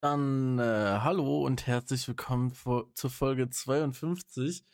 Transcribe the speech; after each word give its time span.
Dann 0.00 0.60
äh, 0.60 1.00
hallo 1.00 1.44
und 1.44 1.66
herzlich 1.66 2.06
willkommen 2.06 2.52
vor, 2.52 2.94
zur 2.94 3.10
Folge 3.10 3.50
52. 3.50 4.64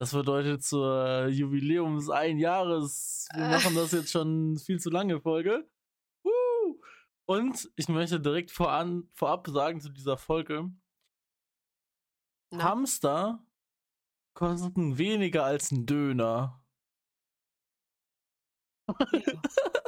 Das 0.00 0.10
bedeutet 0.10 0.64
zur 0.64 1.28
Jubiläums 1.28 2.10
ein 2.10 2.40
Jahres. 2.40 3.28
Wir 3.32 3.46
machen 3.46 3.76
das 3.76 3.92
jetzt 3.92 4.10
schon 4.10 4.58
viel 4.58 4.80
zu 4.80 4.90
lange 4.90 5.20
Folge. 5.20 5.70
Woo! 6.24 6.80
Und 7.26 7.70
ich 7.76 7.88
möchte 7.88 8.18
direkt 8.18 8.50
voran, 8.50 9.08
vorab 9.14 9.46
sagen 9.46 9.80
zu 9.80 9.88
dieser 9.88 10.18
Folge: 10.18 10.68
Na? 12.50 12.64
Hamster 12.64 13.46
kosten 14.34 14.98
weniger 14.98 15.44
als 15.44 15.70
ein 15.70 15.86
Döner. 15.86 16.60
Ja. 18.88 18.96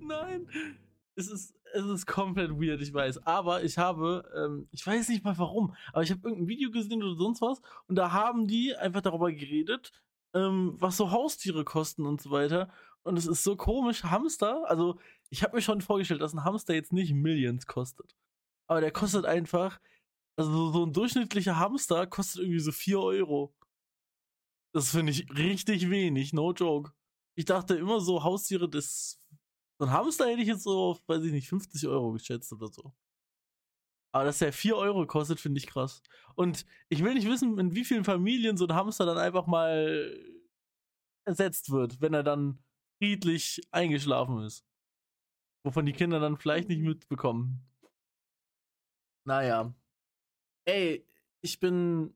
Nein, 0.00 0.48
es 1.14 1.28
ist, 1.28 1.54
es 1.72 1.84
ist 1.84 2.06
komplett 2.06 2.50
weird, 2.50 2.80
ich 2.82 2.92
weiß. 2.92 3.26
Aber 3.26 3.62
ich 3.62 3.78
habe, 3.78 4.24
ähm, 4.36 4.68
ich 4.72 4.86
weiß 4.86 5.08
nicht 5.08 5.24
mal 5.24 5.38
warum, 5.38 5.74
aber 5.92 6.02
ich 6.02 6.10
habe 6.10 6.20
irgendein 6.24 6.48
Video 6.48 6.70
gesehen 6.70 7.02
oder 7.02 7.16
sonst 7.16 7.40
was 7.40 7.60
und 7.86 7.96
da 7.96 8.12
haben 8.12 8.46
die 8.46 8.74
einfach 8.74 9.02
darüber 9.02 9.32
geredet, 9.32 9.92
ähm, 10.34 10.74
was 10.78 10.96
so 10.96 11.10
Haustiere 11.10 11.64
kosten 11.64 12.06
und 12.06 12.20
so 12.20 12.30
weiter. 12.30 12.72
Und 13.02 13.16
es 13.16 13.26
ist 13.26 13.44
so 13.44 13.56
komisch, 13.56 14.04
Hamster, 14.04 14.68
also 14.68 14.98
ich 15.30 15.42
habe 15.42 15.56
mir 15.56 15.62
schon 15.62 15.80
vorgestellt, 15.80 16.20
dass 16.20 16.34
ein 16.34 16.44
Hamster 16.44 16.74
jetzt 16.74 16.92
nicht 16.92 17.14
Millions 17.14 17.66
kostet. 17.66 18.14
Aber 18.66 18.80
der 18.80 18.92
kostet 18.92 19.24
einfach, 19.24 19.80
also 20.40 20.72
so- 20.72 20.86
ein 20.86 20.92
durchschnittlicher 20.92 21.58
Hamster 21.58 22.06
kostet 22.06 22.42
irgendwie 22.42 22.60
so 22.60 22.72
4 22.72 23.00
Euro. 23.00 23.54
Das 24.74 24.90
finde 24.90 25.12
ich 25.12 25.28
richtig 25.36 25.90
wenig, 25.90 26.32
no 26.32 26.52
joke. 26.52 26.92
Ich 27.36 27.44
dachte 27.44 27.74
immer 27.76 28.00
so, 28.00 28.22
Haustiere, 28.22 28.68
das 28.68 29.20
so 29.78 29.86
ein 29.86 29.92
Hamster 29.92 30.28
hätte 30.28 30.42
ich 30.42 30.48
jetzt 30.48 30.62
so 30.64 30.78
auf, 30.90 31.02
weiß 31.08 31.24
ich 31.24 31.32
nicht, 31.32 31.48
50 31.48 31.86
Euro 31.88 32.12
geschätzt 32.12 32.52
oder 32.52 32.68
so. 32.68 32.92
Aber 34.12 34.24
dass 34.24 34.38
der 34.38 34.52
4 34.52 34.76
Euro 34.76 35.06
kostet, 35.06 35.40
finde 35.40 35.58
ich 35.58 35.66
krass. 35.66 36.02
Und 36.34 36.66
ich 36.88 37.02
will 37.04 37.14
nicht 37.14 37.28
wissen, 37.28 37.58
in 37.58 37.74
wie 37.74 37.84
vielen 37.84 38.04
Familien 38.04 38.56
so 38.56 38.66
ein 38.66 38.74
Hamster 38.74 39.06
dann 39.06 39.18
einfach 39.18 39.46
mal 39.46 40.18
ersetzt 41.26 41.70
wird, 41.70 42.00
wenn 42.00 42.14
er 42.14 42.22
dann 42.24 42.62
friedlich 42.98 43.60
eingeschlafen 43.70 44.42
ist. 44.42 44.64
Wovon 45.64 45.86
die 45.86 45.92
Kinder 45.92 46.20
dann 46.20 46.36
vielleicht 46.38 46.68
nicht 46.68 46.80
mitbekommen. 46.82 47.62
Naja. 49.24 49.72
Ey, 50.64 51.06
ich 51.40 51.58
bin 51.60 52.14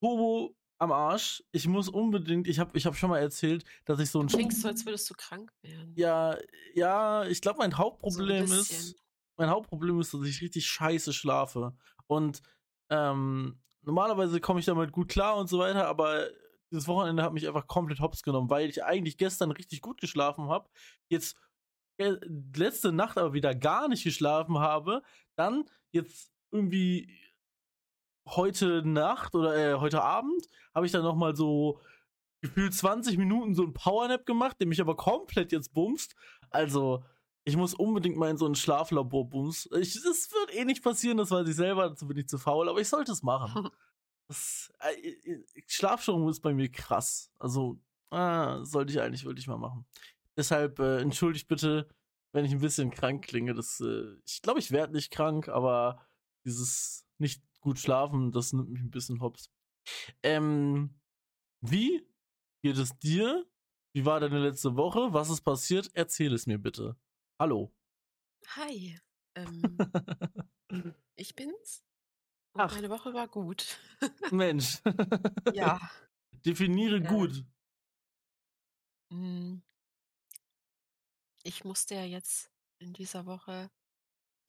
Turbo 0.00 0.56
am 0.78 0.92
Arsch. 0.92 1.42
Ich 1.52 1.66
muss 1.66 1.88
unbedingt, 1.88 2.48
ich 2.48 2.58
habe 2.58 2.76
ich 2.76 2.86
hab 2.86 2.96
schon 2.96 3.10
mal 3.10 3.18
erzählt, 3.18 3.64
dass 3.84 4.00
ich 4.00 4.10
so 4.10 4.20
ein 4.20 4.28
Klingst 4.28 4.62
so, 4.62 4.68
als 4.68 4.84
würdest 4.86 5.08
du 5.10 5.14
krank 5.14 5.52
werden. 5.62 5.92
ja, 5.94 6.36
ja, 6.74 7.24
ich 7.26 7.40
glaube, 7.40 7.58
mein 7.58 7.76
Hauptproblem 7.76 8.46
so 8.46 8.54
ist, 8.54 8.96
mein 9.36 9.50
Hauptproblem 9.50 10.00
ist, 10.00 10.14
dass 10.14 10.22
ich 10.22 10.40
richtig 10.40 10.66
scheiße 10.66 11.12
schlafe. 11.12 11.74
Und 12.06 12.42
ähm, 12.88 13.60
normalerweise 13.82 14.40
komme 14.40 14.60
ich 14.60 14.66
damit 14.66 14.92
gut 14.92 15.08
klar 15.08 15.36
und 15.36 15.48
so 15.48 15.58
weiter, 15.58 15.86
aber 15.86 16.28
dieses 16.70 16.88
Wochenende 16.88 17.22
hat 17.22 17.32
mich 17.32 17.46
einfach 17.46 17.66
komplett 17.66 18.00
hops 18.00 18.22
genommen, 18.22 18.48
weil 18.48 18.68
ich 18.68 18.84
eigentlich 18.84 19.18
gestern 19.18 19.50
richtig 19.50 19.80
gut 19.82 20.00
geschlafen 20.00 20.48
habe, 20.48 20.68
jetzt 21.08 21.36
äh, 21.98 22.16
letzte 22.56 22.92
Nacht 22.92 23.18
aber 23.18 23.32
wieder 23.32 23.54
gar 23.54 23.88
nicht 23.88 24.04
geschlafen 24.04 24.58
habe, 24.58 25.02
dann 25.36 25.64
jetzt 25.90 26.32
irgendwie 26.52 27.18
heute 28.30 28.82
Nacht 28.84 29.34
oder 29.34 29.56
äh, 29.56 29.78
heute 29.78 30.02
Abend 30.02 30.46
habe 30.74 30.86
ich 30.86 30.92
dann 30.92 31.02
noch 31.02 31.16
mal 31.16 31.34
so 31.36 31.80
gefühlt 32.40 32.74
20 32.74 33.18
Minuten 33.18 33.54
so 33.54 33.62
ein 33.62 33.74
Powernap 33.74 34.24
gemacht, 34.26 34.56
der 34.60 34.66
mich 34.66 34.80
aber 34.80 34.96
komplett 34.96 35.52
jetzt 35.52 35.74
bumst. 35.74 36.14
Also, 36.50 37.04
ich 37.44 37.56
muss 37.56 37.74
unbedingt 37.74 38.16
mal 38.16 38.30
in 38.30 38.36
so 38.36 38.46
ein 38.46 38.54
Schlaflabor 38.54 39.28
bums. 39.28 39.68
Ich, 39.78 39.94
das 39.94 40.30
wird 40.30 40.54
eh 40.54 40.64
nicht 40.64 40.82
passieren, 40.82 41.18
das 41.18 41.30
weiß 41.30 41.48
ich 41.48 41.56
selber, 41.56 41.88
dazu 41.88 42.06
bin 42.06 42.18
ich 42.18 42.28
zu 42.28 42.38
faul, 42.38 42.68
aber 42.68 42.80
ich 42.80 42.88
sollte 42.88 43.12
es 43.12 43.22
machen. 43.22 43.68
Das, 44.28 44.72
äh, 44.78 45.08
äh, 45.28 45.44
Schlafstörung 45.66 46.28
ist 46.28 46.40
bei 46.40 46.54
mir 46.54 46.70
krass. 46.70 47.32
Also, 47.40 47.80
ah, 48.10 48.64
sollte 48.64 48.92
ich 48.92 49.00
eigentlich 49.00 49.24
wirklich 49.24 49.48
mal 49.48 49.58
machen. 49.58 49.86
Deshalb 50.36 50.78
äh, 50.78 51.00
entschuldigt 51.00 51.48
bitte, 51.48 51.88
wenn 52.30 52.44
ich 52.44 52.52
ein 52.52 52.60
bisschen 52.60 52.92
krank 52.92 53.24
klinge. 53.24 53.54
Das, 53.54 53.80
äh, 53.80 54.14
ich 54.24 54.40
glaube, 54.40 54.60
ich 54.60 54.70
werde 54.70 54.92
nicht 54.92 55.10
krank, 55.10 55.48
aber 55.48 56.06
dieses 56.44 57.04
nicht 57.18 57.42
gut 57.60 57.78
schlafen, 57.78 58.32
das 58.32 58.52
nimmt 58.52 58.70
mich 58.70 58.80
ein 58.80 58.90
bisschen 58.90 59.20
hops. 59.20 59.50
Ähm, 60.22 60.98
wie 61.60 62.06
geht 62.62 62.76
es 62.76 62.98
dir? 62.98 63.46
Wie 63.94 64.04
war 64.04 64.20
deine 64.20 64.38
letzte 64.38 64.76
Woche? 64.76 65.12
Was 65.12 65.30
ist 65.30 65.40
passiert? 65.42 65.90
Erzähl 65.94 66.32
es 66.34 66.46
mir 66.46 66.58
bitte. 66.58 66.96
Hallo. 67.40 67.74
Hi. 68.56 68.98
Ähm, 69.34 69.62
ich 71.16 71.34
bin's. 71.34 71.84
Und 72.52 72.62
Ach. 72.62 72.74
Meine 72.74 72.90
Woche 72.90 73.12
war 73.14 73.28
gut. 73.28 73.78
Mensch. 74.30 74.78
ja. 75.54 75.80
Definiere 76.44 76.96
Ähm, 76.96 77.06
gut. 77.06 77.44
mm, 79.12 79.58
Ich 81.42 81.64
musste 81.64 81.94
ja 81.94 82.04
jetzt 82.04 82.50
in 82.78 82.92
dieser 82.92 83.26
Woche 83.26 83.70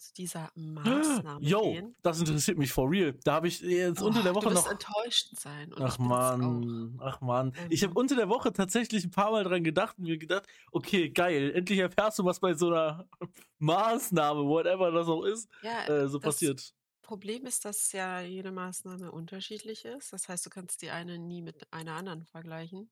zu 0.02 0.14
dieser 0.14 0.52
Maßnahme 0.56 1.46
Yo, 1.46 1.62
gehen. 1.74 1.96
das 2.02 2.20
interessiert 2.20 2.58
mich 2.58 2.72
for 2.74 2.90
real. 2.90 3.14
Da 3.24 3.34
habe 3.36 3.48
ich 3.48 3.62
jetzt 3.62 4.02
unter 4.02 4.24
der 4.24 4.32
Oh, 4.32 4.36
Woche 4.36 4.50
du 4.50 4.56
wirst 4.56 4.66
noch. 4.66 4.72
enttäuscht 4.72 5.36
sein. 5.38 5.72
Und 5.74 5.82
Ach 5.82 6.00
man, 6.00 7.00
ach 7.02 7.22
man. 7.22 7.54
Ich 7.70 7.84
habe 7.84 7.92
Ähm. 7.92 7.98
unter 7.98 8.16
der 8.16 8.28
Woche 8.30 8.52
tatsächlich 8.52 9.04
ein 9.06 9.12
paar 9.12 9.32
Mal 9.32 9.44
dran 9.44 9.64
gedacht 9.64 9.98
und 9.98 10.06
mir 10.06 10.18
gedacht, 10.18 10.48
okay, 10.72 11.10
geil, 11.10 11.52
endlich 11.56 11.80
erfährst 11.80 12.20
du, 12.20 12.26
was 12.26 12.40
bei 12.40 12.54
so 12.56 12.68
einer 12.68 13.08
Maßnahme, 13.60 14.44
whatever 14.46 14.92
das 14.92 15.08
auch 15.08 15.24
ist. 15.24 15.48
Ja, 15.62 15.86
äh, 15.88 16.08
so 16.10 16.18
das 16.18 16.26
passiert. 16.36 16.74
Problem 17.04 17.46
ist, 17.46 17.66
dass 17.66 17.92
ja 17.92 18.22
jede 18.22 18.52
Maßnahme 18.52 19.12
unterschiedlich 19.12 19.86
ist. 19.86 20.14
Das 20.14 20.28
heißt, 20.30 20.46
du 20.46 20.50
kannst 20.50 20.82
die 20.82 20.90
eine 20.90 21.20
nie 21.20 21.42
mit 21.42 21.72
einer 21.72 21.94
anderen 21.96 22.26
vergleichen. 22.26 22.90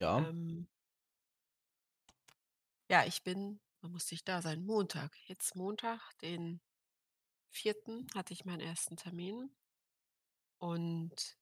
Ja. 0.00 0.18
Ähm, 0.18 0.66
ja, 2.90 3.04
ich 3.06 3.22
bin, 3.22 3.60
wann 3.82 3.92
musste 3.92 4.14
ich 4.14 4.24
da 4.24 4.42
sein? 4.42 4.64
Montag. 4.64 5.16
Jetzt 5.26 5.56
Montag, 5.56 6.00
den 6.18 6.60
vierten, 7.50 8.06
hatte 8.14 8.32
ich 8.32 8.44
meinen 8.44 8.60
ersten 8.60 8.96
Termin. 8.96 9.50
Und 10.58 11.36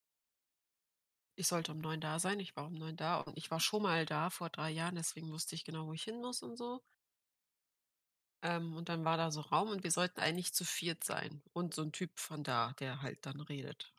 ich 1.36 1.46
sollte 1.48 1.72
um 1.72 1.78
neun 1.78 2.00
da 2.00 2.18
sein. 2.18 2.40
Ich 2.40 2.56
war 2.56 2.66
um 2.66 2.74
neun 2.74 2.96
da 2.96 3.20
und 3.20 3.36
ich 3.38 3.50
war 3.50 3.60
schon 3.60 3.82
mal 3.82 4.06
da 4.06 4.30
vor 4.30 4.50
drei 4.50 4.70
Jahren, 4.70 4.96
deswegen 4.96 5.30
wusste 5.30 5.54
ich 5.54 5.64
genau, 5.64 5.86
wo 5.86 5.92
ich 5.92 6.02
hin 6.04 6.20
muss 6.20 6.42
und 6.42 6.56
so. 6.56 6.82
Ähm, 8.42 8.74
und 8.76 8.88
dann 8.88 9.04
war 9.04 9.16
da 9.16 9.30
so 9.30 9.40
Raum 9.42 9.68
und 9.70 9.84
wir 9.84 9.90
sollten 9.90 10.20
eigentlich 10.20 10.52
zu 10.54 10.64
viert 10.64 11.04
sein. 11.04 11.42
Und 11.52 11.74
so 11.74 11.82
ein 11.82 11.92
Typ 11.92 12.18
von 12.18 12.42
da, 12.42 12.72
der 12.78 13.02
halt 13.02 13.24
dann 13.26 13.40
redet. 13.40 13.92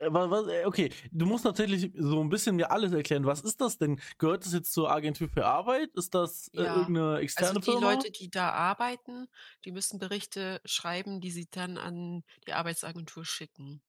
Okay, 0.00 0.90
du 1.10 1.26
musst 1.26 1.44
natürlich 1.44 1.92
so 1.96 2.20
ein 2.22 2.28
bisschen 2.28 2.56
mir 2.56 2.70
alles 2.70 2.92
erklären. 2.92 3.26
Was 3.26 3.40
ist 3.40 3.60
das 3.60 3.78
denn? 3.78 4.00
Gehört 4.18 4.44
das 4.46 4.52
jetzt 4.52 4.72
zur 4.72 4.90
Agentur 4.90 5.28
für 5.28 5.46
Arbeit? 5.46 5.90
Ist 5.94 6.14
das 6.14 6.48
äh, 6.54 6.60
Ja, 6.60 6.62
irgendeine 6.62 7.18
externe 7.18 7.60
Also 7.60 7.60
die 7.60 7.74
Firma? 7.74 8.06
Leute, 8.06 8.10
die 8.10 8.30
da 8.30 8.50
arbeiten, 8.52 9.28
die 9.64 9.72
müssen 9.72 9.98
Berichte 9.98 10.60
schreiben, 10.64 11.20
die 11.20 11.30
sie 11.30 11.48
dann 11.50 11.78
an 11.78 12.24
die 12.46 12.52
Arbeitsagentur 12.52 13.24
schicken. 13.24 13.82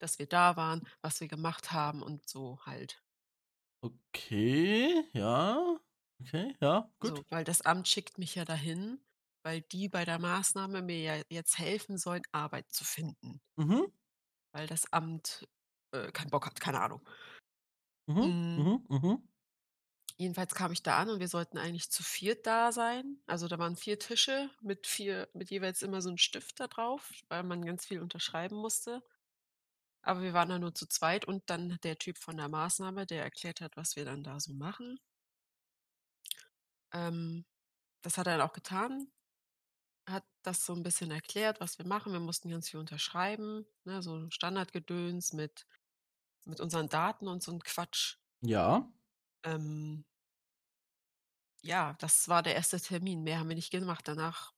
Dass 0.00 0.18
wir 0.20 0.26
da 0.28 0.56
waren, 0.56 0.82
was 1.02 1.20
wir 1.20 1.28
gemacht 1.28 1.72
haben 1.72 2.02
und 2.02 2.28
so 2.28 2.60
halt. 2.66 3.02
Okay, 3.82 5.04
ja. 5.14 5.78
Okay, 6.20 6.54
ja, 6.60 6.90
gut. 7.00 7.20
So, 7.20 7.24
weil 7.28 7.44
das 7.44 7.60
Amt 7.62 7.88
schickt 7.88 8.16
mich 8.18 8.34
ja 8.36 8.44
dahin, 8.46 9.00
weil 9.42 9.60
die 9.62 9.88
bei 9.90 10.04
der 10.06 10.18
Maßnahme 10.18 10.80
mir 10.82 11.00
ja 11.00 11.22
jetzt 11.28 11.58
helfen 11.58 11.98
sollen, 11.98 12.22
Arbeit 12.32 12.72
zu 12.72 12.84
finden. 12.84 13.40
Mhm, 13.56 13.86
Weil 14.52 14.66
das 14.66 14.92
Amt 14.92 15.48
äh, 15.92 16.10
keinen 16.12 16.30
Bock 16.30 16.46
hat, 16.46 16.60
keine 16.60 16.80
Ahnung. 16.80 17.02
mhm, 18.06 18.36
Mm. 18.56 18.62
mhm, 18.62 18.84
mhm. 18.88 19.28
Jedenfalls 20.18 20.54
kam 20.54 20.70
ich 20.72 20.82
da 20.84 20.98
an 20.98 21.08
und 21.10 21.18
wir 21.20 21.26
sollten 21.28 21.58
eigentlich 21.58 21.90
zu 21.90 22.02
viert 22.04 22.46
da 22.46 22.70
sein. 22.72 23.20
Also 23.26 23.48
da 23.48 23.58
waren 23.58 23.74
vier 23.76 23.98
Tische 23.98 24.50
mit 24.60 24.86
vier, 24.86 25.28
mit 25.34 25.50
jeweils 25.50 25.82
immer 25.82 26.00
so 26.02 26.10
ein 26.10 26.18
Stift 26.18 26.60
da 26.60 26.68
drauf, 26.68 27.10
weil 27.28 27.42
man 27.42 27.64
ganz 27.64 27.86
viel 27.86 28.00
unterschreiben 28.00 28.56
musste. 28.56 29.02
Aber 30.02 30.20
wir 30.20 30.34
waren 30.34 30.50
da 30.50 30.58
nur 30.58 30.74
zu 30.74 30.86
zweit 30.86 31.24
und 31.24 31.48
dann 31.48 31.78
der 31.82 31.96
Typ 31.96 32.18
von 32.18 32.36
der 32.36 32.50
Maßnahme, 32.50 33.06
der 33.06 33.22
erklärt 33.22 33.62
hat, 33.62 33.78
was 33.78 33.96
wir 33.96 34.04
dann 34.04 34.22
da 34.22 34.38
so 34.38 34.52
machen. 34.52 35.00
Ähm, 36.92 37.44
das 38.02 38.18
hat 38.18 38.26
er 38.28 38.38
dann 38.38 38.48
auch 38.48 38.52
getan. 38.54 39.12
Hat 40.10 40.24
das 40.42 40.64
so 40.64 40.74
ein 40.74 40.82
bisschen 40.82 41.10
erklärt, 41.10 41.60
was 41.60 41.78
wir 41.78 41.86
machen. 41.86 42.12
Wir 42.12 42.20
mussten 42.20 42.50
ganz 42.50 42.68
viel 42.68 42.80
unterschreiben, 42.80 43.66
ne, 43.84 44.02
so 44.02 44.28
Standardgedöns 44.30 45.32
mit, 45.32 45.66
mit 46.44 46.60
unseren 46.60 46.88
Daten 46.88 47.28
und 47.28 47.42
so 47.42 47.52
ein 47.52 47.60
Quatsch. 47.60 48.16
Ja. 48.42 48.90
Ähm, 49.44 50.04
ja, 51.62 51.94
das 51.98 52.28
war 52.28 52.42
der 52.42 52.54
erste 52.54 52.80
Termin. 52.80 53.22
Mehr 53.22 53.38
haben 53.38 53.48
wir 53.48 53.56
nicht 53.56 53.70
gemacht. 53.70 54.08
Danach 54.08 54.54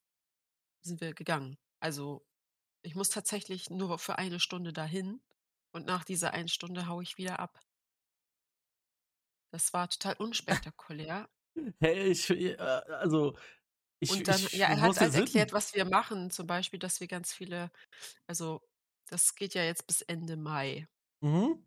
sind 0.83 1.01
wir 1.01 1.15
gegangen. 1.15 1.59
Also 1.81 2.25
ich 2.83 2.95
muss 2.95 3.11
tatsächlich 3.11 3.71
nur 3.71 3.99
für 3.99 4.19
eine 4.19 4.41
Stunde 4.41 4.73
dahin. 4.73 5.21
Und 5.73 5.87
nach 5.87 6.05
dieser 6.05 6.33
einen 6.33 6.49
Stunde 6.49 6.87
haue 6.87 7.03
ich 7.03 7.17
wieder 7.17 7.41
ab. 7.41 7.61
Das 9.51 9.73
war 9.73 9.89
total 9.89 10.15
unspektakulär. 10.19 11.29
Hey, 11.81 12.11
ich 12.11 12.31
äh, 12.31 12.57
also, 12.57 13.37
ich 14.03 14.11
Und 14.11 14.29
dann 14.29 14.41
ich 14.41 14.53
ja, 14.53 14.69
er 14.69 14.77
muss 14.77 14.97
hat 14.97 15.01
ja 15.01 15.03
halt 15.03 15.15
erklärt, 15.15 15.53
was 15.53 15.75
wir 15.75 15.85
machen, 15.85 16.31
zum 16.31 16.47
Beispiel, 16.47 16.79
dass 16.79 17.01
wir 17.01 17.07
ganz 17.09 17.33
viele 17.33 17.71
also, 18.27 18.63
das 19.11 19.35
geht 19.37 19.55
ja 19.55 19.65
jetzt 19.65 19.87
bis 19.87 20.03
Ende 20.03 20.37
Mai. 20.37 20.89
Mhm. 21.23 21.65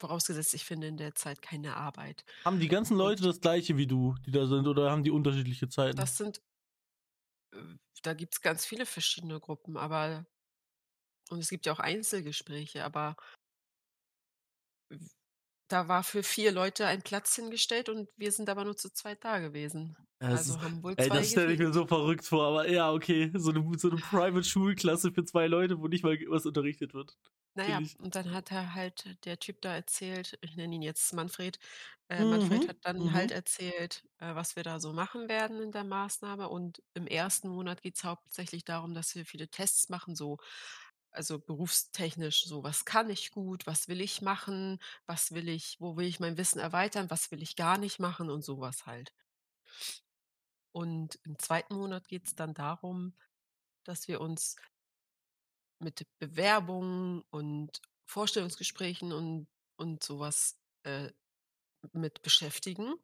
Vorausgesetzt, 0.00 0.54
ich 0.54 0.64
finde 0.64 0.86
in 0.88 0.96
der 0.96 1.14
Zeit 1.14 1.40
keine 1.42 1.76
Arbeit. 1.76 2.24
Haben 2.46 2.58
die 2.60 2.68
ganzen 2.68 2.96
Leute 2.96 3.22
Und 3.22 3.28
das 3.28 3.40
Gleiche 3.40 3.76
wie 3.76 3.86
du, 3.86 4.14
die 4.26 4.30
da 4.30 4.46
sind, 4.46 4.66
oder 4.66 4.90
haben 4.90 5.02
die 5.02 5.10
unterschiedliche 5.10 5.68
Zeiten? 5.68 6.10
das 6.10 6.16
sind 6.16 6.40
äh, 7.52 7.76
da 8.02 8.14
gibt's 8.14 8.40
ganz 8.40 8.66
viele 8.66 8.86
verschiedene 8.86 9.40
Gruppen, 9.40 9.76
aber 9.76 10.26
und 11.30 11.38
es 11.38 11.48
gibt 11.48 11.66
ja 11.66 11.72
auch 11.72 11.80
Einzelgespräche, 11.80 12.84
aber 12.84 13.16
da 15.74 15.88
war 15.88 16.04
für 16.04 16.22
4 16.22 16.52
Leute 16.52 16.86
ein 16.86 17.02
Platz 17.02 17.34
hingestellt 17.36 17.88
und 17.90 18.08
wir 18.16 18.32
sind 18.32 18.48
aber 18.50 18.64
nur 18.64 18.76
zu 18.76 18.90
zweit 18.92 19.24
da 19.24 19.40
gewesen. 19.40 19.96
Es 20.28 20.46
ist 20.46 20.56
Also, 20.60 20.60
haben 20.60 20.82
wohl 20.84 20.96
ey, 20.96 21.10
2 21.10 21.10
das 21.10 21.30
stelle 21.30 21.52
ich 21.52 21.58
mir 21.58 21.72
so 21.72 21.86
verrückt 21.86 22.24
vor, 22.24 22.44
aber 22.46 22.68
ja, 22.70 22.92
okay, 22.92 23.30
so 23.34 23.50
'ne 23.50 23.78
so 23.78 23.88
'ne 23.88 23.98
Private-Schulklasse 24.00 25.12
für 25.12 25.24
2 25.24 25.46
Leute, 25.48 25.78
wo 25.80 25.88
nicht 25.88 26.04
mal 26.04 26.16
was 26.28 26.46
unterrichtet 26.46 26.94
wird. 26.94 27.16
Na 27.56 27.64
ja, 27.68 27.80
Finde 27.80 27.84
ich 27.84 27.96
und 28.00 28.16
dann 28.16 28.32
hat 28.32 28.50
er 28.50 28.74
halt 28.74 29.24
der 29.24 29.38
Typ 29.38 29.62
da 29.62 29.72
erzählt 29.76 30.36
ich 30.40 30.56
nenne 30.56 30.74
ihn 30.74 30.82
jetzt 30.82 31.12
Manfred. 31.14 31.60
Äh, 32.08 32.24
Manfred 32.24 32.66
Mhm, 32.66 32.68
hat 32.68 32.78
dann 32.82 33.12
halt 33.12 33.30
mhm. 33.30 33.30
erzählt, 33.30 34.02
äh, 34.18 34.34
was 34.34 34.56
wir 34.56 34.64
da 34.64 34.80
so 34.80 34.92
machen 34.92 35.28
werden 35.28 35.62
in 35.62 35.70
der 35.70 35.84
Maßnahme. 35.84 36.48
Und 36.48 36.82
im 36.94 37.06
1. 37.06 37.48
Monat 37.48 37.80
geht's 37.82 38.02
hauptsächlich 38.02 38.64
darum, 38.64 38.92
dass 38.92 39.14
wir 39.14 39.24
viele 39.24 39.48
Tests 39.48 39.88
machen, 39.88 40.16
so 40.16 40.38
also, 41.14 41.38
berufstechnisch, 41.38 42.44
so: 42.44 42.64
„Was 42.64 42.84
kann 42.84 43.10
ich 43.10 43.30
gut? 43.32 43.66
Was 43.66 43.88
will 43.88 44.00
ich 44.00 44.22
machen? 44.22 44.80
Was 45.06 45.32
will 45.32 45.48
ich 45.48 45.76
wo 45.80 45.96
will 45.96 46.06
ich 46.06 46.20
mein 46.20 46.36
Wissen 46.38 46.58
erweitern? 46.60 47.10
Was 47.10 47.30
will 47.30 47.42
ich 47.42 47.56
gar 47.56 47.78
nicht 47.78 48.00
machen?“ 48.00 48.30
Und 48.30 48.44
so 48.44 48.60
was 48.60 48.86
halt. 48.86 49.12
Und 50.76 51.20
im 51.22 51.38
2. 51.38 51.76
Monat 51.76 52.08
geht's 52.08 52.34
dann 52.34 52.52
darum, 52.52 53.14
dass 53.84 54.08
wir 54.08 54.20
uns 54.20 54.56
mit 55.80 56.06
Bewerbungen 56.18 57.22
und 57.30 57.80
Vorstellungsgesprächen 58.06 59.12
und 59.12 59.48
und 59.76 60.04
so 60.04 60.20
was, 60.20 60.60
äh, 60.84 61.10
mit 61.92 62.22
beschäftigen. 62.22 62.94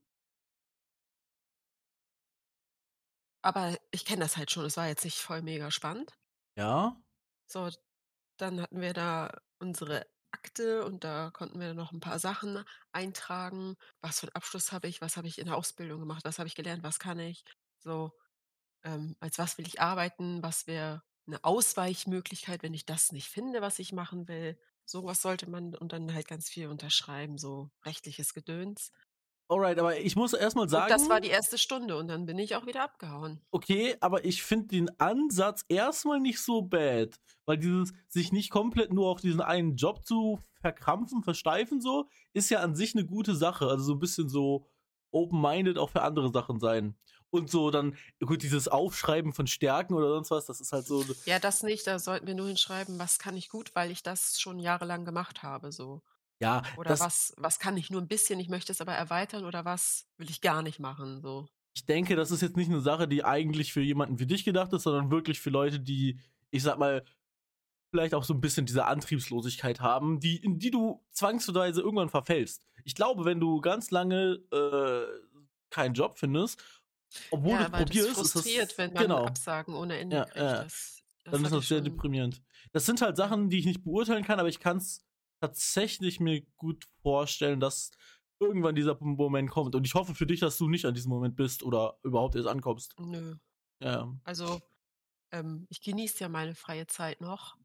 Aber 3.44 3.76
ich 3.90 4.04
kenne 4.04 4.20
das 4.22 4.36
halt 4.36 4.50
schon. 4.50 4.64
Es 4.66 4.76
war 4.76 4.86
jetzt 4.88 5.04
nicht 5.04 5.18
voll 5.18 5.42
mega 5.42 5.70
spannend. 5.70 6.12
Ja. 6.56 7.00
So, 7.52 7.68
dann 8.40 8.60
hatten 8.60 8.80
wir 8.80 8.92
da 8.92 9.30
unsere 9.58 10.06
Akte 10.32 10.84
und 10.84 11.04
da 11.04 11.30
konnten 11.32 11.60
wir 11.60 11.74
noch 11.74 11.92
'n 11.92 12.00
paar 12.00 12.18
Sachen 12.18 12.64
eintragen. 12.92 13.76
Was 14.00 14.20
für 14.20 14.26
'n 14.26 14.30
Abschluss 14.34 14.72
habe 14.72 14.88
ich? 14.88 15.00
Was 15.00 15.16
habe 15.16 15.28
ich 15.28 15.38
in 15.38 15.46
der 15.46 15.56
Ausbildung 15.56 16.00
gemacht? 16.00 16.24
Was 16.24 16.38
habe 16.38 16.46
ich 16.48 16.54
gelernt? 16.54 16.82
Was 16.84 16.98
kann 16.98 17.18
ich? 17.18 17.44
So, 17.78 18.12
ähm, 18.84 19.16
als 19.20 19.38
was 19.38 19.58
will 19.58 19.66
ich 19.66 19.80
arbeiten? 19.80 20.42
Was 20.42 20.66
wäre 20.68 21.02
'ne 21.26 21.44
Ausweichmöglichkeit, 21.44 22.62
wenn 22.64 22.74
ich 22.74 22.86
das 22.86 23.12
nicht 23.12 23.28
finde, 23.28 23.62
was 23.62 23.78
ich 23.80 23.92
machen 23.92 24.28
will? 24.28 24.60
So 24.86 25.04
was 25.04 25.22
sollte 25.22 25.50
man 25.50 25.74
und 25.76 25.92
dann 25.92 26.14
halt 26.14 26.28
ganz 26.28 26.48
viel 26.50 26.68
unterschreiben, 26.68 27.38
so 27.38 27.70
rechtliches 27.86 28.34
Gedöns. 28.34 28.92
Alright, 29.50 29.80
aber 29.80 29.98
ich 29.98 30.14
muss 30.14 30.32
erst 30.32 30.54
mal 30.54 30.68
Und 30.72 30.88
das 30.90 31.08
war 31.08 31.20
sagen 31.20 31.20
die 31.20 31.30
1. 31.30 31.58
Stunde 31.58 31.96
und 31.96 32.06
dann 32.08 32.26
bin 32.26 32.38
ich 32.38 32.54
auch 32.54 32.64
wieder 32.66 32.82
abgehauen. 32.84 33.40
Okay, 33.54 33.96
aber 34.00 34.24
ich 34.24 34.44
finde 34.44 34.68
den 34.68 35.00
Ansatz 35.00 35.64
erst 35.68 36.04
mal 36.04 36.20
nicht 36.20 36.38
so 36.40 36.62
bad, 36.62 37.18
weil 37.46 37.58
dieses 37.58 37.92
sich 38.08 38.30
nicht 38.30 38.50
komplett 38.50 38.92
nur 38.92 39.08
auf 39.08 39.20
diesen 39.20 39.40
einen 39.40 39.74
Job 39.74 40.06
zu 40.06 40.38
verkrampfen, 40.60 41.24
versteifen 41.24 41.80
so, 41.80 42.08
ist 42.32 42.48
ja 42.50 42.60
an 42.60 42.76
sich 42.76 42.94
'ne 42.94 43.04
gute 43.04 43.34
Sache. 43.34 43.66
Also, 43.66 43.82
so 43.84 43.92
'n 43.94 43.98
bisschen 43.98 44.28
so 44.28 44.68
open-minded 45.10 45.78
auch 45.78 45.90
für 45.90 46.02
andere 46.02 46.30
Sachen 46.32 46.60
sein. 46.60 46.96
Und 47.30 47.50
so 47.50 47.70
dann 47.72 47.96
gut, 48.24 48.42
dieses 48.44 48.68
Aufschreiben 48.68 49.32
von 49.32 49.48
Stärken 49.48 49.94
oder 49.94 50.10
sonst 50.10 50.30
was, 50.30 50.46
das 50.46 50.60
ist 50.60 50.70
halt 50.72 50.86
so 50.86 51.04
Ja, 51.26 51.38
das 51.38 51.62
nicht, 51.62 51.86
da 51.86 51.98
sollten 51.98 52.26
wir 52.26 52.34
nur 52.34 52.48
hinschreiben: 52.48 52.98
„Was 52.98 53.18
kann 53.18 53.36
ich 53.36 53.50
gut?“, 53.50 53.74
weil 53.74 53.90
ich 53.90 54.02
das 54.02 54.40
schon 54.40 54.58
jahrelang 54.58 55.04
gemacht 55.04 55.42
habe 55.42 55.70
so. 55.70 56.02
Ja, 56.40 56.62
Oder: 56.76 56.98
das 56.98 57.00
„Was 57.00 57.34
was 57.36 57.58
kann 57.58 57.76
ich 57.76 57.90
nur 57.90 58.00
'n 58.00 58.08
bisschen, 58.08 58.38
ich 58.40 58.48
möchte 58.48 58.72
es 58.72 58.80
aber 58.80 58.94
erweitern“, 58.94 59.44
oder: 59.44 59.64
„Was 59.64 60.06
will 60.18 60.30
ich 60.30 60.40
gar 60.40 60.62
nicht 60.62 60.78
machen“, 60.78 61.20
so. 61.20 61.48
Ich 61.76 61.86
denke, 61.86 62.16
das 62.16 62.30
ist 62.30 62.42
jetzt 62.42 62.56
nicht 62.56 62.68
'ne 62.70 62.80
Sache, 62.80 63.06
die 63.06 63.24
eigentlich 63.24 63.72
für 63.72 63.80
jemanden 63.80 64.18
wie 64.18 64.26
dich 64.26 64.44
gedacht 64.44 64.72
ist, 64.72 64.82
sondern 64.82 65.10
wirklich 65.10 65.40
für 65.40 65.50
Leute, 65.50 65.78
die, 65.78 66.18
ich 66.50 66.62
sage 66.62 66.78
mal, 66.78 67.04
vielleicht 67.92 68.14
auch 68.14 68.24
so 68.24 68.34
'n 68.34 68.40
bisschen 68.42 68.66
diese 68.66 68.86
Antriebslosigkeit 68.86 69.80
haben, 69.80 70.20
die 70.20 70.36
in 70.38 70.58
die 70.58 70.70
du 70.70 71.04
zwangsweise 71.12 71.82
irgendwann 71.82 72.10
verfällst. 72.10 72.66
Ich 72.84 72.94
glaube, 72.94 73.24
wenn 73.26 73.40
du 73.40 73.60
ganz 73.60 73.90
lange, 73.92 74.40
äh, 74.52 75.06
keinen 75.70 75.94
Job 75.94 76.18
findest, 76.18 76.62
obwohl 77.30 77.58
Ja, 77.58 77.70
du's 77.70 77.72
weil 77.72 77.86
das 77.86 78.04
probierst, 78.04 78.22
ist 78.22 78.34
frustriert, 78.34 78.76
das 78.76 78.76
wenn 78.76 78.92
man 78.92 79.08
genau. 79.08 79.24
Absagen 79.24 79.74
ohne 79.74 79.98
Ende 79.98 80.20
Ja, 80.20 80.26
kriegt. 80.26 80.60
ja. 80.60 80.62
Das 80.62 81.02
das 81.24 81.42
Dann 81.42 81.44
ist 81.44 81.54
das 81.54 81.68
sehr 81.68 81.82
deprimierend. 81.82 82.42
Das 82.72 82.86
sind 82.86 83.02
halt. 83.02 83.16
Sachen, 83.16 83.50
die 83.50 83.58
ich 83.60 83.66
nicht 83.66 83.84
beurteilen 83.84 84.24
kann, 84.24 84.40
aber 84.40 84.48
ich 84.50 84.60
kann's 84.60 85.04
tatsächlich 85.40 86.20
mir 86.20 86.42
gut 86.56 86.84
vorstellen, 87.02 87.60
dass 87.60 87.90
irgendwann 88.40 88.74
dieser 88.74 88.96
Moment 89.00 89.50
kommt. 89.50 89.74
Und 89.74 89.86
ich 89.86 89.94
hoffe 89.94 90.14
für 90.14 90.26
dich, 90.26 90.40
dass 90.40 90.56
du 90.56 90.68
nicht 90.68 90.86
an 90.86 90.94
diesem 90.94 91.10
Moment 91.10 91.36
bist 91.36 91.62
oder 91.62 91.98
überhaupt 92.02 92.36
erst 92.36 92.48
ankommst. 92.48 92.94
Nö. 92.98 93.36
Ja. 93.82 94.12
Also, 94.24 94.60
ähm, 95.32 95.66
ich 95.70 95.82
genieße 95.82 96.20
ja 96.20 96.28
meine 96.28 96.54
freie 96.54 96.86
Zeit 96.86 97.20
noch. 97.20 97.56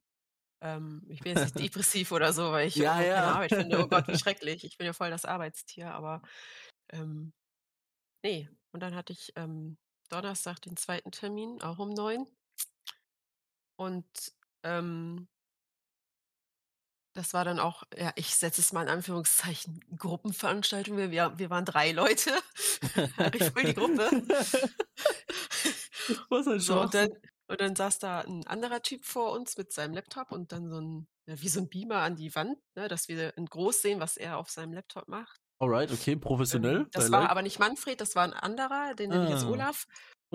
Ähm, 0.62 1.04
ich 1.10 1.22
bin 1.22 1.36
jetzt 1.36 1.56
nicht 1.56 1.60
depressiv 1.74 2.12
oder 2.12 2.34
so, 2.34 2.52
weil 2.52 2.68
ich 2.68 2.76
Ja, 2.76 3.00
irgendwo 3.00 3.14
keine 3.14 3.26
ja. 3.26 3.34
Arbeit 3.34 3.54
finde. 3.54 3.84
Oh 3.84 3.88
Gott, 3.88 4.08
wie 4.08 4.18
schrecklich. 4.18 4.64
Ich 4.64 4.78
bin 4.78 4.86
ja 4.86 4.94
voll 4.94 5.10
das 5.10 5.26
Arbeitstier, 5.26 5.94
aber, 5.94 6.22
ähm, 6.92 7.34
ne. 8.24 8.50
Und 8.72 8.82
dann 8.82 8.96
hatte 8.96 9.14
ich, 9.14 9.32
ähm, 9.36 9.78
Donnerstag 10.10 10.62
den 10.62 10.78
2. 10.78 11.02
Termin, 11.12 11.62
auch 11.62 11.80
um 11.80 11.90
9. 11.90 12.26
Und, 13.78 14.06
ähm 14.64 15.28
das 17.16 17.34
war 17.34 17.46
dann 17.46 17.60
auch 17.60 17.84
ja, 17.98 18.12
ich 18.16 18.36
setze 18.36 18.62
es 18.62 18.74
mal 18.74 18.84
in 18.84 18.90
Anführungszeichen, 18.90 19.80
Gruppenveranstaltung. 19.98 20.98
Wir 20.98 21.10
wir 21.40 21.50
waren 21.50 21.66
3 21.66 21.92
Leute, 21.92 22.32
richtig 23.34 23.54
voll 23.54 23.66
die 23.66 23.74
Gruppe. 23.74 24.12
Was 26.30 26.48
ein 26.48 26.60
So, 26.60 26.82
und 26.82 26.94
dann 26.94 27.10
und 27.48 27.62
dann 27.62 27.76
saß 27.76 28.00
da 28.00 28.22
'n 28.22 28.46
anderer 28.48 28.82
Typ 28.82 29.06
vor 29.06 29.32
uns 29.34 29.56
mit 29.58 29.72
seinem 29.72 29.94
Laptop 29.94 30.32
und 30.32 30.52
dann 30.52 30.70
so 30.70 30.78
'n 30.80 31.08
ja, 31.28 31.40
wie 31.42 31.50
so 31.50 31.60
'n 31.60 31.70
Beamer 31.70 31.98
an 32.02 32.16
die 32.16 32.34
Wand, 32.36 32.58
ne, 32.76 32.88
dass 32.88 33.08
wir 33.08 33.38
in 33.38 33.46
groß 33.46 33.82
sehen, 33.82 34.00
was 34.00 34.18
er 34.18 34.38
auf 34.38 34.50
seinem 34.50 34.74
Laptop 34.74 35.08
macht. 35.08 35.38
Alright, 35.62 35.90
okay, 35.92 36.16
professionell, 36.18 36.54
Ähm, 36.54 36.88
I 36.94 36.94
das 36.94 37.12
war 37.12 37.18
like. 37.18 37.30
aber 37.30 37.42
nicht 37.42 37.60
Manfred, 37.60 38.00
das 38.02 38.16
war 38.16 38.26
'n 38.26 38.34
anderer, 38.34 38.94
den 38.96 39.12
nenne 39.12 39.24
ich 39.24 39.30
jetzt 39.30 39.40
Ah. 39.40 39.46
Olaf. 39.46 39.86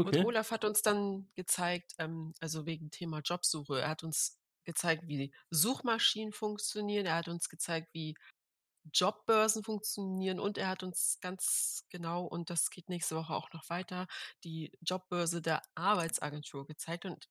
Und 0.03 0.09
Okay. 0.09 0.21
Olaf 0.21 0.51
hat 0.51 0.65
uns 0.65 0.83
dann 0.83 1.31
gezeigt, 1.35 1.93
ähm 1.99 2.33
also, 2.41 2.67
wegen 2.67 2.91
Thema 2.91 3.21
Jobsuche. 3.21 3.81
Er 3.81 3.89
hat 3.91 4.03
uns 4.03 4.40
gezeigt, 4.65 5.05
wie 5.09 5.33
Suchmaschinen 5.51 6.33
funktionieren. 6.33 7.07
Er 7.07 7.17
hat 7.17 7.29
uns 7.29 7.49
gezeigt, 7.49 7.89
wie 7.95 8.15
Jobbörsen 8.95 9.65
funktionieren 9.65 10.41
und 10.41 10.59
er 10.59 10.69
hat 10.69 10.83
uns 10.83 11.19
ganz 11.21 11.85
genau 11.91 12.25
und 12.27 12.51
das 12.51 12.71
geht 12.71 12.89
nächste 12.89 13.17
Woche 13.17 13.35
auch 13.35 13.53
noch 13.53 13.69
weiter, 13.71 14.07
die 14.45 14.73
Jobbörse 14.83 15.43
der 15.43 15.63
Arbeitsagentur 15.75 16.67
gezeigt 16.67 17.05
und 17.07 17.29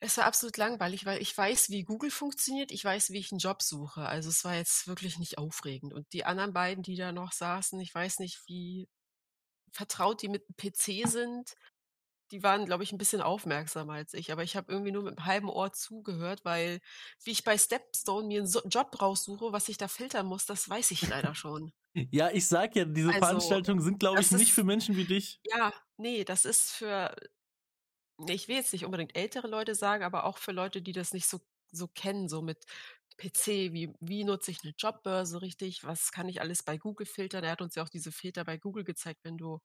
es 0.00 0.16
war 0.16 0.24
absolut 0.24 0.56
langweilig, 0.56 1.06
weil 1.06 1.22
ich 1.22 1.36
weiß, 1.36 1.70
wie 1.70 1.84
Google 1.84 2.10
funktioniert. 2.10 2.72
Ich 2.72 2.84
weiß, 2.84 3.10
wie 3.10 3.18
ich 3.18 3.30
'n 3.32 3.38
Job 3.38 3.62
suche. 3.62 4.04
Also, 4.06 4.30
es 4.30 4.44
war 4.44 4.54
jetzt 4.56 4.88
wirklich 4.88 5.18
nicht 5.18 5.38
aufregend. 5.38 5.92
Und 5.94 6.12
die 6.12 6.24
anderen 6.24 6.52
beiden, 6.52 6.82
die 6.82 6.96
da 6.96 7.12
noch 7.12 7.30
saßen, 7.32 7.78
ich 7.80 7.94
weiß 7.94 8.18
nicht, 8.18 8.42
wie 8.48 8.88
vertraut 9.72 10.22
die 10.22 10.28
mit 10.28 10.44
'm 10.48 10.54
PC 10.56 11.04
sind. 11.08 11.54
Die 12.32 12.42
waren, 12.42 12.66
glaube 12.66 12.82
ich, 12.82 12.92
'n 12.92 12.98
bisschen 12.98 13.20
aufmerksamer 13.22 13.92
als 13.94 14.14
ich, 14.14 14.32
aber 14.32 14.42
ich 14.42 14.56
habe 14.56 14.72
irgendwie 14.72 14.90
nur 14.92 15.04
mit'm 15.04 15.24
halben 15.26 15.48
Ohr 15.50 15.72
zugehört, 15.72 16.44
weil 16.44 16.80
wie 17.24 17.30
ich 17.30 17.44
bei 17.44 17.56
Stepstone 17.58 18.26
mir 18.26 18.40
'n 18.42 18.46
so 18.48 18.60
Job 18.66 19.00
raussuche, 19.00 19.52
was 19.52 19.68
ich 19.68 19.76
da 19.78 19.86
filtern 19.88 20.26
muss, 20.26 20.46
das 20.46 20.68
weiß 20.68 20.90
ich 20.92 21.06
leider 21.06 21.34
schon. 21.36 21.72
Ja, 22.12 22.30
ich 22.30 22.46
sage 22.48 22.80
ja, 22.80 22.84
diese 22.86 23.14
Also, 23.14 23.14
Veranstaltungen 23.14 23.82
sind, 23.82 24.00
glaube 24.00 24.22
ich, 24.22 24.30
das 24.30 24.32
nicht 24.32 24.52
für 24.54 24.64
ist 24.64 24.64
Menschen 24.64 24.96
wie 24.96 25.04
dich. 25.06 25.42
ja, 25.44 25.72
ne, 25.98 26.24
das 26.24 26.44
ist 26.46 26.72
für 26.72 27.16
ich 28.28 28.48
will 28.48 28.56
jetzt 28.56 28.72
nicht 28.72 28.84
unbedingt 28.84 29.16
ältere 29.16 29.48
Leute 29.48 29.74
sagen, 29.74 30.04
aber 30.04 30.24
auch 30.24 30.38
für 30.38 30.52
Leute, 30.52 30.82
die 30.82 30.92
das 30.92 31.12
nicht 31.12 31.26
so 31.28 31.40
so 31.74 31.88
kennen, 31.88 32.28
so 32.28 32.42
mit 32.42 32.66
PC. 33.16 33.72
Wie 33.72 33.92
wie 34.00 34.24
nutze 34.24 34.50
ich 34.50 34.62
'ne 34.62 34.74
Jobbörse 34.78 35.40
richtig? 35.42 35.84
Was 35.84 36.12
kann 36.12 36.28
ich 36.28 36.40
alles 36.40 36.62
bei 36.62 36.76
Google 36.78 37.06
filtern? 37.06 37.44
Er 37.44 37.52
hat 37.52 37.62
uns 37.62 37.74
ja 37.76 37.82
auch 37.82 37.88
diese 37.88 38.12
Filter 38.12 38.44
bei 38.44 38.58
Google 38.58 38.84
gezeigt, 38.84 39.20
wenn 39.24 39.38
du 39.38 39.60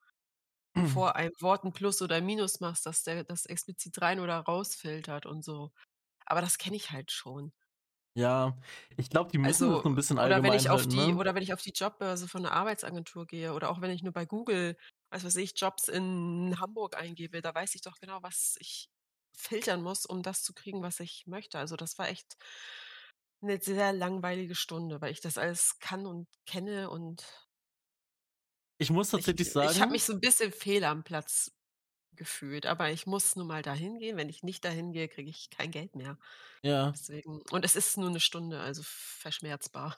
vor 0.85 1.15
einem 1.15 1.33
Wort 1.41 1.63
'n 1.65 1.73
Plus 1.73 2.01
oder 2.01 2.21
Minus 2.21 2.59
machst, 2.59 2.85
dass 2.85 3.03
der 3.03 3.23
das 3.23 3.45
explizit 3.45 4.01
rein 4.01 4.19
oder 4.19 4.39
rausfiltert 4.39 5.25
und 5.25 5.43
so. 5.43 5.71
Aber 6.25 6.41
das 6.41 6.57
kenne 6.59 6.77
ich 6.77 6.91
halt 6.91 7.11
schon. 7.11 7.53
Ja, 8.15 8.57
ich 8.97 9.09
glaube, 9.11 9.29
die 9.31 9.37
müssen 9.37 9.69
das 9.69 9.77
Also 9.77 9.83
so 9.83 9.89
'n 9.89 9.95
bisschen 9.95 10.17
oder 10.23 10.41
wenn 10.41 10.53
allgemein 10.53 10.53
ich 10.53 10.69
auf 10.69 10.87
halten, 10.87 10.87
die 10.87 11.13
ne? 11.13 11.15
oder 11.15 11.35
wenn 11.35 11.43
ich 11.43 11.53
auf 11.53 11.61
die 11.61 11.71
Jobbörse 11.75 12.27
von 12.27 12.41
'ner 12.41 12.51
Arbeitsagentur 12.51 13.25
gehe 13.27 13.53
oder 13.53 13.69
auch 13.69 13.81
wenn 13.81 13.91
ich 13.91 14.01
nur 14.03 14.13
bei 14.13 14.25
Google, 14.25 14.77
was 15.09 15.23
weiß 15.23 15.35
ich, 15.37 15.53
Jobs 15.59 15.87
in 15.87 16.55
Hamburg 16.59 16.97
eingebe, 16.97 17.41
da 17.41 17.53
weiß 17.53 17.75
ich 17.75 17.81
doch 17.81 17.97
genau, 17.99 18.21
was 18.23 18.55
ich 18.59 18.89
filtern 19.37 19.83
muss, 19.83 20.05
um 20.05 20.23
das 20.23 20.41
zu 20.43 20.53
kriegen, 20.53 20.81
was 20.81 20.99
ich 20.99 21.23
möchte. 21.27 21.59
Also, 21.59 21.75
das 21.75 21.97
war 21.99 22.09
echt 22.09 22.37
'Ne 23.43 23.59
sehr 23.61 23.93
langweilige 23.93 24.55
Stunde, 24.55 24.99
weil 25.01 25.11
ich 25.11 25.21
das 25.21 25.37
alles 25.37 25.77
kann 25.79 26.07
und 26.07 26.27
kenne 26.47 26.89
und 26.89 27.46
Ich 28.81 28.91
muss 28.91 29.09
ich 29.15 29.33
tatsächlich 29.33 29.51
ich 29.59 29.79
habe 29.81 29.91
sagen 29.91 29.93
mich 29.93 30.03
so 30.03 30.13
'n 30.13 30.19
bisschen 30.21 30.51
fehl 30.51 30.83
am 30.83 31.03
Platz 31.03 31.51
gefühlt, 32.13 32.65
aber 32.67 32.91
ich 32.91 33.07
muss 33.07 33.35
nun 33.35 33.47
mal 33.47 33.61
dahin 33.63 33.99
gehen. 33.99 34.17
Wenn 34.17 34.29
ich 34.29 34.43
nicht 34.43 34.65
dahin 34.65 34.93
gehe, 34.93 35.07
kriege 35.09 35.29
ich 35.29 35.49
kein 35.51 35.71
Geld 35.71 35.95
mehr. 35.95 36.19
ja. 36.63 36.97
Deswegen 36.97 37.41
und 37.51 37.65
es 37.65 37.75
ist 37.77 37.97
nur 37.97 38.09
'ne 38.11 38.19
Stunde, 38.21 38.61
also 38.61 38.83
verschmerzbar. 38.85 39.97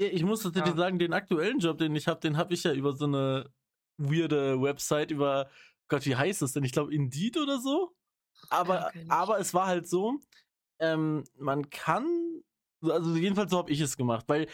Ja, 0.00 0.06
ich 0.06 0.22
muss 0.22 0.42
tatsächlich 0.44 0.76
Ja. 0.76 0.76
sagen, 0.76 0.98
den 1.00 1.12
aktuellen 1.12 1.58
Job, 1.58 1.78
den 1.78 1.96
ich 1.96 2.06
habe, 2.06 2.20
den 2.20 2.36
habe 2.36 2.54
ich 2.54 2.62
ja 2.62 2.72
über 2.72 2.92
so 2.92 3.06
'ne 3.08 3.52
weirde 3.96 4.60
Website 4.62 5.10
über 5.10 5.50
Gott, 5.88 6.06
wie 6.06 6.14
heißt 6.14 6.40
das 6.42 6.52
denn? 6.52 6.62
Ich 6.62 6.70
glaube 6.72 6.94
Indeed 6.94 7.36
oder 7.36 7.58
so. 7.60 7.96
Ja, 8.62 8.86
Aber 8.88 8.94
ich. 8.94 9.08
aber 9.08 9.40
es 9.40 9.54
war 9.54 9.66
halt 9.68 9.88
so, 9.88 10.20
ähm, 10.80 11.24
man 11.38 11.70
kann 11.70 12.42
also 12.82 13.16
jedenfalls 13.16 13.50
so 13.52 13.58
habe 13.58 13.72
ich 13.72 13.80
es 13.80 13.96
gemacht, 13.98 14.26
weil 14.28 14.48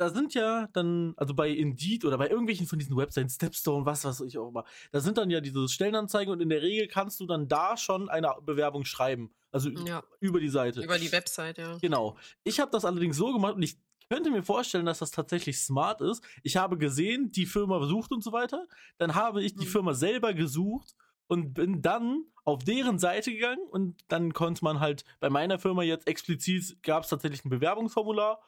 da 0.00 0.08
sind 0.08 0.32
ja 0.34 0.66
dann 0.72 1.12
also 1.18 1.34
bei 1.34 1.50
Indeed 1.50 2.04
oder 2.06 2.16
bei 2.16 2.28
irgendwelchen 2.30 2.66
von 2.66 2.78
diesen 2.78 2.96
Websites, 2.96 3.34
Stepstone, 3.34 3.84
was 3.84 4.04
weiß 4.04 4.20
ich 4.22 4.38
auch 4.38 4.48
immer, 4.48 4.64
da 4.92 5.00
sind 5.00 5.18
dann 5.18 5.28
ja 5.30 5.40
diese 5.40 5.68
Stellenanzeigen 5.68 6.32
und 6.32 6.40
in 6.40 6.48
der 6.48 6.62
Regel 6.62 6.88
kannst 6.88 7.20
du 7.20 7.26
dann 7.26 7.48
da 7.48 7.76
schon 7.76 8.08
eine 8.08 8.32
Bewerbung 8.42 8.84
schreiben, 8.86 9.30
also 9.52 9.68
Ja, 9.68 10.02
über 10.20 10.40
die 10.40 10.48
Seite. 10.48 10.80
über 10.82 10.98
die 10.98 11.12
Website, 11.12 11.58
ja. 11.58 11.76
Genau. 11.82 12.16
Ich 12.44 12.60
habe 12.60 12.70
das 12.70 12.84
allerdings 12.86 13.16
so 13.18 13.32
gemacht 13.32 13.56
und 13.56 13.62
ich 13.62 13.76
könnte 14.08 14.30
mir 14.30 14.42
vorstellen, 14.42 14.86
dass 14.86 14.98
das 15.00 15.10
tatsächlich 15.10 15.58
smart 15.60 16.00
ist. 16.00 16.24
Ich 16.42 16.56
habe 16.56 16.78
gesehen, 16.78 17.30
die 17.30 17.46
Firma 17.46 17.84
sucht 17.86 18.10
und 18.10 18.24
so 18.24 18.32
weiter. 18.32 18.66
Dann 18.98 19.14
habe 19.14 19.42
ich 19.42 19.54
die 19.54 19.66
Mhm. 19.66 19.70
Firma 19.70 19.94
selber 19.94 20.32
gesucht 20.34 20.96
und 21.28 21.52
bin 21.54 21.80
dann 21.82 22.24
auf 22.44 22.64
deren 22.64 22.98
Seite 22.98 23.30
gegangen 23.32 23.62
und 23.70 24.00
dann 24.08 24.32
konnte 24.32 24.64
man 24.64 24.80
halt 24.80 25.04
bei 25.20 25.30
meiner 25.30 25.58
Firma 25.60 25.82
jetzt 25.84 26.08
explizit 26.08 26.82
gab 26.82 27.04
es 27.04 27.10
tatsächlich 27.10 27.44
ein 27.44 27.50
Bewerbungsformular, 27.50 28.40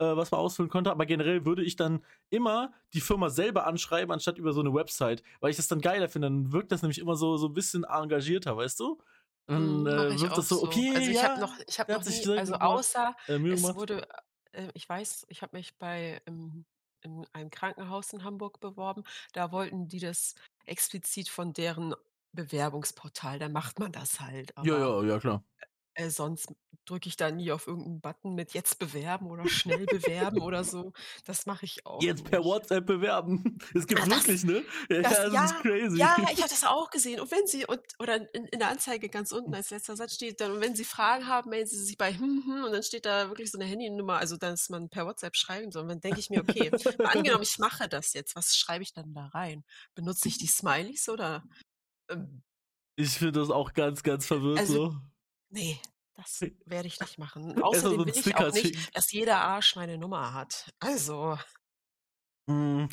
äh, 0.00 0.16
was 0.16 0.30
man 0.30 0.40
ausfüllen 0.40 0.70
konnte, 0.70 0.90
aber 0.90 1.06
generell 1.06 1.44
würde 1.46 1.62
ich 1.64 1.76
dann 1.76 2.04
immer 2.30 2.72
die 2.94 3.00
Firma 3.00 3.30
selber 3.30 3.66
anschreiben, 3.66 4.12
anstatt 4.12 4.38
über 4.38 4.52
so 4.52 4.60
eine 4.60 4.74
Website, 4.74 5.22
weil 5.40 5.50
ich 5.50 5.56
das 5.56 5.68
dann 5.68 5.80
geiler 5.80 6.08
finde. 6.08 6.26
Dann 6.28 6.52
wirkt 6.52 6.72
das 6.72 6.82
nämlich 6.82 6.98
immer 6.98 7.16
so 7.16 7.36
so 7.36 7.46
'n 7.48 7.54
bisschen 7.54 7.84
engagierter, 7.84 8.56
weißt 8.56 8.80
du? 8.80 9.00
Mhm, 9.48 9.84
Dann, 9.86 9.86
äh, 9.86 10.14
ich 10.14 10.20
wirkt 10.20 10.36
auch 10.36 10.38
das 10.38 10.48
so. 10.48 10.62
„Okay, 10.62 10.90
Also, 10.94 11.10
ich 11.10 11.24
ja, 11.24 11.24
habe 11.24 11.38
noch 11.40 11.58
ich 11.66 11.80
habe 11.80 11.92
noch 11.92 12.04
nie 12.04 12.30
also, 12.36 12.54
gemacht, 12.54 12.86
außer 12.94 13.16
äh, 13.26 13.38
es 13.48 13.74
gemacht.“ 13.74 13.74
wurde 13.74 14.06
äh, 14.52 14.68
ich 14.74 14.88
weiß, 14.88 15.26
ich 15.28 15.42
habe 15.42 15.56
mich 15.56 15.78
bei 15.78 16.22
ähm, 16.26 16.66
in 17.02 17.26
einem 17.32 17.50
Krankenhaus 17.50 18.12
in 18.12 18.22
Hamburg 18.24 18.60
beworben. 18.60 19.02
Da 19.32 19.50
wollten 19.52 19.88
die 19.88 19.98
das 20.00 20.34
explizit 20.66 21.28
von 21.28 21.52
deren 21.52 21.94
Bewerbungsportal. 22.32 23.38
Da 23.38 23.48
macht 23.48 23.78
man 23.80 23.90
das 23.92 24.20
halt, 24.20 24.56
Ja, 24.60 24.76
aber, 24.76 24.78
ja, 24.78 25.02
ja, 25.02 25.18
klar. 25.20 25.44
Äh, 25.94 26.10
sonst 26.10 26.48
drücke 26.86 27.08
ich 27.08 27.16
da 27.16 27.30
nie 27.30 27.52
auf 27.52 27.66
irgend 27.66 27.86
'n 27.88 28.00
Button 28.00 28.34
mit 28.34 28.52
„Jetzt 28.54 28.78
bewerben“ 28.78 29.30
oder 29.30 29.48
„Schnell 29.48 29.88
bewerben“ 29.88 30.40
oder 30.42 30.64
so. 30.64 30.92
Das 31.26 31.46
mache 31.46 31.64
ich 31.66 31.86
auch 31.86 32.12
Jetzt 32.12 32.24
per 32.24 32.42
nicht. 32.42 32.44
WhatsApp 32.44 32.86
bewerben. 32.86 33.58
Das 33.74 33.86
gibt's 33.86 34.08
Ah, 34.08 34.08
wirklich, 34.08 34.42
ne? 34.44 34.64
Ja, 34.90 35.02
das 35.04 35.18
das 35.28 35.42
ist 35.42 35.56
ja, 35.56 35.62
crazy. 35.62 36.10
ja, 36.18 36.26
ich 36.32 36.38
habe 36.40 36.50
das 36.50 36.64
auch 36.64 36.90
gesehen. 36.90 37.20
Und 37.20 37.30
wenn 37.30 37.46
Sie 37.46 37.66
und 37.66 37.80
oder 37.98 38.16
in 38.34 38.46
in 38.46 38.58
der 38.60 38.68
Anzeige 38.70 39.08
ganz 39.08 39.32
unten 39.32 39.54
als 39.54 39.70
letzter 39.70 39.96
Satz 39.96 40.14
steht 40.14 40.40
dann: 40.40 40.52
„Und 40.52 40.60
wenn 40.60 40.76
Sie 40.76 40.84
Fragen 40.84 41.26
haben, 41.26 41.50
melden 41.50 41.68
Sie 41.68 41.82
sich 41.84 41.96
bei 41.98 42.12
hm, 42.14 42.44
hm“ 42.46 42.64
und 42.64 42.72
dann 42.72 42.82
steht 42.82 43.06
da 43.06 43.28
wirklich 43.28 43.50
so 43.50 43.58
'ne 43.58 43.64
Handynummer, 43.66 44.18
also, 44.18 44.36
dass 44.36 44.68
man 44.70 44.88
per 44.90 45.06
WhatsApp 45.06 45.36
schreiben 45.36 45.72
soll. 45.72 45.82
Und 45.84 45.88
dann 45.90 46.00
denke 46.00 46.20
ich 46.20 46.30
mir: 46.30 46.40
„Okay, 46.42 46.72
mal 47.02 47.12
angenommen, 47.12 47.42
ich 47.44 47.58
mache 47.58 47.88
das 47.88 48.12
jetzt, 48.14 48.36
was 48.36 48.56
schreibe 48.56 48.82
ich 48.84 48.92
dann 48.92 49.14
da 49.14 49.26
rein? 49.28 49.64
Benutze 49.94 50.28
ich 50.28 50.38
die 50.38 50.46
Smileys 50.48 51.08
oder, 51.08 51.44
ähm“ 52.10 52.42
Ich 52.96 53.18
finde 53.18 53.40
das 53.40 53.50
auch 53.50 53.72
ganz, 53.72 54.02
ganz 54.04 54.26
verwirrt 54.26 54.64
Also, 54.64 54.66
so. 54.66 54.94
Ne, 55.50 55.78
das 56.14 56.48
werde 56.64 56.88
ich 56.88 57.00
nicht 57.00 57.18
machen. 57.18 57.56
Erst 57.70 57.84
mal 57.84 57.94
so 57.94 58.02
Außerdem 58.02 58.04
'n 58.04 58.12
will 58.12 58.16
ich 58.18 58.34
Sticker 58.34 58.36
auch 58.36 58.52
nicht, 58.52 58.74
schicken. 58.74 58.88
dass 58.94 59.12
jeder 59.12 59.38
Arsch 59.40 59.76
meine 59.76 59.98
Nummer 59.98 60.32
hat. 60.34 60.70
Also 60.80 61.38
Hm, 62.48 62.88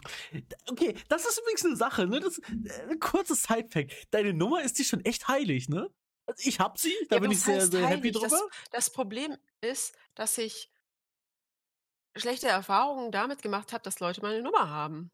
okay, 0.70 0.96
das 1.10 1.26
ist 1.26 1.40
übrigens 1.40 1.64
'ne 1.64 1.76
Sache, 1.76 2.08
ne? 2.08 2.20
Das 2.20 2.40
äh, 2.40 2.96
kurzes 3.00 3.44
Side-Fact. 3.44 4.08
Deine 4.12 4.34
Nummer 4.34 4.64
ist 4.64 4.78
dir 4.80 4.86
schon 4.86 5.04
echt 5.06 5.28
heilig, 5.28 5.70
ne? 5.70 5.90
Also, 6.28 6.48
ich 6.50 6.60
habe 6.60 6.78
sie, 6.80 6.94
da 7.10 7.18
Ja, 7.18 7.20
bin 7.20 7.32
ich 7.32 7.44
sehr, 7.44 7.70
sehr 7.70 7.88
happy 7.88 8.12
heilig? 8.12 8.20
Das 8.20 8.44
drüber. 8.44 8.50
das 8.72 8.90
Problem 8.92 9.38
ist, 9.62 9.96
dass 10.16 10.38
ich 10.38 10.70
schlechte 12.18 12.48
Erfahrungen 12.50 13.12
damit 13.14 13.42
gemacht 13.42 13.72
habe, 13.72 13.82
dass 13.84 14.00
Leute 14.02 14.22
meine 14.22 14.42
Nummer 14.42 14.70
haben. 14.70 15.10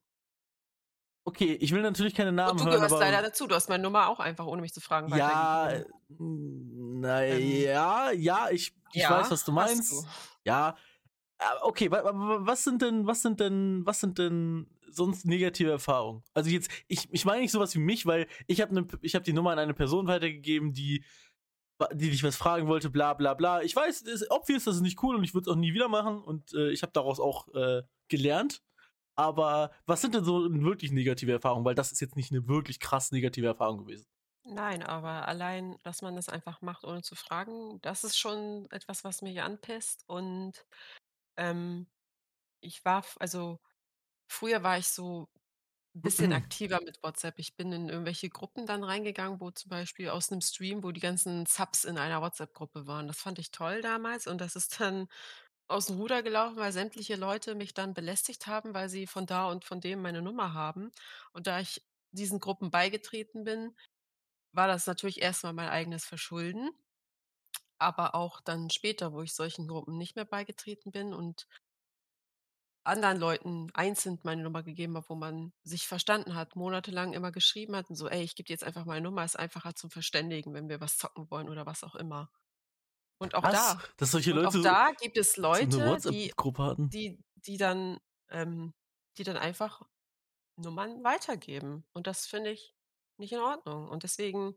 Okay, 1.27 1.53
ich 1.53 1.71
will 1.71 1.81
natürlich 1.81 2.13
keine 2.15 2.33
Und 2.45 2.59
Namen 2.59 2.61
du 2.61 2.67
hören, 2.67 2.67
gehörst 2.67 2.99
leider 2.99 3.21
aber 3.21 3.21
dazu. 3.21 3.47
Du 3.47 3.55
hast 3.55 3.69
meine 3.69 3.83
Nummer 3.83 4.09
auch 4.09 4.19
einfach, 4.19 4.45
ohne 4.45 4.61
mich 4.61 4.73
zu 4.73 4.81
fragen, 4.81 5.09
Ja, 5.09 5.69
weitergegeben. 5.71 5.85
hm, 6.17 7.01
na 7.01 7.23
Ähm 7.29 7.65
ja, 7.65 8.11
ja, 8.11 8.49
ich 8.51 8.73
ich 8.93 9.09
weiß, 9.09 9.31
Ja, 9.31 9.31
was 9.31 9.43
du 9.43 9.51
hast 9.57 9.89
du. 9.89 10.01
meinst. 10.01 10.07
Ja, 10.45 10.75
ah, 11.39 11.59
okay, 11.63 11.91
wa 11.91 12.03
wa 12.05 12.13
wa 12.13 12.37
was 12.47 12.63
sind 12.63 12.81
denn 12.81 13.07
was 13.07 13.21
sind 13.23 13.39
denn 13.41 13.83
was 13.85 13.99
sind 14.01 14.19
denn 14.19 14.67
sonst 14.91 15.25
negative 15.25 15.71
Erfahrungen? 15.71 16.23
Also, 16.33 16.49
jetzt 16.51 16.71
ich 16.87 17.07
ich 17.11 17.25
meine 17.25 17.41
nicht 17.41 17.51
so 17.51 17.59
was 17.59 17.75
wie 17.75 17.79
mich, 17.79 18.05
weil 18.05 18.27
ich 18.47 18.61
habe 18.61 18.73
'ne 18.75 18.87
ich 19.01 19.15
habe 19.15 19.25
die 19.25 19.33
Nummer 19.33 19.51
an 19.51 19.59
eine 19.59 19.73
Person 19.75 20.07
weitergegeben, 20.07 20.73
die 20.73 21.05
die 21.93 22.11
dich 22.11 22.23
was 22.23 22.37
fragen 22.37 22.67
wollte, 22.67 22.89
bla 22.91 23.13
bla 23.15 23.33
bla. 23.35 23.61
Ich 23.63 23.75
weiß, 23.75 24.03
ist 24.03 24.31
obvious, 24.31 24.65
das 24.65 24.77
ist 24.77 24.81
nicht 24.83 25.03
cool 25.03 25.15
und 25.17 25.23
ich 25.25 25.33
würde 25.35 25.49
es 25.49 25.53
auch 25.55 25.59
nie 25.59 25.73
wieder 25.73 25.89
machen 25.89 26.21
und, 26.23 26.53
äh, 26.53 26.71
ich 26.71 26.83
habe 26.83 26.93
daraus 26.93 27.19
auch, 27.19 27.47
äh, 27.55 27.83
gelernt. 28.09 28.61
Aber 29.17 29.71
was 29.85 30.01
sind 30.01 30.15
denn 30.15 30.23
so 30.23 30.51
wirklich 30.51 30.91
negative 30.91 31.31
Erfahrungen? 31.33 31.65
Weil 31.65 31.75
das 31.75 31.91
ist 31.91 32.01
jetzt 32.01 32.15
nicht 32.15 32.31
'ne 32.31 32.47
wirklich 32.47 32.79
krass 32.79 33.11
negative 33.11 33.45
Erfahrung 33.47 33.79
gewesen. 33.79 34.05
Nein, 34.45 34.83
aber 34.83 35.25
allein, 35.29 35.77
dass 35.83 36.01
man 36.01 36.17
das 36.17 36.27
einfach 36.27 36.61
macht, 36.61 36.83
ohne 36.83 37.01
zu 37.01 37.15
fragen, 37.15 37.79
das 37.81 38.03
ist 38.03 38.17
schon 38.19 38.67
etwas, 38.71 39.05
was 39.05 39.21
mich 39.21 39.41
anpisst. 39.41 40.03
Und, 40.07 40.65
ähm, 41.37 41.87
ich 42.61 42.85
war 42.85 43.05
also, 43.19 43.59
früher 44.27 44.63
war 44.63 44.77
ich 44.79 44.87
so 44.89 45.29
'n 45.95 46.01
bisschen 46.03 46.33
aktiver 46.33 46.81
mit 46.85 46.99
WhatsApp. 47.03 47.39
Ich 47.39 47.55
bin 47.57 47.71
in 47.73 47.89
irgendwelche 47.89 48.29
Gruppen 48.29 48.65
dann 48.67 48.83
reingegangen, 48.83 49.41
wo 49.41 49.51
zum 49.51 49.69
Beispiel 49.69 50.09
aus 50.09 50.31
'nem 50.31 50.41
Stream, 50.41 50.83
wo 50.83 50.91
die 50.91 51.01
ganzen 51.01 51.45
Subs 51.47 51.85
in 51.85 51.97
einer 51.99 52.21
WhatsApp-Gruppe 52.21 52.87
waren. 52.87 53.07
Das 53.07 53.19
fand 53.21 53.39
ich 53.39 53.51
toll 53.51 53.81
damals 53.81 54.27
und 54.27 54.41
das 54.41 54.55
ist 54.55 54.79
dann 54.81 55.07
aus'm 55.69 55.95
Ruder 55.97 56.23
gelaufen, 56.23 56.57
weil 56.57 56.71
sämtliche 56.71 57.15
Leute 57.15 57.55
mich 57.55 57.73
dann 57.73 57.93
belästigt 57.93 58.47
haben, 58.47 58.73
weil 58.73 58.89
sie 58.89 59.07
von 59.07 59.25
da 59.25 59.47
und 59.49 59.65
von 59.65 59.81
dem 59.81 60.01
meine 60.01 60.21
Nummer 60.21 60.53
haben. 60.53 60.91
Und 61.33 61.47
da 61.47 61.59
ich 61.59 61.81
diesen 62.11 62.39
Gruppen 62.39 62.71
beigetreten 62.71 63.43
bin, 63.43 63.75
war 64.53 64.67
das 64.67 64.87
natürlich 64.87 65.21
erst 65.21 65.43
mal 65.43 65.53
mein 65.53 65.69
eigenes 65.69 66.05
Verschulden. 66.05 66.71
Aber 67.81 68.15
auch 68.15 68.41
dann 68.41 68.69
später, 68.69 69.13
wo 69.13 69.21
ich 69.21 69.33
solchen 69.33 69.67
Gruppen 69.67 69.97
nicht 69.97 70.15
mehr 70.15 70.25
beigetreten 70.25 70.91
bin 70.91 71.13
und 71.13 71.47
anderen 72.85 73.17
Leuten 73.17 73.69
einzeln 73.73 74.19
meine 74.23 74.43
Nummer 74.43 74.61
gegeben 74.61 74.95
habe, 74.97 75.07
wo 75.07 75.15
man 75.15 75.53
sich 75.63 75.87
verstanden 75.87 76.35
hat, 76.35 76.57
monatelang 76.57 77.13
immer 77.13 77.31
geschrieben 77.31 77.75
hat 77.77 77.89
und 77.89 77.95
so: 77.95 78.09
„Ey, 78.09 78.23
ich 78.23 78.35
gebe 78.35 78.47
dir 78.47 78.53
jetzt 78.53 78.65
einfach 78.65 78.83
meine 78.85 79.01
Nummer, 79.01 79.23
ist 79.23 79.39
einfacher 79.39 79.73
zum 79.75 79.89
Verständigen, 79.89 80.53
wenn 80.53 80.67
wir 80.67 80.81
was 80.81 80.97
zocken 80.97 81.31
wollen“, 81.31 81.47
oder 81.49 81.65
was 81.65 81.83
auch 81.85 81.95
immer. 81.95 82.29
Und 83.19 83.35
auch 83.35 83.43
Was? 83.43 83.53
da 83.53 83.81
Dass 83.97 84.11
solche 84.11 84.33
und 84.33 84.39
auch 84.39 84.43
Leute 84.43 84.57
so 84.57 84.63
da 84.63 84.91
gibt 84.99 85.17
es 85.17 85.33
so 85.33 85.41
Leute, 85.41 85.67
die 85.67 85.77
WhatsApp-Gruppe 85.77 86.63
hatten? 86.63 86.89
die 86.89 87.19
die 87.35 87.57
dann 87.57 87.99
ähm, 88.29 88.73
die 89.17 89.23
dann 89.23 89.37
einfach 89.37 89.81
Nummern 90.55 91.03
weitergeben. 91.03 91.85
Und 91.93 92.07
das 92.07 92.25
finde 92.25 92.51
ich 92.51 92.75
nicht 93.17 93.33
in 93.33 93.39
Ordnung. 93.39 93.87
Und 93.89 94.03
deswegen 94.03 94.55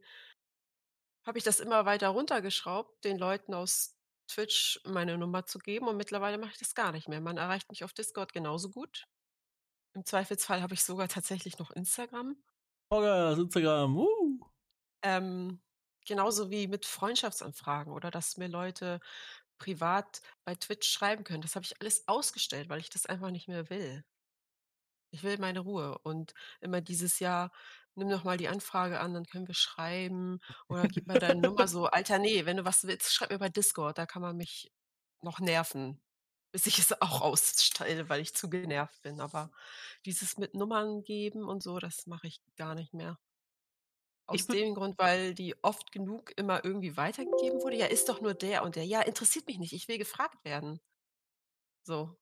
habe 1.26 1.38
ich 1.38 1.44
das 1.44 1.60
immer 1.60 1.84
weiter 1.84 2.08
runtergeschraubt, 2.08 3.04
den 3.04 3.18
Leuten 3.18 3.54
aus 3.54 3.96
Twitch 4.28 4.80
meine 4.84 5.18
Nummer 5.18 5.46
zu 5.46 5.58
geben 5.58 5.88
und 5.88 5.96
mittlerweile 5.96 6.38
mache 6.38 6.52
ich 6.52 6.58
das 6.58 6.74
gar 6.74 6.92
nicht 6.92 7.08
mehr. 7.08 7.20
Man 7.20 7.36
erreicht 7.36 7.68
mich 7.70 7.84
auf 7.84 7.92
Discord 7.92 8.32
genauso 8.32 8.70
gut. 8.70 9.06
Im 9.94 10.04
Zweifelsfall 10.04 10.62
habe 10.62 10.74
ich 10.74 10.84
sogar 10.84 11.08
tatsächlich 11.08 11.58
noch 11.58 11.70
Instagram. 11.70 12.36
Oh 12.90 13.00
geil, 13.00 13.30
das 13.30 13.38
Instagram, 13.38 13.96
uh. 13.96 14.40
Ähm, 15.02 15.60
genauso 16.06 16.50
wie 16.50 16.68
mit 16.68 16.86
Freundschaftsanfragen 16.86 17.92
oder 17.92 18.10
dass 18.10 18.36
mir 18.36 18.48
Leute 18.48 19.00
privat 19.58 20.22
bei 20.44 20.54
Twitch 20.56 20.88
schreiben 20.90 21.24
können. 21.24 21.42
Das 21.42 21.56
habe 21.56 21.64
ich 21.66 21.80
alles 21.80 22.08
ausgestellt, 22.08 22.68
weil 22.70 22.80
ich 22.80 22.90
das 22.90 23.06
einfach 23.06 23.30
nicht 23.30 23.48
mehr 23.48 23.70
will. 23.70 24.04
Ich 25.12 25.22
will 25.22 25.38
meine 25.38 25.60
Ruhe 25.60 25.98
und 26.02 26.34
immer 26.60 26.80
dieses: 26.80 27.18
„Ja, 27.20 27.50
nimm 27.94 28.08
doch 28.10 28.24
mal 28.24 28.36
die 28.36 28.48
Anfrage 28.48 29.00
an, 29.00 29.14
dann 29.14 29.24
können 29.26 29.46
wir 29.48 29.54
schreiben 29.54 30.40
oder 30.68 30.88
gib 30.88 31.06
mal 31.06 31.18
deine 31.18 31.40
Nummer“, 31.42 31.68
so. 31.68 31.86
Alter, 31.86 32.18
ne, 32.18 32.44
wenn 32.46 32.56
du 32.58 32.64
was 32.64 32.84
willst, 32.86 33.12
schreib 33.14 33.30
mir 33.30 33.38
bei 33.38 33.48
Discord, 33.48 33.98
da 33.98 34.06
kann 34.06 34.22
man 34.22 34.36
mich 34.36 34.72
noch 35.22 35.38
nerven, 35.40 36.02
bis 36.52 36.66
ich 36.66 36.78
es 36.78 37.00
auch 37.00 37.20
ausstelle, 37.22 38.08
weil 38.08 38.20
ich 38.20 38.34
zu 38.34 38.50
genervt 38.50 39.02
bin. 39.02 39.20
Aber 39.20 39.50
dieses 40.06 40.38
mit 40.38 40.54
Nummern 40.54 41.04
geben 41.04 41.44
und 41.48 41.62
so, 41.62 41.78
das 41.78 42.06
mache 42.06 42.26
ich 42.28 42.40
gar 42.56 42.74
nicht 42.74 42.92
mehr. 42.94 43.18
Aus 44.28 44.48
dem 44.48 44.74
Grund, 44.74 44.98
weil 44.98 45.34
die 45.34 45.54
oft 45.62 45.92
genug 45.92 46.32
immer 46.36 46.64
irgendwie 46.64 46.96
weitergegeben 46.96 47.62
wurde: 47.62 47.76
„Ja, 47.76 47.86
ist 47.86 48.08
doch 48.08 48.20
nur 48.20 48.34
der 48.34 48.62
und 48.64 48.76
der.“ 48.76 48.84
Ja, 48.84 49.02
interessiert 49.02 49.46
mich 49.46 49.58
nicht, 49.58 49.72
ich 49.72 49.88
will 49.88 49.98
gefragt 49.98 50.44
werden. 50.44 50.80
So. 51.86 52.18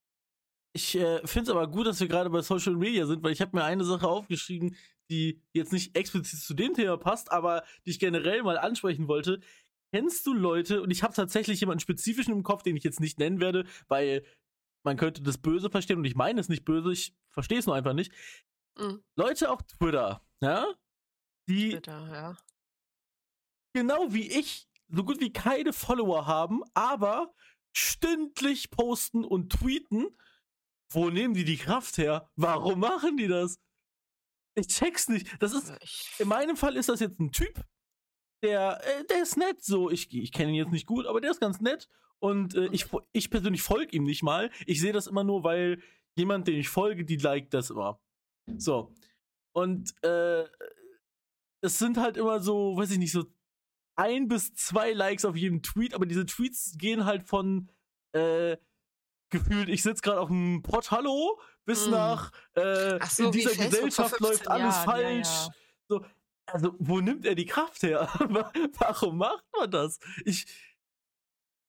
Ich, 0.77 0.95
äh, 0.97 1.25
finde 1.27 1.51
es 1.51 1.57
aber 1.57 1.69
gut, 1.69 1.87
dass 1.87 2.01
wir 2.01 2.09
grade 2.09 2.31
bei 2.31 2.43
Social 2.43 2.75
Media 2.77 3.07
sind, 3.07 3.23
weil 3.23 3.33
ich 3.33 3.41
habe 3.41 3.57
mir 3.57 3.65
eine 3.65 3.85
Sache 3.85 4.09
aufgeschrieben, 4.09 4.77
die 5.11 5.41
jetzt 5.53 5.73
nicht 5.73 5.97
explizit 5.97 6.41
zu 6.41 6.55
dem 6.55 6.75
Thema 6.75 6.97
passt, 6.97 7.31
aber 7.31 7.63
die 7.87 7.91
ich 7.91 7.99
generell 8.01 8.43
mal 8.43 8.59
ansprechen 8.59 9.07
wollte. 9.09 9.41
kennst 9.95 10.27
du 10.27 10.35
Leute, 10.35 10.83
und 10.83 10.91
ich 10.93 11.03
habe 11.05 11.15
tatsächlich 11.15 11.61
jemanden 11.61 11.81
spezifischen 11.81 12.35
im 12.35 12.43
Kopf, 12.45 12.63
den 12.65 12.77
ich 12.77 12.85
jetzt 12.85 13.01
nicht 13.01 13.19
nennen 13.21 13.41
werde, 13.41 13.67
weil 13.89 14.25
man 14.85 14.97
könnte 14.99 15.23
das 15.23 15.39
böse 15.39 15.71
verstehen 15.71 15.99
und 15.99 16.07
ich 16.07 16.17
meine 16.17 16.41
es 16.41 16.49
nicht 16.51 16.65
böse, 16.67 16.93
ich 16.93 17.17
verstehe 17.31 17.59
es 17.61 17.67
nur 17.67 17.77
einfach 17.77 17.95
nicht. 17.95 18.13
Mhm. 18.77 19.01
Leute 19.17 19.51
auf 19.51 19.63
Twitter, 19.65 20.23
ja, 20.43 20.75
die 21.49 21.71
Twitter, 21.71 22.09
ja. 22.13 22.37
genau 23.75 24.13
wie 24.13 24.31
ich 24.31 24.69
so 24.89 25.05
gut 25.05 25.21
wie 25.21 25.33
keine 25.33 25.73
Follower 25.73 26.27
haben, 26.27 26.63
aber 26.75 27.35
stündlich 27.77 28.71
posten 28.71 29.25
und 29.25 29.51
tweeten. 29.53 30.07
Wo 30.93 31.11
nehmen 31.11 31.35
die 31.35 31.45
die 31.45 31.57
Kraft 31.57 31.99
her? 31.99 32.31
Warum 32.37 32.81
machen 32.81 33.17
die 33.17 33.27
das? 33.27 33.59
Ich 34.55 34.69
check's 34.69 35.09
nicht. 35.09 35.43
Das 35.43 35.53
ist, 35.53 35.73
ich, 35.83 36.13
in 36.19 36.29
meinem 36.29 36.57
Fall 36.57 36.77
ist 36.77 36.89
das 36.89 37.01
jetzt 37.01 37.19
ein 37.19 37.33
Typ, 37.33 37.65
der, 38.45 38.81
äh, 38.85 39.05
der 39.07 39.23
ist 39.23 39.37
nett 39.37 39.65
so. 39.65 39.91
Ich, 39.91 40.13
ich 40.15 40.31
kenne 40.31 40.51
ihn 40.53 40.57
jetzt 40.57 40.71
nicht 40.71 40.87
gut, 40.87 41.07
aber 41.07 41.21
der 41.21 41.33
ist 41.33 41.41
ganz 41.41 41.61
nett. 41.61 41.89
Und 42.21 42.55
äh, 42.55 42.67
ich, 42.67 42.85
fo- 42.85 43.05
ich 43.13 43.29
persönlich 43.31 43.63
folge 43.63 43.97
ihm 43.97 44.05
nicht 44.05 44.23
mal. 44.23 44.51
Ich 44.67 44.81
sehe 44.81 44.93
das 44.93 45.09
immer 45.09 45.25
nur, 45.25 45.43
weil 45.43 45.83
jemand, 46.17 46.47
den 46.47 46.61
ich 46.61 46.69
folge, 46.69 47.05
die 47.05 47.17
liked 47.17 47.53
das 47.53 47.71
immer. 47.71 48.01
So. 48.57 48.95
Und 49.53 49.93
äh, 50.05 50.45
es 51.65 51.79
sind 51.79 51.97
halt 51.97 52.17
immer 52.17 52.41
so, 52.41 52.77
weiß 52.77 52.91
ich 52.93 52.99
nicht, 52.99 53.13
so 53.13 53.25
ein 53.97 54.29
bis 54.29 54.55
zwei 54.55 54.93
Likes 54.93 55.25
auf 55.25 55.37
jedem 55.37 55.63
Tweet, 55.63 55.95
aber 55.95 56.07
diese 56.07 56.27
Tweets 56.27 56.75
gehen 56.79 57.05
halt 57.05 57.23
von 57.25 57.71
äh, 58.13 58.57
gefühlt, 59.31 59.69
ich 59.69 59.83
sitze 59.83 60.03
gerade 60.03 60.21
auf 60.21 60.29
dem 60.29 60.63
Pott 60.63 60.91
Hallo, 60.91 61.41
bis 61.65 61.87
Mm. 61.87 61.91
nach 61.91 62.31
äh, 62.55 62.99
so, 63.07 63.27
in 63.27 63.33
dieser 63.33 63.51
Facebook 63.51 63.71
Gesellschaft 63.71 64.21
läuft 64.21 64.45
15 64.45 64.49
alles 64.49 64.75
Jahren, 64.75 64.87
ja, 64.87 64.93
falsch. 64.93 65.29
ja. 65.29 65.49
So, 65.89 66.07
also, 66.47 66.75
wo 66.79 67.01
nimmt 67.01 67.25
er 67.25 67.35
die 67.35 67.47
Kraft 67.47 67.83
her? 67.83 68.09
Wa- 68.29 68.53
Warum 68.79 69.19
macht 69.19 69.45
man 69.57 69.71
das? 69.71 69.99
Ich, 70.25 70.47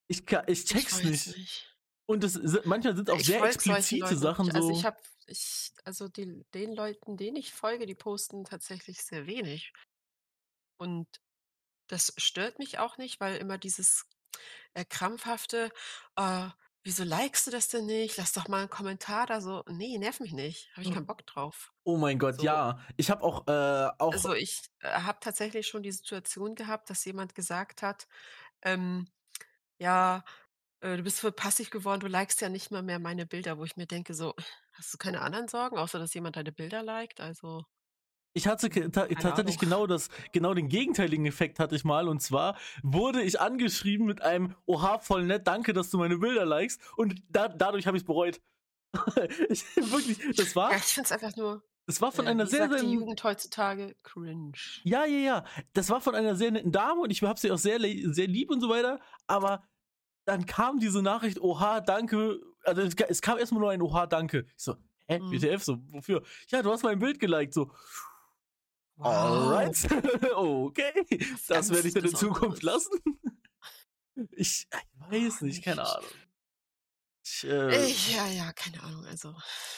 ich, 0.08 0.24
ich 0.48 0.66
check's 0.66 1.00
ich 1.00 1.06
weiß 1.06 1.28
nicht. 1.28 1.75
Und 2.08 2.24
es 2.24 2.34
sind, 2.34 2.66
manchmal 2.66 2.96
sind 2.96 3.10
auch 3.10 3.20
Ich 3.20 3.26
sehr 3.26 3.44
explizite 3.44 4.16
Sachen. 4.16 4.52
Also 4.52 4.70
so. 4.70 4.80
ich 4.80 4.86
habe, 4.86 4.98
ich, 5.28 5.72
also 5.84 6.08
die, 6.08 6.44
den 6.54 6.74
Leuten, 6.76 7.18
denen 7.18 7.38
ich 7.38 7.52
folge, 7.54 7.86
die 7.86 7.96
posten 7.96 8.44
tatsächlich 8.46 9.02
sehr 9.02 9.26
wenig. 9.26 9.74
Und 10.78 11.08
das 11.88 12.14
stört 12.18 12.60
mich 12.60 12.80
auch 12.80 12.98
nicht, 12.98 13.20
weil 13.20 13.38
immer 13.38 13.58
dieses 13.58 14.06
äh, 14.74 14.86
krampfhafte, 14.86 15.72
äh, 16.16 16.50
wieso 16.84 17.04
likest 17.04 17.48
du 17.48 17.52
das 17.52 17.70
denn 17.70 17.86
nicht? 17.88 18.18
Lass 18.18 18.34
doch 18.34 18.48
mal 18.48 18.60
einen 18.60 18.70
Kommentar 18.70 19.26
da 19.26 19.42
so. 19.42 19.64
Nee, 19.68 19.98
nerv 19.98 20.20
mich 20.20 20.34
nicht. 20.34 20.70
Habe 20.74 20.82
ich 20.82 20.88
Hm. 20.90 20.94
keinen 20.96 21.06
Bock 21.08 21.26
drauf. 21.26 21.74
oh 21.84 21.98
mein 21.98 22.20
Gott, 22.20 22.38
so. 22.38 22.44
ja. 22.44 22.80
Ich 22.98 23.10
habe 23.10 23.24
auch, 23.24 23.48
äh, 23.48 23.90
auch 23.98 24.14
Also 24.14 24.34
ich 24.34 24.62
äh, 24.80 24.90
habe 24.90 25.20
tatsächlich 25.22 25.68
schon 25.68 25.84
die 25.84 25.92
Situation 25.92 26.56
gehabt, 26.56 26.90
dass 26.90 27.06
jemand 27.06 27.34
gesagt 27.36 27.82
hat, 27.82 28.08
ähm, 28.62 29.08
ja, 29.78 30.24
äh, 30.86 30.98
du 30.98 31.04
bist 31.04 31.20
voll 31.20 31.32
passiv 31.32 31.70
geworden, 31.70 32.00
du 32.00 32.08
likest 32.08 32.42
ja 32.42 32.50
nicht 32.50 32.72
mal 32.72 32.84
mehr 32.84 33.00
meine 33.00 33.26
Bilder, 33.26 33.58
wo 33.58 33.64
ich 33.64 33.76
mir 33.76 33.88
denke, 33.88 34.14
so, 34.14 34.34
hast 34.74 34.94
du 34.94 34.98
keine 34.98 35.22
anderen 35.22 35.48
Sorgen, 35.48 35.78
außer 35.78 36.00
dass 36.00 36.14
jemand 36.14 36.36
deine 36.36 36.52
Bilder 36.52 36.84
liked? 36.84 37.20
Also, 37.20 37.64
Ich 38.34 38.48
hatte 38.48 38.70
tatsächlich 38.92 39.58
genau 39.58 39.88
das, 39.88 40.10
genau 40.32 40.54
den 40.54 40.70
gegenteiligen 40.70 41.26
Effekt 41.26 41.60
hatte 41.60 41.76
ich 41.76 41.84
mal. 41.86 42.08
Und 42.08 42.22
zwar 42.22 42.58
wurde 42.84 43.22
ich 43.22 43.40
angeschrieben 43.40 44.06
mit 44.06 44.22
einem, 44.22 44.56
oha, 44.66 45.00
voll 45.00 45.26
nett, 45.26 45.48
danke, 45.48 45.74
dass 45.74 45.90
du 45.90 45.98
meine 45.98 46.18
Bilder 46.18 46.46
likest. 46.46 46.82
Und 46.98 47.16
da, 47.30 47.48
dadurch 47.48 47.88
habe 47.88 47.98
ich 47.98 48.04
es 48.04 48.08
bereut. 48.08 48.42
ich, 49.50 49.64
wirklich, 49.76 50.20
das 50.36 50.56
war, 50.56 50.72
Ja, 50.72 50.78
ich 50.78 50.84
finde 50.84 51.06
es 51.06 51.12
einfach 51.12 51.36
nur, 51.36 51.64
das 51.88 52.02
war 52.02 52.12
von 52.12 52.26
äh, 52.26 52.30
einer 52.32 52.48
sehr, 52.48 52.68
sehr, 52.68 52.82
die 52.82 52.94
Jugend 52.94 53.24
heutzutage, 53.24 53.96
cringe. 54.04 54.54
ja, 54.84 55.06
ja, 55.06 55.18
ja, 55.18 55.46
das 55.74 55.90
war 55.90 56.02
von 56.02 56.16
einer 56.16 56.36
sehr 56.36 56.52
netten 56.52 56.72
Dame 56.72 57.02
und 57.02 57.12
ich 57.12 57.22
habe 57.22 57.40
sie 57.40 57.52
auch 57.52 57.58
sehr, 57.58 57.80
sehr 57.80 58.28
lieb 58.28 58.50
und 58.50 58.60
so 58.62 58.70
weiter. 58.70 59.00
Aber 59.28 59.64
dann 60.26 60.46
kam 60.46 60.80
diese 60.80 61.02
Nachricht, 61.02 61.40
oha, 61.40 61.82
danke. 61.82 62.40
Also 62.64 62.82
es, 62.82 62.96
ka- 62.96 63.06
es 63.08 63.22
kam 63.22 63.38
erstmal 63.38 63.62
nur 63.62 63.72
ein 63.72 63.82
oha, 63.82 64.06
danke. 64.08 64.46
Ich 64.58 64.64
so, 64.64 64.76
hä, 65.08 65.20
Mhm. 65.20 65.32
WTF, 65.32 65.64
so, 65.64 65.78
wofür? 65.92 66.24
Ja, 66.50 66.62
du 66.62 66.72
hast 66.72 66.84
mein 66.84 67.00
Bild 67.00 67.20
geliked, 67.20 67.54
so. 67.54 67.72
Wow. 68.98 69.06
Alright. 69.06 69.78
okay. 70.36 71.06
Das 71.10 71.48
ganz 71.48 71.70
werde 71.72 71.88
ich 71.88 71.94
dann 71.94 72.06
in 72.06 72.16
Zukunft 72.16 72.64
lassen. 72.64 72.92
Ich, 74.32 74.66
ich 74.72 75.12
weiß 75.12 75.42
nicht, 75.42 75.62
keine 75.62 75.86
Ahnung. 75.86 76.10
Ich, 77.26 77.44
äh, 77.44 77.86
Ich, 77.88 78.16
ja, 78.16 78.28
ja, 78.28 78.54
keine 78.54 78.82
Ahnung. 78.84 79.06
Also, 79.06 79.34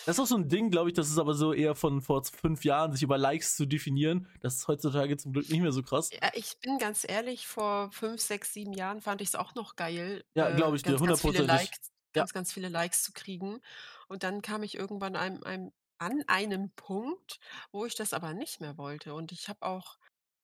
das 0.05 0.17
ist 0.17 0.19
auch 0.19 0.27
so 0.27 0.35
ein 0.37 0.49
Ding, 0.49 0.69
glaube 0.69 0.89
ich, 0.89 0.95
das 0.95 1.09
ist 1.09 1.17
aber 1.17 1.33
so 1.33 1.53
eher 1.53 1.75
von 1.75 2.01
vor 2.01 2.23
fünf 2.23 2.63
Jahren, 2.65 2.91
sich 2.91 3.03
über 3.03 3.17
Likes 3.17 3.55
zu 3.55 3.65
definieren. 3.65 4.27
Das 4.41 4.55
ist 4.55 4.67
heutzutage 4.67 5.15
zum 5.17 5.33
Glück 5.33 5.49
nicht 5.49 5.61
mehr 5.61 5.71
so 5.71 5.81
krass. 5.81 6.09
ja, 6.11 6.29
ich 6.33 6.59
bin 6.59 6.77
ganz 6.77 7.05
ehrlich, 7.07 7.47
vor 7.47 7.91
fünf, 7.91 8.21
sechs, 8.21 8.53
sieben 8.53 8.73
Jahren 8.73 9.01
fand 9.01 9.21
ich 9.21 9.29
es 9.29 9.35
auch 9.35 9.55
noch 9.55 9.75
geil, 9.75 10.23
Ja, 10.35 10.49
äh, 10.49 10.55
glaube 10.55 10.75
ich 10.75 10.83
dir, 10.83 10.97
ganz, 10.97 11.01
ganz 11.01 11.21
viele. 11.21 11.43
Likes, 11.43 11.79
Ja. 12.15 12.21
ganz, 12.21 12.33
ganz 12.33 12.53
viele 12.53 12.69
Likes 12.69 13.03
zu 13.03 13.11
kriegen. 13.13 13.59
Und 14.07 14.23
dann 14.23 14.41
kam 14.41 14.63
ich 14.63 14.75
irgendwann 14.75 15.15
einem, 15.15 15.43
einem, 15.43 15.71
an 15.99 16.23
einem 16.27 16.71
Punkt, 16.75 17.39
wo 17.71 17.85
ich 17.85 17.95
das 17.95 18.13
aber 18.13 18.33
nicht 18.33 18.61
mehr 18.61 18.77
wollte. 18.77 19.13
Und 19.13 19.31
ich 19.31 19.49
habe 19.49 19.61
auch, 19.63 19.97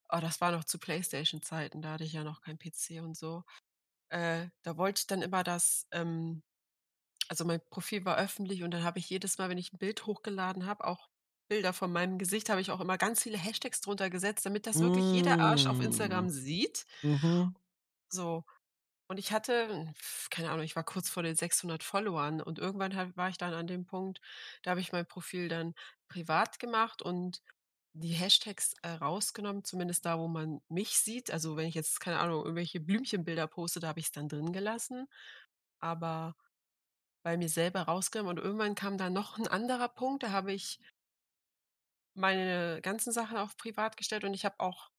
oh, 0.09 0.19
das 0.21 0.41
war 0.41 0.51
noch 0.51 0.63
zu 0.65 0.79
PlayStation-Zeiten, 0.79 1.81
da 1.81 1.91
hatte 1.93 2.03
ich 2.05 2.13
ja 2.13 2.23
noch 2.23 2.41
kein 2.41 2.57
PC 2.59 3.01
und 3.01 3.15
so. 3.17 3.43
Äh, 4.09 4.47
da 4.63 4.77
wollte 4.77 4.99
ich 5.01 5.07
dann 5.07 5.21
immer 5.21 5.43
das, 5.43 5.87
ähm, 5.91 6.43
also 7.33 7.45
mein 7.45 7.61
Profil 7.71 8.05
war 8.05 8.17
öffentlich 8.17 8.61
und 8.63 8.71
dann 8.71 8.83
habe 8.83 8.99
ich 8.99 9.09
jedes 9.09 9.39
Mal, 9.39 9.49
wenn 9.49 9.57
ich 9.57 9.73
ein 9.73 9.79
Bild 9.79 10.05
hochgeladen 10.05 10.67
habe, 10.67 10.85
auch 10.85 11.09
Bilder 11.49 11.73
von 11.73 11.91
meinem 11.91 12.19
Gesicht, 12.19 12.49
habe 12.49 12.61
ich 12.61 12.69
auch 12.71 12.79
immer 12.79 12.97
ganz 12.99 13.23
viele 13.23 13.37
Hashtags 13.39 13.81
drunter 13.81 14.09
gesetzt, 14.11 14.45
damit 14.45 14.67
das 14.67 14.81
wirklich 14.81 15.11
jeder 15.11 15.39
Arsch 15.39 15.65
auf 15.65 15.79
Instagram 15.79 16.27
Mm. 16.27 16.29
sieht. 16.29 16.85
Mhm. 17.03 17.53
So. 18.11 18.43
Und 19.07 19.17
ich 19.19 19.31
hatte, 19.33 19.93
keine 20.31 20.51
Ahnung, 20.51 20.63
ich 20.65 20.75
war 20.75 20.83
kurz 20.85 21.09
vor 21.09 21.23
den 21.23 21.35
600 21.35 21.83
Followern 21.83 22.41
und 22.41 22.59
irgendwann 22.59 22.95
hab, 22.95 23.17
war 23.17 23.29
ich 23.29 23.37
dann 23.37 23.53
an 23.53 23.67
dem 23.67 23.85
Punkt, 23.85 24.21
da 24.63 24.71
habe 24.71 24.81
ich 24.81 24.91
mein 24.93 25.07
Profil 25.07 25.49
dann 25.49 25.75
privat 26.09 26.59
gemacht 26.59 27.01
und 27.01 27.41
die 27.93 28.13
Hashtags 28.13 28.73
äh, 28.83 28.89
rausgenommen, 28.89 29.63
zumindest 29.65 30.05
da, 30.05 30.19
wo 30.19 30.27
man 30.27 30.61
mich 30.69 30.91
sieht. 30.99 31.31
Also 31.31 31.57
wenn 31.57 31.67
ich 31.67 31.75
jetzt, 31.75 31.99
keine 32.01 32.19
Ahnung, 32.19 32.43
irgendwelche 32.43 32.79
Blümchenbilder 32.81 33.47
poste, 33.47 33.79
da 33.81 33.89
habe 33.89 33.99
ich 34.01 34.07
es 34.07 34.11
dann 34.13 34.29
drin 34.29 34.53
gelassen. 34.53 35.07
Aber 35.79 36.35
bei 37.23 37.37
mir 37.37 37.49
selber 37.49 37.83
rausgenommen 37.83 38.37
und 38.37 38.43
irgendwann 38.43 38.75
kam 38.75 38.97
da 38.97 39.09
noch 39.09 39.37
ein 39.37 39.47
anderer 39.47 39.89
Punkt, 39.89 40.23
da 40.23 40.31
habe 40.31 40.53
ich 40.53 40.79
meine 42.15 42.81
ganzen 42.81 43.11
Sachen 43.11 43.37
auf 43.37 43.57
privat 43.57 43.97
gestellt 43.97 44.23
und 44.23 44.33
ich 44.33 44.45
habe 44.45 44.59
auch 44.59 44.91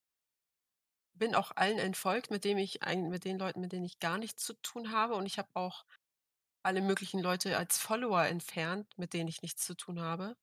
bin 1.16 1.34
auch 1.34 1.52
allen 1.54 1.78
entfolgt, 1.78 2.30
mit 2.30 2.44
dem 2.44 2.58
ich 2.58 2.80
mit 2.84 3.24
den 3.24 3.38
Leuten, 3.38 3.60
mit 3.60 3.72
denen 3.72 3.84
ich 3.84 4.00
gar 4.00 4.18
nichts 4.18 4.44
zu 4.44 4.54
tun 4.54 4.90
habe 4.90 5.14
und 5.14 5.26
ich 5.26 5.38
habe 5.38 5.48
auch 5.54 5.84
alle 6.64 6.82
möglichen 6.82 7.20
Leute 7.20 7.56
als 7.56 7.78
Follower 7.78 8.24
entfernt, 8.24 8.98
mit 8.98 9.12
denen 9.12 9.28
ich 9.28 9.42
nichts 9.42 9.64
zu 9.64 9.74
tun 9.76 10.00
habe. 10.00 10.36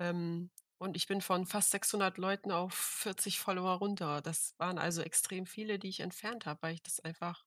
Ähm, 0.00 0.50
und 0.78 0.96
ich 0.96 1.06
bin 1.06 1.20
von 1.20 1.46
fast 1.46 1.70
600 1.70 2.18
Leuten 2.18 2.52
auf 2.52 2.72
40 2.74 3.38
Follower 3.40 3.74
runter. 3.78 4.22
Das 4.22 4.54
waren 4.58 4.78
also 4.78 5.02
extrem 5.02 5.46
viele, 5.46 5.78
die 5.78 5.88
ich 5.88 6.00
entfernt 6.00 6.46
habe, 6.46 6.62
weil 6.62 6.74
ich 6.74 6.82
das 6.82 7.00
einfach 7.00 7.44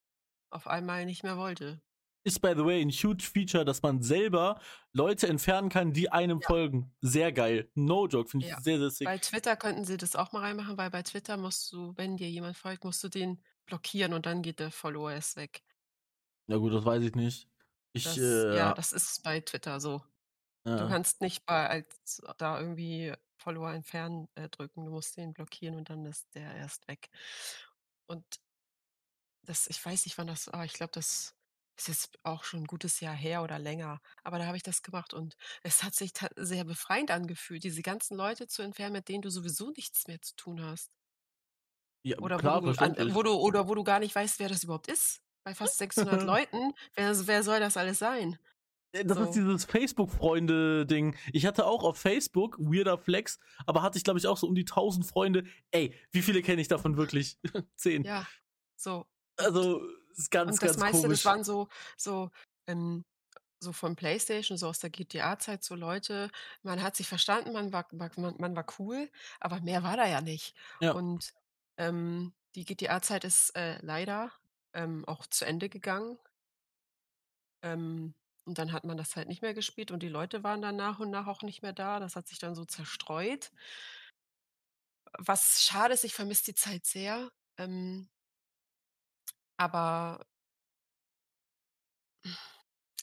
auf 0.50 0.66
einmal 0.66 1.06
nicht 1.06 1.22
mehr 1.22 1.38
wollte. 1.38 1.80
Ist, 2.24 2.40
by 2.40 2.52
the 2.56 2.64
way, 2.64 2.80
ein 2.80 2.90
huge 2.90 3.24
Feature, 3.24 3.64
dass 3.64 3.82
man 3.82 4.00
selber 4.00 4.60
Leute 4.92 5.26
entfernen 5.26 5.68
kann, 5.70 5.92
die 5.92 6.10
einem 6.10 6.40
Ja. 6.40 6.46
folgen. 6.46 6.94
Sehr 7.00 7.32
geil. 7.32 7.70
No 7.74 8.06
joke, 8.06 8.30
finde 8.30 8.46
ich 8.46 8.52
Ja. 8.52 8.60
sehr, 8.60 8.78
sehr 8.78 8.90
sick. 8.90 9.06
Bei 9.06 9.18
Twitter 9.18 9.56
könnten 9.56 9.84
sie 9.84 9.96
das 9.96 10.14
auch 10.14 10.32
mal 10.32 10.40
reinmachen, 10.40 10.76
weil 10.78 10.90
bei 10.90 11.02
Twitter 11.02 11.36
musst 11.36 11.72
du, 11.72 11.94
wenn 11.96 12.16
dir 12.16 12.30
jemand 12.30 12.56
folgt, 12.56 12.84
musst 12.84 13.02
du 13.02 13.08
den 13.08 13.42
blockieren 13.66 14.12
und 14.12 14.26
dann 14.26 14.42
geht 14.42 14.60
der 14.60 14.70
Follower 14.70 15.10
erst 15.10 15.36
weg. 15.36 15.62
Ja 16.48 16.56
gut, 16.58 16.72
das 16.72 16.84
weiß 16.84 17.02
ich 17.02 17.14
nicht. 17.14 17.48
Ich, 17.92 18.04
Das, 18.04 18.16
äh, 18.18 18.56
ja, 18.56 18.72
das 18.74 18.92
ist 18.92 19.22
bei 19.22 19.40
Twitter 19.40 19.80
so. 19.80 20.02
Du 20.64 20.70
ja. 20.70 20.88
kannst 20.88 21.20
nicht 21.20 21.44
bei 21.44 21.68
als 21.68 22.22
da 22.38 22.60
irgendwie 22.60 23.14
Follower 23.36 23.72
entfernen 23.72 24.28
äh, 24.36 24.48
drücken, 24.48 24.84
du 24.84 24.92
musst 24.92 25.16
den 25.16 25.32
blockieren 25.32 25.76
und 25.76 25.90
dann 25.90 26.04
ist 26.06 26.34
der 26.34 26.54
erst 26.54 26.86
weg. 26.88 27.10
Und 28.06 28.24
das, 29.44 29.66
ich 29.66 29.84
weiß 29.84 30.04
nicht, 30.06 30.18
wann 30.18 30.26
das, 30.28 30.48
aber 30.48 30.64
ich 30.64 30.72
glaube, 30.72 30.92
das 30.92 31.34
ist 31.82 31.88
jetzt 31.88 32.18
auch 32.24 32.44
schon 32.44 32.60
ein 32.62 32.66
gutes 32.66 33.00
Jahr 33.00 33.14
her 33.14 33.42
oder 33.42 33.58
länger. 33.58 34.00
Aber 34.24 34.38
da 34.38 34.46
habe 34.46 34.56
ich 34.56 34.62
das 34.62 34.82
gemacht 34.82 35.14
und 35.14 35.36
es 35.62 35.82
hat 35.82 35.94
sich 35.94 36.12
sehr 36.36 36.64
befreiend 36.64 37.10
angefühlt, 37.10 37.64
diese 37.64 37.82
ganzen 37.82 38.16
Leute 38.16 38.46
zu 38.46 38.62
entfernen, 38.62 38.94
mit 38.94 39.08
denen 39.08 39.22
du 39.22 39.30
sowieso 39.30 39.70
nichts 39.70 40.06
mehr 40.08 40.20
zu 40.22 40.34
tun 40.36 40.62
hast. 40.62 40.90
ja, 42.04 42.18
Oder 42.18 42.38
klar, 42.38 42.62
wo 42.62 42.72
du, 42.72 42.78
an, 42.80 43.14
wo 43.14 43.22
du, 43.22 43.32
oder 43.34 43.68
wo 43.68 43.74
du 43.74 43.84
gar 43.84 43.98
nicht 44.00 44.14
weißt, 44.14 44.38
wer 44.38 44.48
das 44.48 44.64
überhaupt 44.64 44.88
ist. 44.88 45.20
Bei 45.44 45.54
fast 45.54 45.78
600 45.78 46.22
Leuten, 46.22 46.72
wer, 46.94 47.26
wer 47.26 47.42
soll 47.42 47.60
das 47.60 47.76
alles 47.76 47.98
sein? 47.98 48.38
Äh, 48.92 49.04
Das 49.04 49.18
ist 49.18 49.34
So. 49.34 49.40
dieses 49.40 49.64
Facebook-Freunde-Ding. 49.64 51.16
Ich 51.32 51.46
hatte 51.46 51.66
auch 51.66 51.82
auf 51.84 51.98
Facebook, 51.98 52.58
weirder 52.58 52.98
Flex, 52.98 53.38
aber 53.66 53.82
hatte 53.82 53.98
ich, 53.98 54.04
glaube 54.04 54.18
ich, 54.18 54.26
auch 54.26 54.36
so 54.36 54.46
um 54.46 54.54
die 54.54 54.64
1000 54.66 55.06
Freunde. 55.06 55.44
Ey, 55.70 55.94
wie 56.12 56.22
viele 56.22 56.42
kenne 56.42 56.60
ich 56.60 56.68
davon 56.68 56.96
wirklich? 56.96 57.38
Zehn. 57.76 58.04
Ja, 58.04 58.26
so. 58.76 59.06
Also, 59.36 59.82
ist 60.18 60.30
ganz, 60.30 60.58
Und 60.58 60.62
das 60.62 60.76
ganz 60.76 60.78
meiste, 60.78 61.02
komisch. 61.02 61.22
das 61.22 61.24
waren 61.24 61.44
so, 61.44 61.68
so, 61.96 62.30
ähm, 62.66 63.04
so 63.60 63.72
von 63.72 63.96
PlayStation, 63.96 64.58
so 64.58 64.68
aus 64.68 64.80
der 64.80 64.90
GTA-Zeit, 64.90 65.64
so 65.64 65.74
Leute, 65.74 66.30
man 66.62 66.82
hat 66.82 66.96
sich 66.96 67.08
verstanden, 67.08 67.52
man 67.52 67.72
war, 67.72 67.86
war, 67.92 68.10
man, 68.16 68.34
man 68.38 68.56
war 68.56 68.66
cool, 68.78 69.10
aber 69.40 69.60
mehr 69.60 69.82
war 69.82 69.96
da 69.96 70.06
ja 70.06 70.20
nicht. 70.20 70.54
Ja. 70.80 70.92
Und 70.92 71.32
ähm, 71.78 72.34
die 72.54 72.64
GTA-Zeit 72.64 73.24
ist, 73.24 73.50
äh, 73.56 73.78
leider, 73.82 74.32
ähm, 74.74 75.04
auch 75.06 75.26
zu 75.26 75.44
Ende 75.44 75.68
gegangen. 75.68 76.18
Ähm, 77.62 78.14
und 78.44 78.58
dann 78.58 78.72
hat 78.72 78.84
man 78.84 78.96
das 78.96 79.14
halt 79.16 79.28
nicht 79.28 79.42
mehr 79.42 79.54
gespielt 79.54 79.90
und 79.92 80.02
die 80.02 80.08
Leute 80.08 80.42
waren 80.42 80.62
dann 80.62 80.76
nach 80.76 80.98
und 80.98 81.10
nach 81.10 81.26
auch 81.28 81.42
nicht 81.42 81.62
mehr 81.62 81.72
da. 81.72 82.00
Das 82.00 82.16
hat 82.16 82.26
sich 82.26 82.38
dann 82.38 82.54
so 82.54 82.64
zerstreut. 82.64 83.52
Was 85.18 85.62
schade 85.62 85.94
ist, 85.94 86.04
ich 86.04 86.14
vermisse 86.14 86.44
die 86.44 86.54
Zeit 86.54 86.86
sehr. 86.86 87.30
Ähm 87.58 88.08
aber 89.58 90.26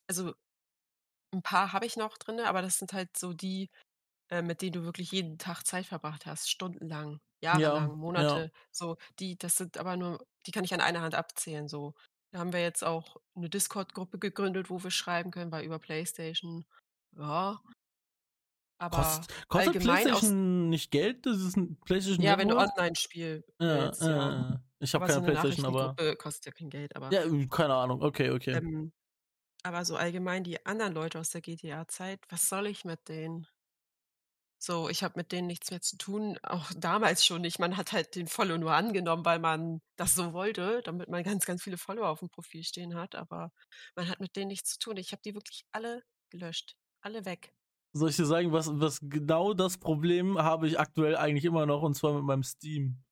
also 0.07 0.33
'n 1.33 1.41
paar 1.43 1.73
habe 1.73 1.85
ich 1.85 1.97
noch 1.97 2.17
drinne, 2.17 2.47
aber 2.49 2.61
das 2.61 2.77
sind 2.79 2.93
halt 2.93 3.17
so 3.17 3.33
die, 3.33 3.69
äh, 4.29 4.41
mit 4.43 4.61
denen 4.61 4.73
du 4.73 4.83
wirklich 4.85 5.11
jeden 5.11 5.37
Tag 5.39 5.65
Zeit 5.65 5.85
verbracht 5.87 6.25
hast, 6.27 6.49
stundenlang, 6.51 7.19
Ja, 7.51 7.81
jahrelang, 7.81 7.97
ja. 8.13 8.39
Monate, 8.39 8.51
so. 8.71 8.97
Die 9.19 9.37
das 9.37 9.57
sind 9.57 9.77
aber 9.79 9.97
nur 9.97 10.25
die 10.47 10.51
kann 10.51 10.65
ich 10.65 10.73
an 10.75 10.81
einer 10.81 11.01
Hand 11.01 11.15
abzählen, 11.15 11.67
so. 11.69 11.95
Da 12.31 12.39
haben 12.39 12.53
wir 12.53 12.61
jetzt 12.61 12.83
auch 12.85 13.17
'ne 13.35 13.49
Discord-Gruppe 13.49 14.19
gegründet, 14.19 14.69
wo 14.71 14.83
wir 14.83 14.91
schreiben 14.91 15.31
können, 15.31 15.51
weil 15.53 15.65
über 15.65 15.79
PlayStation, 15.79 16.65
ja. 17.17 17.61
Aber 18.81 19.27
Kost 19.27 19.47
kostet 19.49 19.77
allgemein 19.77 20.09
aus 20.11 20.33
PlayStation 20.33 20.69
nicht 20.69 20.91
Geld? 20.91 21.25
Das 21.25 21.37
ist 21.41 21.57
'n 21.57 21.77
PlayStation 21.85 22.21
Ja, 22.21 22.37
wenn 22.37 22.49
du 22.49 22.57
Network? 22.57 22.57
Online-Spiel 22.57 23.45
Ja, 23.61 23.67
willst, 23.71 24.09
ja. 24.09 24.35
äh, 24.37 24.59
ich 24.79 24.93
habe 24.95 25.09
so 25.09 25.19
keine 25.19 25.21
'ne 25.21 25.23
PlayStation, 25.23 25.65
aber 25.65 25.99
kostet 26.17 26.45
ja 26.47 26.51
kein 26.51 26.69
Geld, 26.69 26.95
aber 26.95 27.11
Ja, 27.11 27.23
äh, 27.23 27.47
keine 27.47 27.73
Ahnung. 27.75 28.01
Okay, 28.03 28.29
okay. 28.31 28.61
ähm, 28.61 28.91
aber 29.63 29.85
so 29.85 29.97
allgemein 29.97 30.43
die 30.45 30.65
anderen 30.65 30.93
Leute 30.93 31.19
aus 31.19 31.31
der 31.31 31.41
GTA-Zeit, 31.41 32.21
was 32.29 32.49
soll 32.49 32.67
ich 32.67 32.85
mit 32.85 33.09
denen? 33.09 33.47
So, 34.61 34.89
ich 34.89 35.03
habe 35.03 35.13
mit 35.17 35.31
denen 35.31 35.47
nichts 35.47 35.71
mehr 35.71 35.79
zu 35.81 35.95
tun, 35.97 36.37
auch 36.43 36.69
damals 36.75 37.25
schon 37.25 37.41
nicht. 37.43 37.59
Man 37.59 37.77
hat 37.77 37.93
halt 37.93 38.15
den 38.15 38.27
Follow 38.27 38.57
nur 38.57 38.73
angenommen, 38.73 39.23
weil 39.23 39.39
man 39.39 39.81
das 39.95 40.15
so 40.15 40.33
wollte, 40.33 40.81
damit 40.83 41.07
man 41.07 41.23
ganz, 41.23 41.45
ganz 41.45 41.63
viele 41.63 41.77
Follower 41.77 42.09
aufm 42.09 42.29
Profil 42.29 42.63
stehen 42.65 42.95
hat, 42.95 43.15
aber 43.15 43.53
man 43.95 44.09
hat 44.09 44.19
mit 44.19 44.35
denen 44.35 44.49
nichts 44.49 44.71
zu 44.71 44.79
tun. 44.79 44.97
Ich 44.97 45.13
habe 45.13 45.21
die 45.23 45.33
wirklich 45.33 45.63
alle 45.71 46.03
gelöscht, 46.29 46.75
alle 47.01 47.23
weg. 47.23 47.53
Soll 47.93 48.09
ich 48.09 48.15
dir 48.17 48.25
sagen, 48.25 48.51
was 48.51 48.69
was 48.79 48.99
genau 49.01 49.53
das 49.55 49.77
Problem 49.79 50.37
habe 50.37 50.67
ich 50.67 50.79
aktuell 50.79 51.15
eigentlich 51.15 51.45
immer 51.45 51.65
noch, 51.65 51.81
und 51.81 51.95
zwar 51.95 52.13
mit 52.13 52.23
meinem 52.23 52.43
Steam. 52.43 53.03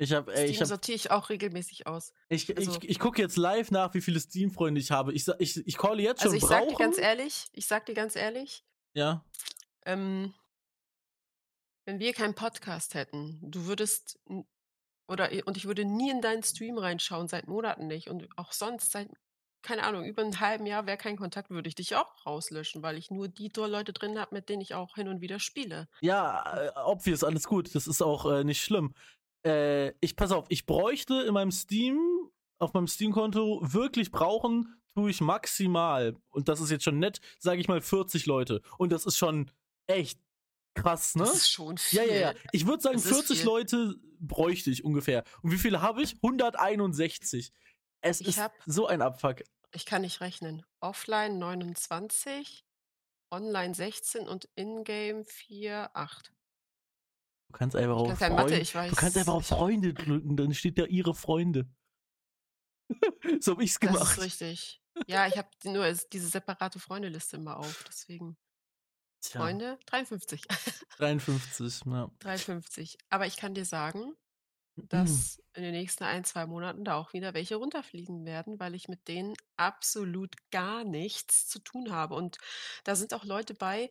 Ich 0.00 0.12
habe 0.12 0.32
ey, 0.34 0.50
ich 0.50 0.60
habe 0.60 0.72
sortiere 0.72 0.96
ich 0.96 1.10
auch 1.10 1.30
regelmäßig 1.30 1.86
aus. 1.86 2.12
ich 2.30 2.56
Also 2.56 2.80
ich 2.80 2.88
ich 2.88 2.98
gucke 2.98 3.22
jetzt 3.22 3.36
live 3.36 3.70
nach, 3.70 3.94
wie 3.94 4.00
viele 4.00 4.18
Steam-Freunde 4.20 4.80
ich 4.80 4.90
habe. 4.90 5.12
Ich 5.12 5.26
ich 5.38 5.64
ich 5.66 5.76
calle 5.78 6.02
jetzt 6.02 6.20
Also, 6.20 6.34
schon 6.34 6.38
ich 6.38 6.46
sage 6.46 6.66
dir 6.70 6.76
ganz 6.76 6.96
brauchen 6.96 6.98
ehrlich 6.98 7.46
ich 7.52 7.66
sage 7.66 7.84
dir 7.86 7.94
ganz 7.94 8.16
ehrlich 8.16 8.62
Ja. 8.96 9.22
ähm 9.86 10.34
wenn 11.88 12.00
wir 12.00 12.12
keinen 12.14 12.34
Podcast 12.34 12.94
hätten, 12.94 13.38
du 13.48 13.66
würdest 13.66 14.18
oder 15.08 15.30
und 15.46 15.56
ich 15.56 15.66
würde 15.66 15.84
nie 15.84 16.10
in 16.10 16.20
deinen 16.22 16.42
Stream 16.42 16.78
reinschauen, 16.78 17.28
seit 17.28 17.48
Monaten 17.48 17.86
nicht 17.88 18.08
und 18.10 18.28
auch 18.38 18.52
sonst 18.52 18.92
seit 18.92 19.10
keine 19.62 19.84
Ahnung, 19.84 20.04
über 20.04 20.22
'n 20.22 20.40
halben 20.40 20.66
Jahr 20.66 20.86
wäre 20.86 20.96
kein 20.98 21.16
Kontakt, 21.16 21.50
würde 21.50 21.68
ich 21.68 21.74
dich 21.76 21.96
auch 21.96 22.26
rauslöschen, 22.26 22.82
weil 22.82 22.98
ich 22.98 23.10
nur 23.10 23.28
die 23.28 23.50
Leute 23.56 23.92
drin 23.92 24.18
habe, 24.18 24.34
mit 24.34 24.48
denen 24.48 24.62
ich 24.62 24.74
auch 24.74 24.96
hin 24.96 25.08
und 25.08 25.20
wieder 25.20 25.40
spiele. 25.40 25.88
Ja, 26.02 26.42
äh, 26.66 26.70
obvious, 26.84 27.24
alles 27.24 27.44
gut. 27.46 27.74
Das 27.74 27.86
ist 27.86 28.02
auch, 28.02 28.26
äh, 28.30 28.44
nicht 28.44 28.62
schlimm. 28.62 28.94
Äh, 29.46 29.94
ich 30.00 30.16
pass 30.16 30.32
auf, 30.32 30.46
ich 30.48 30.66
bräuchte 30.66 31.22
in 31.22 31.34
meinem 31.34 31.50
Steam 31.52 31.98
auf 32.58 32.72
meinem 32.72 32.86
Steam-Konto 32.88 33.60
wirklich 33.62 34.10
brauchen 34.10 34.80
tue 34.94 35.10
ich 35.10 35.20
maximal, 35.20 36.16
und 36.30 36.48
das 36.48 36.58
ist 36.62 36.70
jetzt 36.70 36.84
schon 36.84 36.98
nett, 36.98 37.20
sage 37.38 37.60
ich 37.60 37.68
mal 37.68 37.82
40 37.82 38.24
Leute. 38.24 38.62
Und 38.78 38.92
das 38.92 39.04
ist 39.04 39.18
schon 39.18 39.50
echt 39.86 40.18
krass, 40.74 41.14
ne? 41.16 41.24
Das 41.24 41.34
ist 41.34 41.50
schon 41.50 41.76
Ja, 41.90 42.02
ja, 42.02 42.14
ja. 42.14 42.30
viel. 42.32 42.40
Ich 42.52 42.66
würde 42.66 42.82
sagen, 42.82 42.94
Das 42.96 43.04
ist 43.04 43.12
40 43.12 43.36
viel. 43.38 43.46
Leute 43.46 43.94
bräuchte 44.20 44.70
ich 44.70 44.84
ungefähr. 44.84 45.24
Und 45.42 45.52
wie 45.52 45.58
viele 45.58 45.82
habe 45.82 46.02
ich? 46.02 46.14
161. 46.22 47.52
Es 48.00 48.22
Ich 48.22 48.28
ist 48.28 48.38
habe 48.38 48.54
so 48.64 48.86
ein 48.86 49.02
Abfuck. 49.02 49.42
ich 49.74 49.84
kann 49.84 50.00
nicht 50.00 50.22
rechnen. 50.22 50.64
Offline 50.80 51.38
29, 51.38 52.64
online 53.30 53.74
16 53.74 54.26
und 54.26 54.48
in-game 54.54 55.26
4, 55.26 55.90
8. 55.92 56.32
Du 57.48 57.58
kannst 57.58 57.76
einfach 57.76 57.96
Ich 57.96 58.10
auf 58.12 58.20
Mathe, 58.20 58.34
Freund 58.34 58.52
ich 58.52 58.74
weiß 58.74 58.90
du 58.90 58.96
kannst 58.96 59.16
einfach 59.16 59.34
auf 59.34 59.42
ich 59.42 59.48
Freunde 59.48 59.94
drücken, 59.94 60.36
dann 60.36 60.54
steht 60.54 60.78
da 60.78 60.84
ihre 60.84 61.14
Freunde. 61.14 61.68
So 63.40 63.52
habe 63.52 63.64
ich's 63.64 63.78
Das 63.80 63.90
ist 63.90 63.96
gemacht. 63.96 64.20
richtig. 64.20 64.82
Ja, 65.06 65.26
ich 65.26 65.36
habe 65.36 65.48
nur 65.64 65.92
diese 66.12 66.28
separate 66.28 66.78
Freundeliste 66.78 67.36
immer 67.36 67.58
auf, 67.58 67.84
deswegen. 67.86 68.36
Tja. 69.20 69.40
Freunde 69.40 69.78
53. 69.86 70.42
53, 70.96 71.84
ja. 71.86 72.10
53. 72.20 72.96
Aber 73.10 73.26
ich 73.26 73.36
kann 73.36 73.54
dir 73.54 73.64
sagen, 73.64 74.14
dass 74.76 75.42
in 75.54 75.62
den 75.62 75.72
nächsten 75.72 76.04
1, 76.04 76.28
2 76.28 76.46
Monaten 76.46 76.84
da 76.84 76.94
auch 76.96 77.12
wieder 77.12 77.34
welche 77.34 77.56
runterfliegen 77.56 78.24
werden, 78.24 78.60
weil 78.60 78.74
ich 78.74 78.88
mit 78.88 79.08
denen 79.08 79.34
absolut 79.56 80.36
gar 80.50 80.84
nichts 80.84 81.48
zu 81.48 81.58
tun 81.58 81.90
habe. 81.90 82.14
Und 82.14 82.38
da 82.84 82.94
sind 82.94 83.14
auch 83.14 83.24
Leute 83.24 83.54
bei, 83.54 83.90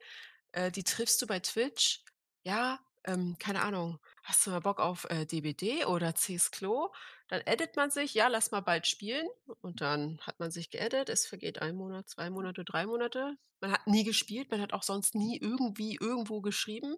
äh, 0.51 0.71
die 0.71 0.83
triffst 0.83 1.21
du 1.21 1.27
bei 1.27 1.39
Twitch. 1.39 2.03
Ja, 2.43 2.79
ähm, 3.05 3.37
keine 3.39 3.61
Ahnung, 3.61 3.99
hast 4.23 4.45
du 4.45 4.51
mal 4.51 4.59
Bock 4.61 4.79
auf, 4.79 5.05
äh, 5.09 5.25
DBD 5.25 5.85
oder 5.85 6.15
CS:GO? 6.15 6.93
Dann 7.27 7.41
addet 7.45 7.75
man 7.75 7.91
sich: 7.91 8.13
„Ja, 8.13 8.27
lass 8.27 8.51
mal 8.51 8.61
bald 8.61 8.87
spielen.“ 8.87 9.27
Und 9.61 9.81
dann 9.81 10.19
hat 10.21 10.39
man 10.39 10.51
sich 10.51 10.69
geaddet. 10.69 11.09
Es 11.09 11.25
vergeht 11.27 11.61
1 11.61 11.75
Monat, 11.77 12.09
2 12.09 12.29
Monate, 12.29 12.63
3 12.65 12.85
Monate. 12.85 13.37
Man 13.61 13.71
hat 13.71 13.87
nie 13.87 14.03
gespielt, 14.03 14.51
man 14.51 14.61
hat 14.61 14.73
auch 14.73 14.83
sonst 14.83 15.15
nie 15.15 15.37
irgendwie 15.39 15.97
irgendwo 15.99 16.41
geschrieben. 16.41 16.97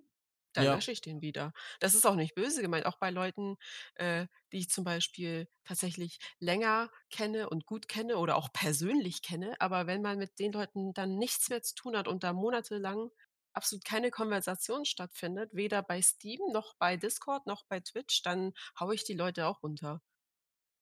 Dann 0.54 0.68
Ja. 0.68 0.72
lösche 0.72 0.92
ich 0.92 1.02
den 1.02 1.22
wieder. 1.22 1.54
Das 1.80 1.94
ist 1.94 2.06
auch 2.08 2.16
nicht 2.16 2.34
böse 2.34 2.62
gemeint, 2.64 2.86
auch 2.88 2.98
bei 2.98 3.12
Leuten, 3.12 3.58
äh, 3.96 4.28
die 4.52 4.60
ich 4.60 4.70
zum 4.70 4.84
Beispiel 4.84 5.48
tatsächlich 5.66 6.18
länger 6.40 6.90
kenne 7.12 7.50
und 7.50 7.66
gut 7.68 7.88
kenne 7.88 8.18
oder 8.18 8.36
auch 8.38 8.52
persönlich 8.54 9.22
kenne. 9.22 9.56
Aber 9.60 9.86
wenn 9.88 10.02
man 10.02 10.18
mit 10.18 10.40
den 10.40 10.52
Leuten 10.54 10.94
dann 10.94 11.18
nichts 11.18 11.50
mehr 11.50 11.62
zu 11.62 11.76
tun 11.76 11.96
hat 11.96 12.08
und 12.08 12.24
da 12.24 12.34
monatelang 12.34 13.12
absolut 13.58 13.86
keine 13.86 14.12
Konversation 14.12 14.86
stattfindet, 14.86 15.52
weder 15.54 15.84
bei 15.84 16.02
Steam 16.02 16.42
noch 16.54 16.76
bei 16.80 16.98
Discord 16.98 17.48
noch 17.48 17.66
bei 17.68 17.80
Twitch, 17.82 18.22
dann 18.24 18.54
haue 18.80 18.96
ich 18.96 19.04
die 19.06 19.14
Leute 19.16 19.48
auch 19.48 19.64
runter. 19.64 20.02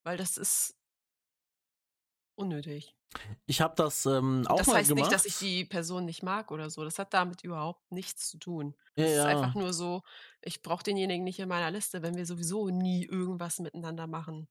Weil 0.04 0.16
das 0.18 0.36
ist 0.38 0.76
unnötig. 2.34 2.94
Ich 3.46 3.60
habe 3.60 3.74
das, 3.76 4.06
ähm, 4.06 4.46
auch 4.48 4.66
Das 4.66 4.66
mal 4.66 4.84
heißt 4.84 4.94
nicht, 4.94 5.12
dass 5.12 5.24
ich 5.26 5.36
gemacht. 5.36 5.38
die 5.38 5.64
Person 5.64 6.04
nicht 6.06 6.22
mag 6.22 6.50
oder 6.50 6.70
so. 6.70 6.82
Das 6.84 6.98
hat 6.98 7.12
damit 7.14 7.42
überhaupt 7.44 7.90
nichts 7.92 8.28
zu 8.30 8.38
tun. 8.38 8.74
Ja, 8.96 9.04
Es 9.04 9.16
ist 9.16 9.26
einfach 9.26 9.54
ja. 9.54 9.54
nur 9.54 9.72
so, 9.74 10.02
ich 10.40 10.62
brauche 10.62 10.82
denjenigen 10.82 11.24
nicht 11.24 11.38
in 11.40 11.48
meiner 11.48 11.70
Liste, 11.70 12.02
wenn 12.02 12.16
wir 12.16 12.26
sowieso 12.26 12.68
nie 12.70 13.04
irgendwas 13.04 13.58
miteinander 13.58 14.06
machen. 14.06 14.48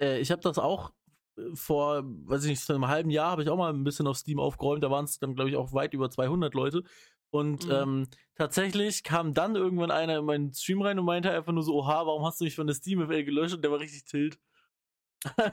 Äh, 0.00 0.20
ich 0.20 0.30
habe 0.30 0.42
das 0.42 0.58
auch, 0.58 0.92
äh, 1.38 1.54
vor, 1.54 2.02
weiß 2.04 2.44
ich 2.44 2.50
nicht, 2.50 2.62
vor 2.62 2.74
'nem 2.74 2.86
halben 2.88 3.10
Jahr 3.10 3.30
habe 3.32 3.42
ich 3.42 3.48
auch 3.48 3.56
mal 3.56 3.72
'n 3.72 3.84
bisschen 3.84 4.06
auf 4.06 4.18
Steam 4.18 4.38
aufgeräumt. 4.40 4.82
Da 4.84 4.90
waren's 4.90 5.18
dann, 5.18 5.34
glaube 5.34 5.50
ich, 5.50 5.56
auch 5.56 5.72
weit 5.72 5.94
über 5.94 6.10
200 6.10 6.54
Leute. 6.54 6.82
Und, 7.30 7.66
Mhm. 7.66 7.66
ähm, 7.70 8.08
tatsächlich 8.36 9.02
kam 9.04 9.34
dann 9.34 9.56
irgendwann 9.56 9.90
einer 9.90 10.18
in 10.18 10.24
meinen 10.24 10.54
Stream 10.54 10.82
rein 10.82 10.98
und 10.98 11.04
meinte 11.06 11.30
einfach 11.30 11.52
nur 11.52 11.62
so: 11.64 11.74
„Oha, 11.74 12.06
warum 12.06 12.24
hast 12.24 12.40
du 12.40 12.44
mich 12.44 12.54
von 12.56 12.66
der 12.66 12.74
Steam-FL 12.74 13.24
gelöscht?“ 13.24 13.54
Und 13.56 13.62
der 13.62 13.70
war 13.72 13.80
richtig 13.80 14.04
tilt. 14.04 14.38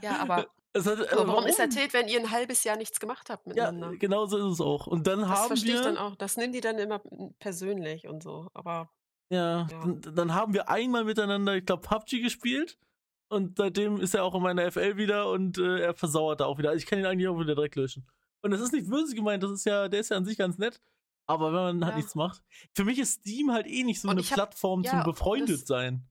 Ja, 0.02 0.18
aber 0.18 0.46
hat 0.76 0.86
aber 1.10 1.26
äh, 1.26 1.28
warum 1.28 1.46
ist 1.46 1.58
er 1.60 1.68
warum? 1.68 1.70
tilt, 1.70 1.92
wenn 1.94 2.08
ihr 2.08 2.20
'n 2.20 2.30
halbes 2.30 2.64
Jahr 2.64 2.76
nichts 2.76 3.00
gemacht 3.00 3.30
habt 3.30 3.46
Ja, 3.52 3.70
miteinander? 3.70 3.98
genau 3.98 4.26
so 4.26 4.36
ist 4.38 4.54
es 4.54 4.60
auch. 4.60 4.86
Und 4.86 5.06
dann 5.06 5.28
Das 5.28 5.44
haben 5.44 5.46
verstehe 5.46 5.74
ich 5.74 5.80
dann 5.82 5.96
wir 5.96 5.98
auch. 5.98 6.16
Das 6.16 6.36
nehmen 6.36 6.52
die 6.52 6.60
dann 6.60 6.78
immer, 6.78 7.02
hm, 7.04 7.34
persönlich 7.38 8.06
und 8.08 8.22
so, 8.22 8.48
aber 8.54 8.92
Ja, 9.30 9.70
ja. 9.70 9.94
dann 10.00 10.00
dann 10.02 10.34
haben 10.34 10.52
wir 10.52 10.68
einmal 10.68 11.04
miteinander, 11.04 11.56
ich 11.56 11.64
glaube, 11.66 11.82
PUBG 11.82 12.20
gespielt. 12.22 12.78
Und 13.28 13.56
seitdem 13.56 13.98
ist 14.00 14.14
er 14.14 14.22
auch 14.24 14.34
in 14.34 14.42
meiner 14.42 14.62
FL 14.64 14.96
wieder 14.96 15.30
und, 15.30 15.58
äh, 15.58 15.80
er 15.80 15.94
versauert 15.94 16.40
da 16.40 16.44
auch 16.46 16.58
wieder. 16.58 16.70
Also, 16.70 16.78
ich 16.78 16.86
kann 16.86 16.98
ihn 16.98 17.06
eigentlich 17.06 17.26
auch 17.28 17.38
wieder 17.40 17.54
direkt 17.54 17.74
löschen. 17.76 18.06
Und 18.42 18.50
das 18.50 18.60
ist 18.60 18.72
nicht 18.72 18.88
böse 18.88 19.14
gemeint, 19.14 19.42
das 19.42 19.50
ist 19.50 19.64
ja 19.64 19.88
der 19.88 20.00
ist 20.00 20.10
ja 20.10 20.16
an 20.18 20.26
sich 20.26 20.36
ganz 20.36 20.58
nett. 20.58 20.80
Aber 21.28 21.46
wenn 21.52 21.78
man 21.78 21.84
halt 21.86 21.94
Ja. 21.94 21.96
nichts 21.96 22.14
macht 22.14 22.42
für 22.74 22.84
mich 22.84 22.98
ist 22.98 23.20
Steam 23.20 23.50
halt 23.52 23.66
eh 23.66 23.84
nicht 23.84 24.00
so 24.00 24.08
Und 24.08 24.18
'ne 24.18 24.22
ich 24.22 24.32
habe 24.32 24.42
Plattform 24.42 24.84
zum 24.86 25.02
ja, 25.02 25.12
das 25.36 25.64
Befreundetsein. 25.64 26.08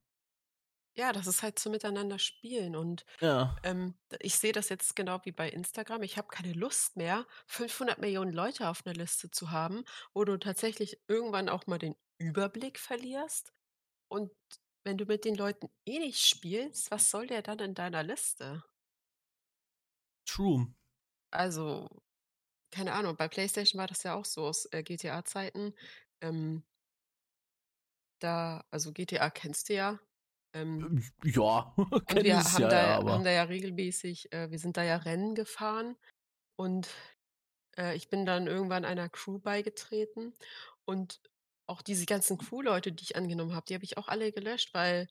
Ja, 0.96 1.12
das 1.12 1.26
ist 1.26 1.42
halt 1.42 1.58
zum 1.58 1.72
Miteinander 1.72 2.18
spielen 2.20 2.76
und, 2.76 3.04
Ja. 3.20 3.64
ähm, 3.64 3.94
ich 4.20 4.36
sehe 4.36 4.52
das 4.52 4.68
jetzt 4.68 4.96
genau 4.96 5.20
wie 5.24 5.32
bei 5.32 5.50
Instagram. 5.50 6.02
Ich 6.02 6.18
habe 6.18 6.28
keine 6.28 6.52
Lust 6.52 6.96
mehr, 6.96 7.26
500.000.000 7.46 8.32
Leute 8.34 8.68
auf 8.68 8.84
'ner 8.84 8.94
Liste 8.94 9.30
zu 9.30 9.50
haben, 9.52 9.84
wo 10.14 10.24
du 10.24 10.38
tatsächlich 10.38 11.00
irgendwann 11.08 11.48
auch 11.48 11.66
mal 11.66 11.78
den 11.78 11.96
Überblick 12.18 12.78
verlierst. 12.80 13.52
Und 14.08 14.32
wenn 14.84 14.98
du 14.98 15.06
mit 15.06 15.24
den 15.26 15.36
Leuten 15.36 15.68
eh 15.86 15.98
nicht 16.00 16.26
spielst, 16.26 16.90
was 16.90 17.10
soll 17.10 17.26
der 17.28 17.42
dann 17.42 17.60
in 17.60 17.74
deiner 17.74 18.02
Liste? 18.04 18.64
True. 20.26 20.74
Also, 21.32 21.88
keine 22.74 22.92
Ahnung, 22.92 23.16
bei 23.16 23.28
PlayStation 23.28 23.78
war 23.78 23.86
das 23.86 24.02
ja 24.02 24.14
auch 24.14 24.24
so 24.24 24.46
aus, 24.46 24.66
äh, 24.72 24.82
GTA-Zeiten. 24.82 25.74
Ähm 26.20 26.64
da 28.20 28.64
also, 28.70 28.92
GTA 28.92 29.30
kennst 29.30 29.68
du 29.68 29.74
ja. 29.74 30.00
Ähm 30.54 30.80
Ähm, 30.84 31.04
ja, 31.24 31.74
wir 32.08 32.38
es 32.38 32.52
haben 32.54 32.62
ja, 32.62 32.68
da 32.68 33.00
ja, 33.00 33.04
haben 33.12 33.24
da 33.24 33.30
ja 33.30 33.42
regelmäßig 33.44 34.32
äh, 34.32 34.50
wir 34.50 34.58
sind 34.58 34.76
da 34.76 34.82
ja 34.82 34.96
Rennen 34.96 35.34
gefahren 35.34 35.96
und, 36.56 36.88
äh, 37.78 37.96
ich 37.96 38.08
bin 38.10 38.26
dann 38.26 38.46
irgendwann 38.46 38.84
einer 38.84 39.08
Crew 39.08 39.38
beigetreten. 39.38 40.34
Und 40.86 41.20
auch 41.66 41.82
diese 41.82 42.06
ganzen 42.06 42.38
Crew-Leute, 42.38 42.92
die 42.92 43.04
ich 43.04 43.16
angenommen 43.16 43.54
habe, 43.54 43.66
die 43.68 43.74
habe 43.74 43.84
ich 43.84 43.96
auch 43.98 44.08
alle 44.08 44.32
gelöscht, 44.32 44.74
weil 44.74 45.08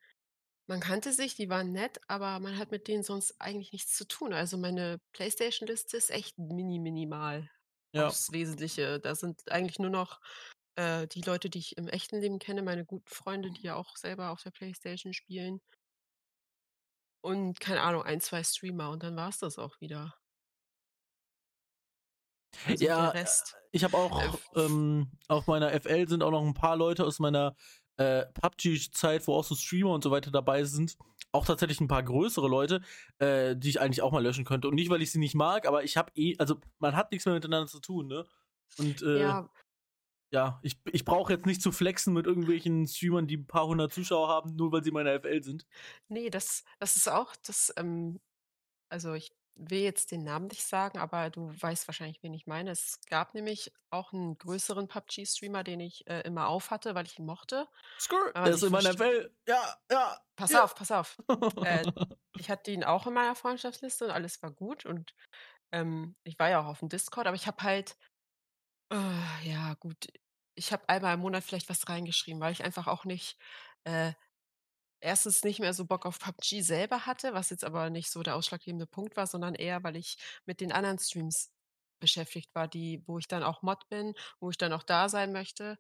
Man 0.68 0.80
kannte 0.80 1.12
sich, 1.14 1.36
die 1.36 1.50
waren 1.50 1.72
nett, 1.74 2.00
aber 2.08 2.40
man 2.40 2.58
hat 2.58 2.72
mit 2.72 2.88
denen 2.88 3.04
sonst 3.04 3.40
eigentlich 3.42 3.74
nichts 3.74 3.96
zu 3.98 4.08
tun. 4.08 4.34
Also, 4.34 4.58
meine 4.58 5.00
Playstation-Liste 5.14 5.98
ist 5.98 6.10
echt 6.12 6.38
mini 6.38 6.80
minimal 6.80 7.50
Ja. 7.94 8.14
aufs 8.14 8.32
Wesentliche. 8.32 9.00
Da 9.00 9.14
sind 9.16 9.52
eigentlich 9.52 9.80
nur 9.80 9.90
noch, 9.90 10.22
äh, 10.76 11.08
die 11.08 11.22
Leute, 11.22 11.50
die 11.50 11.60
ich 11.60 11.78
im 11.78 11.88
echten 11.90 12.20
Leben 12.22 12.40
kenne, 12.40 12.64
meine 12.64 12.86
guten 12.86 13.08
Freunde, 13.10 13.52
die 13.52 13.62
ja 13.64 13.76
auch 13.76 13.98
selber 13.98 14.32
auf 14.32 14.42
der 14.44 14.52
Playstation 14.52 15.14
spielen. 15.14 15.62
Und 17.22 17.60
keine 17.60 17.82
Ahnung, 17.82 18.04
1, 18.04 18.26
2 18.26 18.44
Streamer 18.44 18.92
und 18.92 19.02
dann 19.02 19.16
war's 19.16 19.40
das 19.40 19.58
auch 19.58 19.82
wieder. 19.82 20.14
Also, 22.66 22.88
Ja, 22.88 23.12
äh, 23.14 23.26
ich 23.72 23.84
habe 23.84 23.98
äh, 24.18 24.30
auch 24.30 24.52
ähm, 24.56 25.12
auf 25.28 25.48
meiner 25.48 25.72
FL 25.74 26.08
sind 26.08 26.24
auch 26.24 26.32
noch 26.32 26.46
ein 26.46 26.54
paar 26.54 26.76
Leute 26.78 27.06
aus 27.06 27.20
meiner, 27.20 27.56
äh, 27.98 28.26
PUBG-Zeit, 28.28 29.28
wo 29.28 29.36
auch 29.36 29.44
so 29.44 29.56
Streamer 29.56 29.92
und 29.94 30.04
so 30.04 30.12
weiter 30.12 30.32
dabei 30.32 30.64
sind. 30.66 30.98
Auch 31.32 31.46
tatsächlich 31.46 31.82
ein 31.82 31.88
paar 31.88 32.04
größere 32.04 32.48
Leute, 32.48 32.82
äh, 33.20 33.56
die 33.58 33.70
ich 33.70 33.82
eigentlich 33.82 34.02
auch 34.02 34.12
mal 34.12 34.24
löschen 34.24 34.46
könnte. 34.46 34.68
Und 34.70 34.76
nicht, 34.76 34.90
weil 34.90 35.02
ich 35.02 35.12
sie 35.12 35.20
nicht 35.20 35.36
mag, 35.36 35.68
aber 35.68 35.84
ich 35.84 35.98
habe 35.98 36.12
eh 36.16 36.36
also, 36.40 36.58
man 36.80 36.96
hat 36.96 37.12
nichts 37.12 37.26
mehr 37.26 37.36
miteinander 37.36 37.68
zu 37.68 37.80
tun, 37.80 38.08
ne? 38.08 38.26
Und, 38.78 39.02
äh, 39.04 39.34
Ja. 39.34 39.50
ja, 40.32 40.60
ich 40.64 40.78
ich 40.92 41.06
brauche 41.06 41.34
jetzt 41.34 41.46
nicht 41.48 41.62
zu 41.62 41.72
flexen 41.72 42.14
mit 42.14 42.26
irgendwelchen 42.28 42.88
Streamern, 42.88 43.28
die 43.28 43.38
'n 43.38 43.48
paar 43.48 43.68
100 43.68 43.94
Zuschauer 43.94 44.30
haben, 44.30 44.56
nur 44.56 44.72
weil 44.74 44.84
sie 44.84 44.90
in 44.90 44.96
meiner 44.96 45.14
FL 45.14 45.44
sind. 45.44 45.66
Ne, 46.10 46.30
das 46.30 46.64
das 46.80 46.96
ist 46.98 47.08
auch 47.10 47.36
das, 47.36 47.74
ähm 47.78 48.20
also, 48.90 49.14
ich 49.16 49.36
will 49.56 49.80
jetzt 49.82 50.12
den 50.12 50.24
Namen 50.24 50.48
nicht 50.48 50.66
sagen, 50.66 50.98
aber 51.00 51.30
du 51.30 51.50
weißt 51.60 51.88
wahrscheinlich, 51.88 52.24
wen 52.24 52.34
ich 52.34 52.48
meine. 52.48 52.72
Es 52.72 53.00
gab 53.10 53.34
nämlich 53.36 53.74
auch 53.92 54.14
'n 54.14 54.38
größeren 54.38 54.88
PUBG-Streamer, 54.88 55.64
den 55.64 55.80
ich, 55.82 56.08
äh, 56.08 56.22
immer 56.22 56.48
auf 56.50 56.72
hatte, 56.72 56.96
weil 56.96 57.06
ich 57.06 57.20
ihn 57.20 57.26
mochte. 57.26 57.68
Skrr, 58.00 58.34
Aber 58.34 58.52
der 58.52 58.54
ist 58.54 58.64
in 58.64 58.72
meiner 58.72 58.90
FL. 58.92 59.36
Ja, 59.48 59.78
ja, 59.92 60.20
Pass 60.36 60.56
ja. 60.56 60.56
auf, 60.56 60.76
pass 60.76 60.92
auf. 60.92 61.18
Äh, 61.62 61.86
ich 62.36 62.50
hatte 62.50 62.72
ihn 62.72 62.84
auch 62.84 63.08
in 63.08 63.14
meiner 63.14 63.36
Freundschaftsliste 63.36 64.06
und 64.06 64.12
alles 64.12 64.42
war 64.42 64.52
gut 64.52 64.86
und, 64.86 65.14
ähm, 65.74 66.16
ich 66.24 66.40
war 66.40 66.50
ja 66.50 66.62
auch 66.62 66.68
aufm 66.68 66.90
Discord, 66.90 67.28
aber 67.28 67.36
ich 67.36 67.48
habe 67.48 67.64
halt 67.64 67.98
äh, 68.92 68.96
ja 69.50 69.76
gut, 69.76 70.08
ich 70.56 70.72
habe 70.74 70.88
einmal 70.90 71.16
im 71.16 71.22
Monat 71.22 71.44
vielleicht 71.44 71.70
was 71.70 71.90
reingeschrieben, 71.90 72.42
weil 72.42 72.54
ich 72.54 72.64
einfach 72.64 72.88
auch 72.88 73.06
nicht, 73.06 73.38
1. 75.04 75.44
nicht 75.44 75.60
mehr 75.60 75.74
so 75.74 75.86
Bock 75.86 76.06
auf 76.06 76.20
PUBG 76.20 76.62
selber 76.62 77.06
hatte, 77.06 77.34
was 77.34 77.50
jetzt 77.50 77.64
aber 77.66 77.90
nicht 77.90 78.10
so 78.12 78.24
der 78.24 78.36
ausschlaggebende 78.36 78.88
Punkt 78.88 79.18
war, 79.18 79.28
sondern 79.28 79.56
eher, 79.56 79.84
weil 79.84 79.96
ich 79.98 80.18
mit 80.46 80.62
den 80.62 80.72
anderen 80.72 81.00
Streams 81.00 81.52
beschäftigt 82.00 82.54
war, 82.56 82.68
die 82.68 83.04
wo 83.08 83.18
ich 83.20 83.28
dann 83.28 83.44
auch 83.44 83.62
Mod 83.62 83.88
bin, 83.90 84.14
wo 84.40 84.50
ich 84.50 84.58
dann 84.58 84.74
auch 84.74 84.84
da 84.84 85.10
sein 85.10 85.32
möchte. 85.34 85.78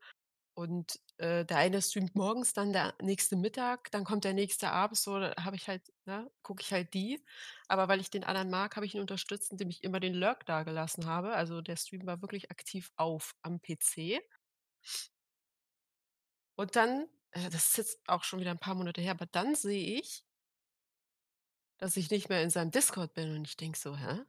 Und, 0.55 0.99
äh, 1.17 1.45
der 1.45 1.57
eine 1.57 1.81
streamt 1.81 2.15
morgens, 2.15 2.53
dann 2.53 2.73
der 2.73 2.93
nächste 3.01 3.35
Mittag, 3.35 3.91
dann 3.91 4.03
kommt 4.05 4.23
der 4.23 4.33
nächste 4.35 4.71
abends, 4.71 5.03
so, 5.03 5.19
da 5.19 5.33
habe 5.43 5.55
ich 5.55 5.67
halt 5.67 5.81
ne, 6.05 6.31
gucke 6.43 6.61
ich 6.63 6.71
halt 6.73 6.93
die. 6.93 7.25
Aber 7.67 7.87
weil 7.87 7.99
ich 8.01 8.11
den 8.11 8.23
anderen 8.23 8.49
mag, 8.51 8.75
habe 8.75 8.85
ich 8.85 8.93
ihn 8.95 9.01
unterstützt, 9.01 9.51
indem 9.51 9.69
ich 9.71 9.83
immer 9.83 9.99
den 9.99 10.13
Lurk 10.13 10.45
dagelassen 10.45 11.07
habe. 11.07 11.33
Also, 11.33 11.61
der 11.61 11.77
Stream 11.77 12.05
war 12.05 12.21
wirklich 12.21 12.51
aktiv 12.51 12.91
auf 12.97 13.33
am 13.41 13.61
PC. 13.61 14.21
Und 16.59 16.75
dann 16.75 17.07
äh, 17.33 17.49
das 17.49 17.67
ist 17.69 17.77
jetzt 17.77 17.99
auch 18.07 18.23
schon 18.23 18.39
wieder 18.39 18.51
'n 18.51 18.59
paar 18.59 18.75
Monate 18.75 19.01
her, 19.01 19.11
aber 19.11 19.25
dann 19.27 19.55
sehe 19.55 19.99
ich 19.99 20.21
dass 21.81 21.97
ich 21.97 22.09
nicht 22.11 22.29
mehr 22.29 22.41
in 22.43 22.49
seinem 22.49 22.71
Discord 22.71 23.13
bin 23.13 23.35
und 23.35 23.47
ich 23.47 23.57
denke 23.57 23.77
so: 23.77 23.97
„Hä?“ 23.97 24.23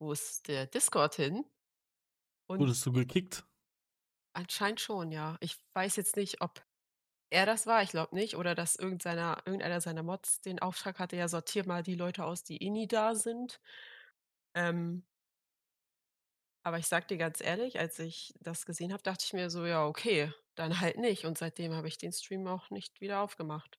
„Wo 0.00 0.12
ist 0.12 0.48
der 0.48 0.66
Discord 0.66 1.14
hin?“ 1.14 1.46
Und 2.48 2.68
Wurdest 2.68 2.84
du 2.86 2.92
gekickt? 2.92 3.46
Anscheinend 4.36 4.80
schon, 4.80 5.12
ja. 5.12 5.36
Ich 5.40 5.56
weiß 5.72 5.96
jetzt 5.96 6.16
nicht, 6.16 6.42
ob 6.42 6.62
er 7.30 7.46
das 7.46 7.66
war, 7.66 7.82
ich 7.82 7.90
glaube 7.90 8.14
nicht, 8.16 8.36
oder 8.36 8.54
dass 8.54 8.76
irgend 8.76 9.02
seiner 9.02 9.38
irgendeiner 9.46 9.80
seiner 9.80 10.02
Mods 10.04 10.40
den 10.42 10.60
Auftrag 10.60 10.98
hatte: 11.00 11.16
„Ja, 11.16 11.28
sortiere 11.28 11.66
mal 11.68 11.82
die 11.82 11.94
Leute 11.96 12.24
aus, 12.24 12.44
die 12.44 12.62
eh 12.62 12.70
nie 12.70 12.88
da 12.88 13.14
sind.“ 13.16 13.60
Ähm 14.54 15.04
aber 16.64 16.78
ich 16.78 16.86
sage 16.88 17.06
dir 17.06 17.16
ganz 17.16 17.40
ehrlich, 17.40 17.78
als 17.78 17.98
ich 18.00 18.34
das 18.40 18.66
gesehen 18.66 18.92
habe, 18.92 19.02
dachte 19.02 19.24
ich 19.24 19.32
mir 19.32 19.50
so: 19.50 19.64
„Ja, 19.64 19.86
okay, 19.86 20.32
dann 20.56 20.80
halt 20.80 20.98
nicht.“ 20.98 21.24
Und 21.26 21.38
seitdem 21.38 21.72
habe 21.74 21.88
ich 21.88 21.98
den 21.98 22.12
Stream 22.12 22.46
auch 22.48 22.70
nicht 22.70 23.00
wieder 23.00 23.20
aufgemacht. 23.22 23.76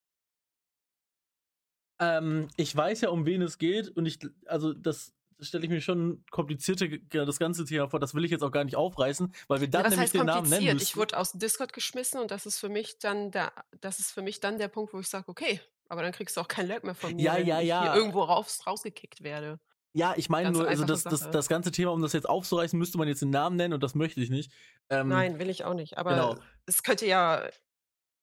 Ähm, 2.00 2.48
ich 2.58 2.76
weiß 2.76 3.02
ja, 3.02 3.10
um 3.10 3.26
wen 3.26 3.42
es 3.42 3.58
geht 3.58 3.90
und 3.90 4.06
ich 4.06 4.20
also, 4.46 4.74
das 4.74 5.14
stelle 5.40 5.64
ich 5.66 5.70
mir 5.70 5.82
schon 5.82 6.24
komplizierter 6.32 6.88
g 6.88 7.00
das 7.10 7.40
ganze 7.40 7.66
Thema 7.66 7.88
vor. 7.90 8.00
Das 8.00 8.14
will 8.14 8.26
ich 8.26 8.32
jetzt 8.32 8.44
auch 8.44 8.52
gar 8.52 8.64
nicht 8.64 8.76
aufreißen, 8.76 9.34
weil 9.48 9.62
wir 9.62 9.70
Ja, 9.76 9.84
dann 9.84 9.90
was 9.90 9.90
nämlich 9.90 10.12
den 10.12 10.26
Namen 10.26 10.50
nennen 10.50 10.68
kompliziert? 10.68 10.82
Ich 10.82 10.96
wurde 10.96 11.18
aus'm 11.20 11.38
Discord 11.40 11.74
geschmissen 11.74 12.20
und 12.22 12.32
das 12.32 12.46
ist 12.46 12.58
für 12.60 12.70
mich 12.70 13.00
dann 13.00 13.32
der 13.32 13.52
das 13.82 14.00
ist 14.00 14.12
für 14.12 14.22
mich 14.22 14.40
dann 14.40 14.58
der 14.58 14.70
Punkt, 14.70 14.94
wo 14.94 15.00
ich 15.00 15.08
sage: 15.10 15.26
„Okay, 15.28 15.60
aber 15.90 16.02
dann 16.02 16.14
kriegst 16.14 16.38
du 16.38 16.42
auch 16.42 16.48
kein 16.48 16.68
Lurk 16.68 16.84
mehr 16.84 16.96
von 16.96 17.14
mir, 17.16 17.32
Ja, 17.32 17.38
wenn 17.38 17.46
ja, 17.46 17.60
ich 17.60 17.70
hier 17.78 17.92
ja. 17.92 17.94
irgendwo 17.94 18.22
raus 18.24 18.66
rausgekickt 18.66 19.24
werde.“ 19.24 19.60
Ja, 19.98 20.14
ich 20.16 20.30
meine 20.30 20.52
nur, 20.52 20.68
also, 20.68 20.84
das 20.84 21.08
das 21.08 21.32
das 21.32 21.48
ganze 21.50 21.72
Thema, 21.72 21.92
um 21.92 22.02
das 22.04 22.14
jetzt 22.14 22.30
aufzureißen, 22.30 22.78
müsste 22.78 23.00
man 23.00 23.08
jetzt 23.08 23.24
den 23.24 23.32
Namen 23.32 23.56
nennen 23.56 23.74
und 23.74 23.82
das 23.82 23.96
möchte 23.96 24.22
ich 24.22 24.30
nicht. 24.30 24.52
Ähm, 24.92 25.10
Nein, 25.10 25.40
will 25.40 25.50
ich 25.50 25.64
auch 25.64 25.74
nicht, 25.74 25.98
aber 25.98 26.36
genau. 26.36 26.48
es 26.66 26.84
könnte 26.84 27.06
ja 27.06 27.50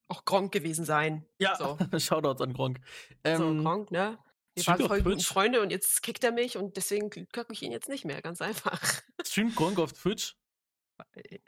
auch 0.09 0.25
Gronkh 0.25 0.51
gewesen 0.59 0.85
sein. 0.85 1.27
Ja, 1.41 1.59
So. 1.59 1.79
Shoutouts 1.99 2.41
an 2.41 2.53
Gronkh. 2.53 2.81
So, 3.33 3.55
Ähm, 3.55 3.57
Gronkh, 3.57 3.91
ne? 3.93 4.19
Wir 4.55 4.67
waren 4.67 4.81
voll 4.81 5.03
guten 5.03 5.25
Twitch? 5.25 5.25
Freunde 5.25 5.61
und 5.61 5.71
jetzt 5.71 6.03
kickt 6.03 6.23
er 6.23 6.31
mich 6.33 6.57
und 6.57 6.77
deswegen 6.77 7.11
k 7.11 7.27
gucke 7.33 7.53
ich 7.53 7.63
ihn 7.63 7.73
jetzt 7.73 7.89
nicht 7.89 8.05
mehr, 8.05 8.23
ganz 8.23 8.41
einfach. 8.41 8.81
Streamt 9.27 9.57
Gronkh 9.57 9.81
auf 9.83 9.93
Twitch? 9.93 10.37
Äh, 11.15 11.39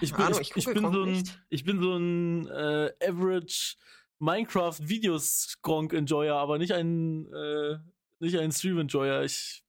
Ich 0.00 0.14
bin 0.16 0.26
Ahnung, 0.26 0.40
ich 0.40 0.56
ich 0.56 0.72
bin 0.72 0.90
so 0.90 1.02
'n 1.04 1.04
nicht. 1.04 1.40
ich 1.48 1.64
bin 1.64 1.80
so 1.80 1.94
'n, 1.96 2.46
äh, 2.48 2.92
Average 3.02 3.76
Minecraft-Videos 4.18 5.58
Gronkh-Enjoyer, 5.62 6.34
aber 6.36 6.58
nicht 6.58 6.72
ein 6.72 7.32
äh, 7.32 7.78
nicht 8.24 8.38
ein 8.38 8.52
Stream-Enjoyer. 8.52 9.22
Ich 9.22 9.62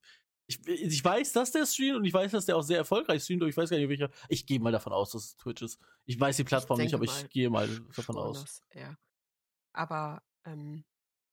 ich 0.48 0.64
ich 0.66 1.04
weiß, 1.04 1.32
dass 1.32 1.50
der 1.50 1.66
streamt 1.66 1.96
und 1.96 2.04
ich 2.04 2.14
weiß, 2.14 2.30
dass 2.32 2.46
der 2.46 2.56
auch 2.56 2.62
sehr 2.62 2.78
erfolgreich 2.78 3.22
streamt, 3.24 3.42
aber 3.42 3.50
ich 3.50 3.56
weiß 3.56 3.70
gar 3.70 3.78
nicht, 3.78 3.88
welcher 3.88 4.10
ich 4.28 4.46
gehe 4.46 4.60
mal 4.60 4.72
davon 4.72 4.92
aus, 4.92 5.10
dass 5.10 5.24
es 5.24 5.36
Twitch 5.36 5.62
ist. 5.62 5.78
Ich 6.04 6.18
weiß 6.20 6.36
die 6.36 6.44
Plattform 6.44 6.78
nicht, 6.78 6.94
aber 6.94 7.04
mal 7.04 7.12
ich 7.12 7.28
gehe 7.30 7.50
mal 7.50 7.68
davon 7.94 8.16
aus. 8.16 8.62
er 8.70 8.96
aber, 9.76 10.22
ähm, 10.44 10.84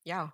ja. 0.03 0.33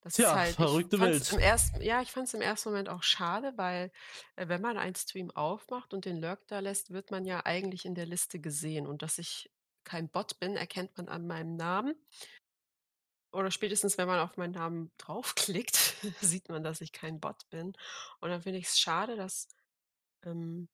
Das 0.00 0.18
ist 0.18 0.24
Tja, 0.24 0.34
halt 0.34 0.50
ich 0.50 0.56
verrückte 0.56 0.98
fand's 0.98 1.32
im 1.32 1.38
Welt. 1.38 1.46
ersten 1.46 1.82
ja, 1.82 2.02
ich 2.02 2.12
fand's 2.12 2.34
im 2.34 2.42
ersten 2.42 2.68
Moment 2.68 2.90
auch 2.90 3.02
schade, 3.02 3.54
weil, 3.56 3.90
äh, 4.36 4.48
wenn 4.48 4.60
man 4.60 4.76
einen 4.76 4.94
Stream 4.94 5.30
aufmacht 5.30 5.94
und 5.94 6.04
den 6.04 6.20
Lurk 6.20 6.46
da 6.48 6.58
lässt, 6.58 6.90
wird 6.90 7.10
man 7.10 7.24
ja 7.24 7.46
eigentlich 7.46 7.86
in 7.86 7.94
der 7.94 8.04
Liste 8.04 8.38
gesehen 8.38 8.86
und 8.86 9.00
dass 9.00 9.18
ich 9.18 9.50
kein 9.84 10.10
Bot 10.10 10.38
bin, 10.40 10.56
erkennt 10.56 10.96
man 10.98 11.08
an 11.08 11.26
meinem 11.26 11.56
Namen. 11.56 11.94
Oder 13.34 13.50
spätestens, 13.50 13.98
wenn 13.98 14.08
man 14.08 14.20
auf 14.20 14.36
meinen 14.36 14.52
Namen 14.52 14.92
draufklickt, 14.98 15.96
sieht 16.20 16.48
man, 16.48 16.62
dass 16.62 16.80
ich 16.80 16.92
kein 16.92 17.20
Bot 17.20 17.48
bin. 17.50 17.72
Und 18.20 18.30
dann 18.30 18.42
finde 18.42 18.58
ich's 18.60 18.78
schade, 18.78 19.16
dass, 19.16 19.48
ähm 20.24 20.68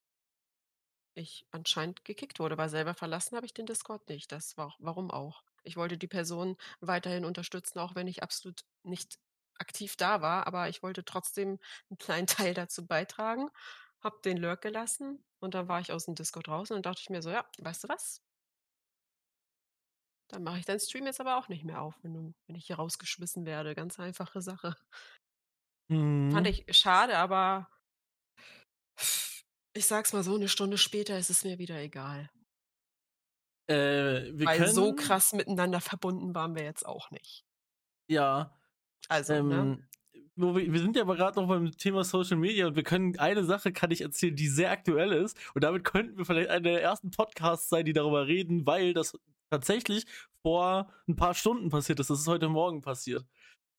ich 1.15 1.47
anscheinend 1.51 2.05
gekickt 2.05 2.39
wurde, 2.41 2.57
weil 2.59 2.69
selber 2.69 2.95
verlassen 2.95 3.37
habe 3.37 3.47
ich 3.47 3.55
den 3.55 3.67
Discord 3.67 4.09
nicht. 4.09 4.31
Das 4.33 4.57
war 4.57 4.75
warum 4.79 5.11
auch? 5.11 5.43
Ich 5.63 5.77
wollte 5.77 5.99
die 5.99 6.07
Person 6.09 6.57
weiterhin 6.81 7.25
unterstützen, 7.25 7.79
auch 7.81 7.95
wenn 7.95 8.07
ich 8.09 8.23
absolut 8.23 8.63
nicht 8.83 9.19
aktiv 9.59 9.97
da 9.97 10.23
war, 10.23 10.47
aber 10.47 10.69
ich 10.69 10.83
wollte 10.83 11.05
trotzdem 11.05 11.59
'n 11.91 11.99
kleinen 11.99 12.27
Teil 12.53 12.55
dazu 12.55 12.87
beitragen, 12.87 13.51
habe 14.01 14.21
den 14.25 14.37
Lurk 14.39 14.63
gelassen 14.63 15.25
und 15.41 15.55
dann 15.55 15.69
war 15.69 15.81
ich 15.81 15.93
aus'm 15.93 16.15
Discord 16.15 16.49
raus 16.49 16.71
und 16.71 16.87
dachte 16.87 17.01
ich 17.03 17.11
mir 17.11 17.23
so: 17.23 17.31
„Ja, 17.31 17.45
weißt 17.59 17.85
du 17.85 17.89
was?“ 17.89 18.23
„Dann 20.31 20.45
mache 20.45 20.59
ich 20.61 20.65
deinen 20.65 20.81
Stream 20.81 21.07
jetzt 21.07 21.21
aber 21.21 21.37
auch 21.37 21.49
nicht 21.49 21.65
mehr 21.65 21.83
auf, 21.83 21.97
wenn 22.03 22.35
wenn 22.47 22.57
ich 22.57 22.67
hier 22.67 22.77
rausgeschmissen 22.77 23.45
werde.“ 23.47 23.75
Ganz 23.75 23.99
einfache 23.99 24.41
Sache. 24.43 24.77
Fand 26.33 26.47
Mhm. 26.47 26.49
ich 26.49 26.65
schade, 26.71 27.19
aber 27.19 27.69
ich 29.73 29.87
sage 29.87 30.05
es 30.07 30.13
mal 30.13 30.23
so, 30.23 30.37
'ne 30.39 30.49
Stunde 30.49 30.79
später 30.79 31.19
ist 31.19 31.29
es 31.31 31.43
mir 31.43 31.59
wieder 31.59 31.81
egal. 31.81 32.31
Äh, 33.69 34.33
wir 34.39 34.49
Weil 34.49 34.67
so 34.67 34.93
können 34.93 34.95
krass 34.95 35.33
miteinander 35.33 35.81
verbunden 35.81 36.35
waren 36.35 36.55
wir 36.55 36.63
jetzt 36.65 36.85
auch 36.87 37.11
nicht. 37.11 37.45
Ja, 38.09 38.59
Also, 39.09 39.43
ne? 39.43 39.71
ähm, 39.71 39.89
wo 40.37 40.57
wir 40.57 40.73
wir 40.73 40.81
sind 40.81 40.97
ja 40.97 41.03
aber 41.03 41.17
grad 41.17 41.37
noch 41.37 41.49
beim 41.49 41.73
Thema 41.73 42.05
Social 42.05 42.37
Media 42.39 42.67
und 42.69 42.77
wir 42.77 42.83
können 42.85 43.19
eine 43.19 43.45
Sache 43.45 43.73
kann 43.73 43.91
ich 43.93 44.03
erzählen, 44.03 44.37
die 44.37 44.49
sehr 44.49 44.71
aktuell 44.73 45.13
ist 45.13 45.39
und 45.55 45.65
damit 45.65 45.85
könnten 45.85 46.19
wir 46.19 46.27
vielleicht 46.27 46.51
einer 46.51 46.63
der 46.63 46.83
ersten 46.83 47.11
Podcasts 47.13 47.69
sein, 47.71 47.85
die 47.87 47.93
darüber 47.95 48.27
reden, 48.27 48.67
weil 48.67 48.95
das 48.95 49.19
tatsächlich 49.51 50.07
vor 50.43 50.93
'n 51.09 51.17
paar 51.17 51.35
Stunden 51.35 51.71
passiert 51.71 52.01
ist. 52.01 52.11
Das 52.11 52.21
ist 52.21 52.29
heute 52.29 52.49
Morgen 52.49 52.81
passiert. 52.83 53.27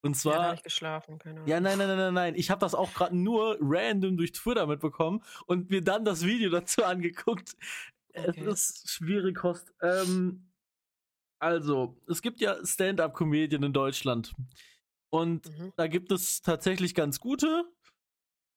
Und 0.04 0.16
Ja, 0.24 0.38
zwar 0.38 0.56
ich 0.56 0.64
geschlafen, 0.64 1.20
keine 1.20 1.42
ja, 1.48 1.60
Ahnung. 1.60 1.62
nein, 1.62 1.78
nein, 1.80 1.88
nein, 1.90 1.98
nein, 1.98 2.14
nein. 2.14 2.36
Ich 2.36 2.52
habe 2.52 2.60
das 2.62 2.76
auch 2.76 2.94
grad 2.94 3.14
nur 3.14 3.58
random 3.62 4.18
durch 4.18 4.32
Twitter 4.34 4.68
mitbekommen 4.68 5.24
und 5.48 5.70
mir 5.72 5.84
dann 5.84 6.06
das 6.06 6.26
Video 6.26 6.50
dazu 6.52 6.84
angeguckt. 6.86 7.56
Es 8.14 8.36
Okay. 8.36 8.42
ist 8.42 8.90
schwere 8.90 9.34
Kost. 9.34 9.74
Ähm, 9.82 10.52
also, 11.40 11.98
es 12.10 12.22
gibt 12.22 12.42
ja 12.42 12.66
Stand-up-Comedien 12.66 13.64
in 13.64 13.74
Deutschland 13.74 14.36
und 15.12 15.50
Mhm. 15.50 15.72
da 15.78 15.88
gibt 15.88 16.12
es 16.12 16.42
tatsächlich 16.42 16.96
ganz 16.96 17.20
gute 17.20 17.66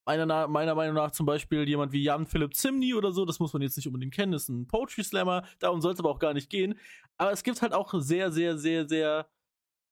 meiner, 0.05 0.49
meiner 0.49 0.75
Meinung 0.75 0.95
nach 0.95 1.11
zum 1.11 1.27
Beispiel 1.27 1.69
jemand 1.69 1.93
wie 1.93 2.03
Jan 2.03 2.27
Philipp 2.27 2.55
Zimny 2.55 2.95
oder 2.95 3.13
so, 3.13 3.25
das 3.25 3.39
muss 3.39 3.53
man 3.53 3.63
jetzt 3.63 3.77
nicht 3.77 3.87
unbedingt 3.87 4.15
kennen, 4.15 4.33
ist 4.33 4.49
ein 4.49 4.67
Poetry 4.67 5.03
Slammer, 5.03 5.47
darum 5.59 5.81
soll 5.81 5.93
es 5.93 5.99
aber 5.99 6.11
auch 6.11 6.19
gar 6.19 6.35
nicht 6.35 6.51
gehen. 6.51 6.79
Aber 7.17 7.33
es 7.33 7.43
gibt 7.43 7.63
halt 7.63 7.73
auch 7.73 7.95
sehr, 7.97 8.33
sehr, 8.33 8.59
sehr, 8.59 8.89
sehr. 8.89 9.29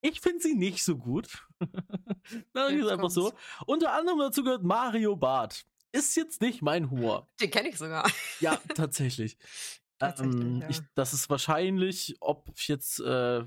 Ich 0.04 0.20
finde 0.20 0.40
sie 0.40 0.56
nicht 0.56 0.82
so 0.82 0.96
gut. 0.96 1.46
das 2.52 2.72
ist 2.72 2.88
einfach 2.88 3.10
so. 3.10 3.32
Unter 3.66 3.92
anderem 3.92 4.18
dazu 4.18 4.42
gehört 4.42 4.64
Mario 4.64 5.14
Barth. 5.14 5.64
Ist 5.92 6.16
jetzt 6.16 6.40
nicht 6.40 6.60
mein 6.60 6.90
Humor. 6.90 7.28
Den 7.40 7.52
kenne 7.52 7.68
ich 7.68 7.78
sogar. 7.78 8.10
Ja, 8.40 8.56
tatsächlich. 8.74 9.38
Tatsächlich, 9.98 10.42
ähm, 10.42 10.60
ja. 10.62 10.70
ich, 10.70 10.80
das 10.96 11.12
ist 11.12 11.30
wahrscheinlich, 11.30 12.16
ob 12.18 12.50
jetzt 12.66 12.98
äh, 12.98 13.44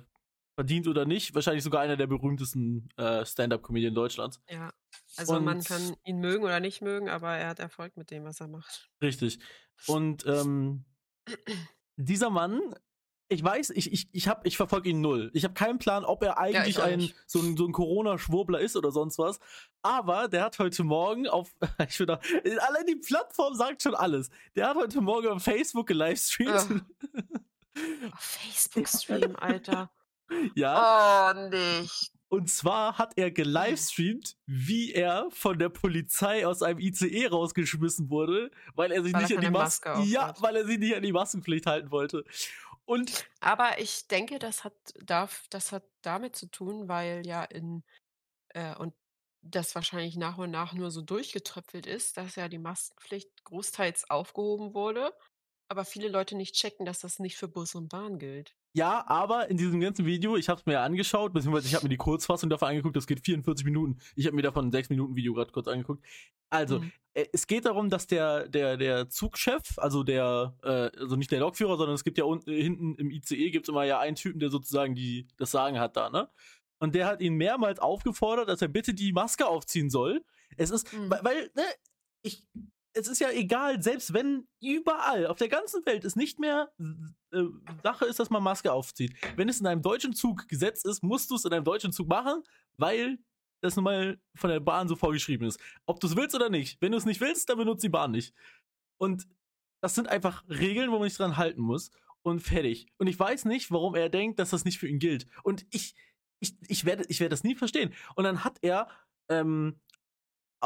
verdient 0.55 0.87
oder 0.87 1.05
nicht, 1.05 1.35
wahrscheinlich 1.35 1.63
sogar 1.63 1.81
einer 1.81 1.97
der 1.97 2.07
berühmtesten 2.07 2.87
äh, 2.95 3.25
Stand-up-Comedian 3.25 3.93
Deutschlands. 3.93 4.39
Ja. 4.49 4.71
Also 5.17 5.39
man 5.39 5.57
Und- 5.57 5.65
kann 5.65 5.95
ihn 6.03 6.19
mögen 6.19 6.43
oder 6.43 6.59
nicht 6.59 6.81
mögen, 6.81 7.09
aber 7.09 7.35
er 7.37 7.49
hat 7.49 7.59
Erfolg 7.59 7.95
mit 7.97 8.11
dem, 8.11 8.23
was 8.25 8.39
er 8.39 8.47
macht. 8.47 8.89
Richtig. 9.01 9.39
Und 9.87 10.25
ähm, 10.25 10.85
dieser 11.95 12.29
Mann, 12.29 12.59
ich 13.27 13.43
weiß, 13.43 13.71
ich, 13.71 13.91
ich, 13.91 14.07
ich, 14.11 14.27
hab- 14.27 14.45
ich 14.45 14.55
verfolge 14.57 14.89
ihn 14.89 15.01
null. 15.01 15.31
Ich 15.33 15.43
habe 15.43 15.53
keinen 15.55 15.79
Plan, 15.79 16.05
ob 16.05 16.21
er 16.23 16.37
eigentlich 16.37 16.77
ich 16.77 16.79
auch 16.79 16.85
ein, 16.85 17.11
so 17.25 17.39
ein, 17.39 17.57
so 17.57 17.65
ein 17.65 17.71
Corona-Schwurbler 17.71 18.59
ist 18.59 18.75
oder 18.75 18.91
sonst 18.91 19.17
was. 19.17 19.39
Aber 19.81 20.27
der 20.27 20.43
hat 20.43 20.59
heute 20.59 20.83
Morgen 20.83 21.27
auf, 21.27 21.55
ich 21.89 21.95
finde, 21.97 22.19
allein 22.67 22.85
die 22.87 22.95
Plattform 22.97 23.55
sagt 23.55 23.81
schon 23.81 23.95
alles. 23.95 24.29
Der 24.55 24.67
hat 24.69 24.77
heute 24.77 25.01
Morgen 25.01 25.27
auf 25.29 25.43
Facebook 25.43 25.87
gelivestreamt. 25.87 26.83
Auf 28.13 28.21
Facebook-Stream, 28.21 29.35
Alter. 29.35 29.91
ja. 30.55 31.33
Oh, 31.35 31.49
nicht. 31.49 32.13
Und 32.27 32.49
zwar 32.49 32.97
hat 32.97 33.13
er 33.17 33.31
gelivestreamt, 33.31 34.37
wie 34.45 34.93
er 34.93 35.29
von 35.31 35.59
der 35.59 35.69
Polizei 35.69 36.45
aus 36.45 36.63
einem 36.63 36.79
ICE 36.79 37.27
rausgeschmissen 37.27 38.09
wurde, 38.09 38.51
weil 38.73 38.91
er 38.91 39.03
sich 39.03 39.13
Weil 39.13 39.21
nicht 39.21 39.35
an 39.35 39.41
die 39.41 39.45
keine 39.45 39.57
Maske, 39.57 40.01
ja, 40.03 40.33
weil 40.39 40.55
er 40.55 40.65
sich 40.65 40.79
nicht 40.79 40.95
an 40.95 41.03
die 41.03 41.11
Maskenpflicht 41.11 41.65
halten 41.67 41.91
wollte. 41.91 42.25
Und 42.85 43.25
Aber 43.39 43.79
ich 43.79 44.07
denke, 44.07 44.39
das 44.39 44.63
hat, 44.63 44.73
darf, 45.03 45.45
das 45.49 45.71
hat 45.71 45.83
damit 46.01 46.35
zu 46.35 46.47
tun, 46.47 46.87
weil 46.87 47.25
ja 47.25 47.43
in, 47.43 47.83
äh, 48.49 48.75
und 48.75 48.93
das 49.41 49.75
wahrscheinlich 49.75 50.17
nach 50.17 50.37
und 50.37 50.51
nach 50.51 50.73
nur 50.73 50.91
so 50.91 51.01
durchgetröpfelt 51.01 51.85
ist, 51.85 52.17
dass 52.17 52.35
ja 52.35 52.49
die 52.49 52.57
Maskenpflicht 52.57 53.43
großteils 53.45 54.09
aufgehoben 54.09 54.73
wurde, 54.73 55.13
aber 55.69 55.85
viele 55.85 56.09
Leute 56.09 56.35
nicht 56.35 56.55
checken, 56.55 56.85
dass 56.85 56.99
das 56.99 57.19
nicht 57.19 57.37
für 57.37 57.47
Bus 57.47 57.75
und 57.75 57.89
Bahn 57.89 58.19
gilt. 58.19 58.55
Ja, 58.75 59.07
aber 59.07 59.49
in 59.49 59.57
diesem 59.57 59.79
ganzen 59.79 60.05
Video, 60.05 60.35
ich 60.35 60.49
habe 60.49 60.59
es 60.59 60.65
mir 60.65 60.73
ja 60.73 60.83
angeschaut, 60.83 61.31
beziehungsweise 61.33 61.67
ich 61.67 61.75
habe 61.75 61.85
mir 61.85 61.89
die 61.89 61.97
Kurzfassung 61.97 62.49
davon 62.49 62.67
angeguckt, 62.69 62.95
das 62.95 63.07
geht 63.07 63.23
44 63.25 63.63
Minuten. 63.65 63.97
Ich 64.15 64.25
habe 64.25 64.35
mir 64.35 64.41
davon 64.41 64.67
ein 64.67 64.71
6 64.71 64.89
Minuten 64.89 65.15
Video 65.15 65.33
gerade 65.33 65.51
kurz 65.51 65.67
angeguckt. 65.67 66.03
Also, 66.49 66.79
Mhm. 66.79 66.91
äh, 67.13 67.25
es 67.33 67.47
geht 67.47 67.65
darum, 67.65 67.89
dass 67.89 68.05
der, 68.07 68.47
der, 68.49 68.77
der 68.77 69.09
Zugchef, 69.09 69.77
also 69.77 70.03
der, 70.03 70.55
äh, 70.63 70.99
also 70.99 71.15
nicht 71.15 71.31
der 71.31 71.39
Lokführer, 71.39 71.77
sondern 71.77 71.95
es 71.95 72.03
gibt 72.03 72.17
ja 72.17 72.25
unten, 72.25 72.49
äh, 72.51 72.61
hinten 72.61 72.95
im 72.95 73.09
ICE 73.11 73.49
gibt 73.51 73.65
es 73.65 73.69
immer 73.69 73.85
ja 73.85 73.99
einen 73.99 74.15
Typen, 74.17 74.39
der 74.39 74.49
sozusagen 74.49 74.93
die, 74.93 75.27
das 75.37 75.51
Sagen 75.51 75.79
hat 75.79 75.95
da, 75.97 76.09
ne? 76.09 76.29
Und 76.79 76.93
der 76.95 77.07
hat 77.07 77.21
ihn 77.21 77.35
mehrmals 77.35 77.79
aufgefordert, 77.79 78.49
dass 78.49 78.61
er 78.61 78.67
bitte 78.67 78.93
die 78.93 79.13
Maske 79.13 79.47
aufziehen 79.47 79.89
soll. 79.89 80.23
Es 80.57 80.69
ist, 80.69 80.91
Mhm. 80.93 81.09
weil, 81.09 81.23
weil, 81.23 81.51
ne, 81.55 81.63
ich, 82.21 82.43
es 82.95 83.07
ist 83.07 83.19
ja 83.19 83.29
egal, 83.29 83.81
selbst 83.83 84.13
wenn 84.13 84.47
überall 84.61 85.27
auf 85.27 85.37
der 85.37 85.49
ganzen 85.49 85.85
Welt 85.85 86.05
es 86.05 86.15
nicht 86.15 86.39
mehr 86.39 86.71
äh, 87.31 87.43
Sache 87.83 88.05
ist, 88.05 88.19
dass 88.19 88.29
man 88.29 88.41
Maske 88.41 88.71
aufzieht. 88.71 89.13
Wenn 89.35 89.49
es 89.49 89.59
in 89.59 89.67
einem 89.67 89.81
deutschen 89.81 90.13
Zug 90.13 90.47
Gesetz 90.47 90.85
ist, 90.85 91.03
musst 91.03 91.29
du 91.29 91.35
es 91.35 91.43
in 91.43 91.51
einem 91.51 91.65
deutschen 91.65 91.91
Zug 91.91 92.07
machen, 92.07 92.41
weil 92.77 93.19
das 93.61 93.75
nun 93.75 93.83
mal 93.83 94.19
von 94.35 94.49
der 94.49 94.61
Bahn 94.61 94.87
so 94.87 94.95
vorgeschrieben 94.95 95.47
ist. 95.47 95.59
Ob 95.85 95.99
du 95.99 96.07
es 96.07 96.15
willst 96.15 96.35
oder 96.35 96.49
nicht. 96.49 96.81
Wenn 96.81 96.93
du 96.93 96.97
es 96.97 97.05
nicht 97.05 97.19
willst, 97.19 97.49
dann 97.49 97.57
benutzt 97.57 97.83
die 97.83 97.89
Bahn 97.89 98.11
nicht. 98.11 98.33
Und 98.97 99.27
das 99.81 99.95
sind 99.95 100.07
einfach 100.07 100.43
Regeln, 100.47 100.91
wo 100.91 100.99
man 100.99 101.09
sich 101.09 101.17
dran 101.17 101.37
halten 101.37 101.61
muss. 101.61 101.91
Und 102.21 102.39
fertig. 102.39 102.87
Und 102.97 103.07
ich 103.07 103.19
weiß 103.19 103.45
nicht, 103.45 103.69
warum 103.71 103.93
er 103.93 104.09
denkt, 104.09 104.39
dass 104.39 104.49
das 104.49 104.65
nicht 104.65 104.79
für 104.79 104.87
ihn 104.87 104.99
gilt. 104.99 105.27
Und 105.43 105.65
ich, 105.69 105.95
ich, 106.39 106.55
ich 106.67 106.85
werde, 106.85 107.05
ich 107.07 107.19
werde 107.19 107.31
das 107.31 107.43
nie 107.43 107.55
verstehen. 107.55 107.93
Und 108.15 108.23
dann 108.23 108.43
hat 108.43 108.57
er 108.61 108.87
ähm, 109.29 109.79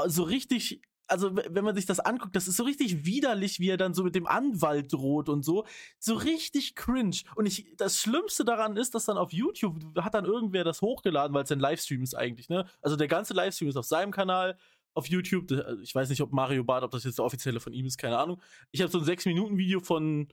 so 0.08 0.24
richtig, 0.24 0.82
also 1.10 1.36
wenn 1.36 1.64
man 1.64 1.76
sich 1.76 1.86
das 1.86 2.00
anguckt, 2.00 2.36
das 2.36 2.48
ist 2.48 2.58
so 2.58 2.64
richtig 2.64 3.06
widerlich, 3.06 3.60
wie 3.60 3.70
er 3.70 3.78
dann 3.78 3.94
so 3.94 4.04
mit 4.04 4.16
dem 4.16 4.28
Anwalt 4.28 4.94
droht 4.94 5.30
und 5.30 5.44
so. 5.44 5.66
So 5.98 6.16
richtig 6.16 6.76
cringe. 6.76 7.18
Und 7.36 7.46
ich, 7.46 7.74
das 7.78 8.00
Schlimmste 8.00 8.46
daran 8.46 8.78
ist, 8.78 8.96
dass 8.96 9.06
dann 9.06 9.18
auf 9.18 9.34
YouTube 9.34 9.76
hat 9.98 10.14
dann 10.14 10.26
irgendwer 10.26 10.64
das 10.64 10.82
hochgeladen, 10.82 11.34
weil 11.34 11.44
es 11.44 11.52
ein 11.52 11.60
Livestream 11.60 12.04
ist 12.04 12.16
eigentlich, 12.16 12.50
ne? 12.50 12.66
Also 12.82 12.96
der 12.96 13.08
ganze 13.08 13.34
Livestream 13.34 13.70
ist 13.70 13.78
auf 13.78 13.86
seinem 13.86 14.12
Kanal 14.12 14.58
auf 14.94 15.08
YouTube. 15.08 15.52
Also 15.52 15.82
Ich 15.82 15.94
weiß 15.94 16.10
nicht, 16.10 16.22
ob 16.22 16.32
Mario 16.32 16.64
Barth, 16.64 16.84
ob 16.84 16.92
das 16.92 17.04
jetzt 17.04 17.18
der 17.18 17.26
offizielle 17.26 17.60
von 17.60 17.74
ihm 17.74 17.86
ist, 17.86 17.98
keine 17.98 18.18
Ahnung. 18.18 18.42
Ich 18.72 18.82
habe 18.82 18.92
so 18.92 19.00
ein 19.00 19.06
6-Minuten-Video 19.06 19.80
von 19.80 20.28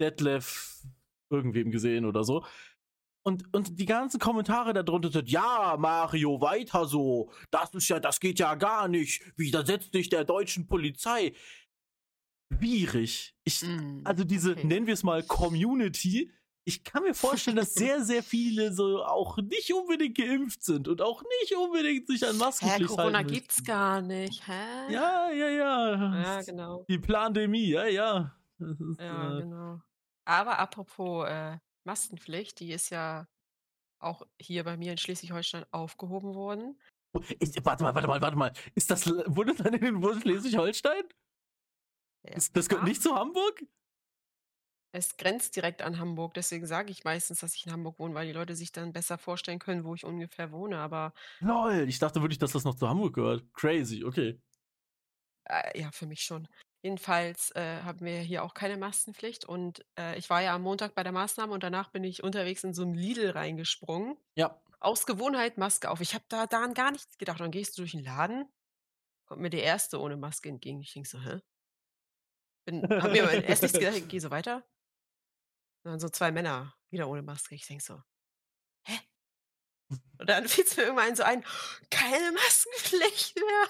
Detlef 0.00 0.82
irgendwem 1.30 1.70
gesehen 1.70 2.04
oder 2.04 2.24
so. 2.24 2.44
Und, 3.28 3.44
und 3.54 3.78
die 3.78 3.84
ganzen 3.84 4.18
Kommentare 4.18 4.72
darunter 4.72 5.10
sind, 5.10 5.28
ja, 5.28 5.76
Mario, 5.78 6.40
weiter 6.40 6.86
so. 6.86 7.30
Das 7.50 7.74
ist 7.74 7.86
ja, 7.88 8.00
das 8.00 8.20
geht 8.20 8.38
ja 8.38 8.54
gar 8.54 8.88
nicht. 8.88 9.22
Widersetzt 9.36 9.92
dich 9.92 10.08
der 10.08 10.24
deutschen 10.24 10.66
Polizei. 10.66 11.34
Schwierig. 12.50 13.34
Ich, 13.44 13.60
Mhm, 13.62 14.00
also 14.04 14.24
diese, 14.24 14.52
okay. 14.52 14.66
nennen 14.66 14.86
wir 14.86 14.94
es 14.94 15.02
mal 15.02 15.22
Community. 15.22 16.32
Ich 16.64 16.84
kann 16.84 17.02
mir 17.02 17.12
vorstellen, 17.12 17.58
dass 17.58 17.74
sehr, 17.74 18.02
sehr 18.02 18.22
viele 18.22 18.72
so 18.72 19.04
auch 19.04 19.36
nicht 19.36 19.74
unbedingt 19.74 20.16
geimpft 20.16 20.64
sind 20.64 20.88
und 20.88 21.02
auch 21.02 21.22
nicht 21.42 21.54
unbedingt 21.54 22.06
sich 22.06 22.26
an 22.26 22.32
Hä, 22.32 22.38
Maskenpflicht 22.38 22.88
Corona 22.88 23.18
halten 23.18 23.30
gibt's 23.30 23.62
gar 23.62 24.00
nicht, 24.00 24.48
hä? 24.48 24.90
Ja, 24.90 25.30
ja, 25.32 25.48
ja. 25.50 26.22
Ja, 26.22 26.40
genau. 26.40 26.86
Die 26.88 26.98
Plandemie, 26.98 27.72
ja, 27.72 27.84
ja. 27.84 28.34
Ist, 28.58 29.00
Ja, 29.00 29.36
äh, 29.36 29.42
genau. 29.42 29.82
Aber 30.24 30.58
apropos 30.58 31.28
äh, 31.28 31.58
Maskenpflicht, 31.88 32.60
die 32.60 32.72
ist 32.72 32.90
ja 32.90 33.26
auch 33.98 34.22
hier 34.40 34.62
bei 34.64 34.76
mir 34.76 34.92
in 34.92 34.98
Schleswig-Holstein 34.98 35.64
aufgehoben 35.72 36.34
worden. 36.34 36.80
ich, 37.40 37.64
warte 37.64 37.82
mal, 37.82 37.94
warte 37.94 38.06
mal, 38.08 38.20
warte 38.20 38.36
mal. 38.36 38.52
Ist 38.74 38.90
das 38.90 39.04
Bundesland 39.26 39.76
in 39.82 40.02
Schleswig-Holstein? 40.20 41.04
Ja, 42.26 42.34
Ist- 42.34 42.56
Das 42.56 42.68
gehört 42.68 42.84
nicht 42.86 43.02
zu 43.02 43.14
Hamburg? 43.14 43.62
Es 44.92 45.16
grenzt 45.16 45.54
direkt 45.54 45.82
an 45.82 45.98
Hamburg, 45.98 46.32
deswegen 46.34 46.66
sage 46.66 46.90
ich 46.90 47.04
meistens, 47.04 47.40
dass 47.40 47.54
ich 47.54 47.66
in 47.66 47.72
Hamburg 47.72 47.98
wohne, 47.98 48.14
weil 48.14 48.26
die 48.26 48.32
Leute 48.32 48.54
sich 48.54 48.72
dann 48.72 48.92
besser 48.92 49.18
vorstellen 49.18 49.58
können, 49.58 49.84
wo 49.84 49.94
ich 49.94 50.04
ungefähr 50.04 50.50
wohne. 50.50 50.78
Aber 50.78 51.12
Lol, 51.40 51.86
ich 51.88 51.98
dachte 51.98 52.22
wirklich, 52.22 52.38
dass 52.38 52.52
das 52.52 52.64
noch 52.64 52.74
zu 52.74 52.88
Hamburg 52.88 53.14
gehört. 53.14 53.44
Crazy, 53.52 54.02
okay. 54.04 54.40
äh, 55.44 55.78
ja, 55.80 55.90
für 55.92 56.06
mich 56.06 56.22
schon. 56.22 56.48
Jedenfalls 56.80 57.50
äh, 57.56 57.82
haben 57.82 58.04
wir 58.04 58.20
hier 58.20 58.44
auch 58.44 58.54
keine 58.54 58.76
Maskenpflicht 58.76 59.44
und 59.44 59.84
äh, 59.98 60.16
ich 60.16 60.30
war 60.30 60.42
ja 60.42 60.54
am 60.54 60.62
Montag 60.62 60.94
bei 60.94 61.02
der 61.02 61.10
Maßnahme 61.12 61.52
und 61.52 61.62
danach 61.64 61.90
bin 61.90 62.04
ich 62.04 62.22
unterwegs 62.22 62.62
in 62.62 62.72
so 62.72 62.82
ein 62.82 62.94
Lidl 62.94 63.30
reingesprungen. 63.30 64.16
Ja. 64.36 64.60
Aus 64.78 65.04
Gewohnheit 65.04 65.58
Maske 65.58 65.90
auf. 65.90 66.00
Ich 66.00 66.14
habe 66.14 66.24
da 66.28 66.46
daran 66.46 66.74
gar 66.74 66.92
nichts 66.92 67.18
gedacht. 67.18 67.40
Dann 67.40 67.50
gehst 67.50 67.76
du 67.76 67.82
durch 67.82 67.90
den 67.92 68.04
Laden, 68.04 68.48
kommt 69.26 69.40
mir 69.40 69.50
der 69.50 69.64
Erste 69.64 70.00
ohne 70.00 70.16
Maske 70.16 70.48
entgegen. 70.48 70.80
Ich 70.80 70.92
denk 70.92 71.08
so, 71.08 71.20
hä? 71.20 71.40
Bin, 72.64 72.88
hab 72.88 73.10
mir 73.10 73.24
aber 73.24 73.32
erst 73.32 73.62
nichts 73.62 73.78
gedacht, 73.78 73.96
ich 73.96 74.06
gehe 74.06 74.20
so 74.20 74.30
weiter. 74.30 74.64
Und 75.82 75.92
dann 75.92 76.00
so 76.00 76.08
zwei 76.08 76.30
Männer, 76.30 76.76
wieder 76.90 77.08
ohne 77.08 77.22
Maske. 77.22 77.56
Ich 77.56 77.66
denk 77.66 77.82
so, 77.82 78.00
hä? 78.84 79.00
Und 80.18 80.30
dann 80.30 80.46
fiel 80.48 80.64
es 80.64 80.76
mir 80.76 80.84
irgendwann 80.84 81.16
so 81.16 81.24
ein, 81.24 81.44
keine 81.90 82.30
Maskenpflicht 82.30 83.34
mehr. 83.34 83.68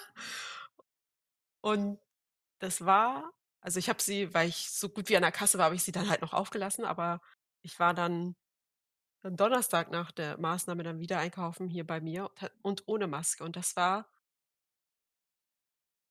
Und 1.63 1.99
das 2.59 2.85
war, 2.85 3.33
also 3.61 3.79
ich 3.79 3.89
habe 3.89 4.03
sie, 4.03 4.33
weil 4.35 4.49
ich 4.49 4.71
so 4.71 4.89
gut 4.89 5.09
wie 5.09 5.17
an 5.17 5.23
der 5.23 5.33
Kasse 5.33 5.59
war, 5.59 5.67
habe 5.67 5.75
ich 5.75 5.83
sie 5.83 5.93
dann 5.93 6.09
halt 6.09 6.23
noch 6.23 6.33
aufgelassen, 6.33 6.85
aber 6.85 7.21
ich 7.63 7.79
war 7.79 7.95
dann 7.95 8.37
am 9.23 9.37
Donnerstag 9.37 9.91
nach 9.91 10.13
der 10.13 10.39
Maßnahme 10.39 10.83
dann 10.83 11.01
wieder 11.01 11.19
einkaufen 11.19 11.69
hier 11.69 11.87
bei 11.87 12.01
mir 12.01 12.31
und, 12.63 12.85
ohne 12.87 13.07
Maske. 13.07 13.45
Und 13.45 13.57
das 13.57 13.77
war 13.77 14.09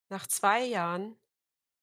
nach 0.09 0.27
zwei 0.27 0.65
Jahren 0.65 1.17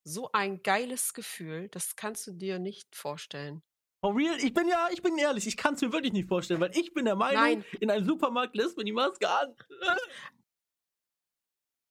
so 0.05 0.31
ein 0.33 0.63
geiles 0.63 1.15
Gefühl, 1.15 1.69
das 1.69 1.97
kannst 1.97 2.27
du 2.27 2.33
dir 2.33 2.59
nicht 2.59 2.95
vorstellen. 2.95 3.63
For 4.01 4.15
real? 4.15 4.37
Ich 4.37 4.53
bin 4.53 4.69
ja, 4.69 4.89
ich 4.93 5.03
bin 5.03 5.17
ehrlich, 5.17 5.47
ich 5.47 5.57
kann 5.57 5.75
es 5.75 5.81
mir 5.81 5.93
wirklich 5.93 6.13
nicht 6.13 6.29
vorstellen, 6.29 6.61
weil 6.61 6.77
ich 6.77 6.93
bin 6.93 7.07
der 7.07 7.17
Meinung, 7.17 7.43
Nein. 7.43 7.65
in 7.81 7.91
einem 7.91 8.05
Supermarkt 8.05 8.55
lässt 8.55 8.77
man 8.77 8.85
die 8.85 8.93
Maske 8.93 9.29
an. 9.29 9.57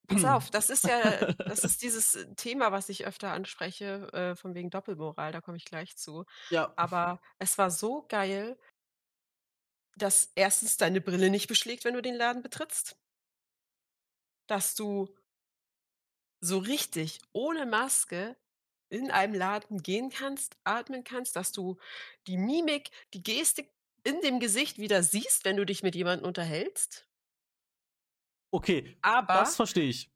Pass 0.08 0.26
auf, 0.26 0.50
das 0.50 0.70
ist 0.70 0.84
ja, 0.84 1.32
das 1.34 1.64
ist 1.64 1.82
dieses 1.82 2.16
äh, 2.16 2.36
Thema, 2.36 2.72
was 2.72 2.90
ich 2.90 3.06
öfter 3.06 3.32
anspreche, 3.32 4.12
äh, 4.14 4.36
von 4.36 4.54
wegen 4.54 4.70
Doppelmoral, 4.70 5.32
da 5.32 5.42
komme 5.42 5.58
ich 5.58 5.66
gleich 5.66 5.96
zu. 5.96 6.26
Ja. 6.50 6.74
Aber 6.76 7.22
es 7.40 7.58
war 7.58 7.72
so 7.72 8.06
geil, 8.10 8.58
dass 9.96 10.32
erstens 10.36 10.78
deine 10.78 11.02
Brille 11.02 11.30
nicht 11.30 11.48
beschlägt, 11.48 11.86
wenn 11.86 11.94
du 11.94 12.02
den 12.02 12.16
Laden 12.16 12.42
betrittst. 12.42 12.98
Dass 14.48 14.76
du 14.76 15.16
so 16.42 16.58
richtig 16.58 17.22
ohne 17.32 17.66
Maske 17.66 18.36
in 18.90 19.10
einem 19.10 19.34
Laden 19.34 19.82
gehen 19.82 20.10
kannst, 20.10 20.58
atmen 20.66 21.04
kannst, 21.04 21.36
dass 21.36 21.52
du 21.52 21.78
die 22.28 22.38
Mimik, 22.38 22.92
die 23.14 23.24
Gestik 23.24 23.72
in 24.04 24.20
dem 24.22 24.40
Gesicht 24.40 24.78
wieder 24.78 25.02
siehst, 25.02 25.46
wenn 25.46 25.58
du 25.58 25.66
dich 25.66 25.82
mit 25.82 25.96
jemandem 25.96 26.28
unterhältst. 26.28 27.08
Okay, 28.54 28.98
Aber 29.02 29.34
das 29.34 29.56
verstehe 29.56 29.90
ich. 29.90 30.10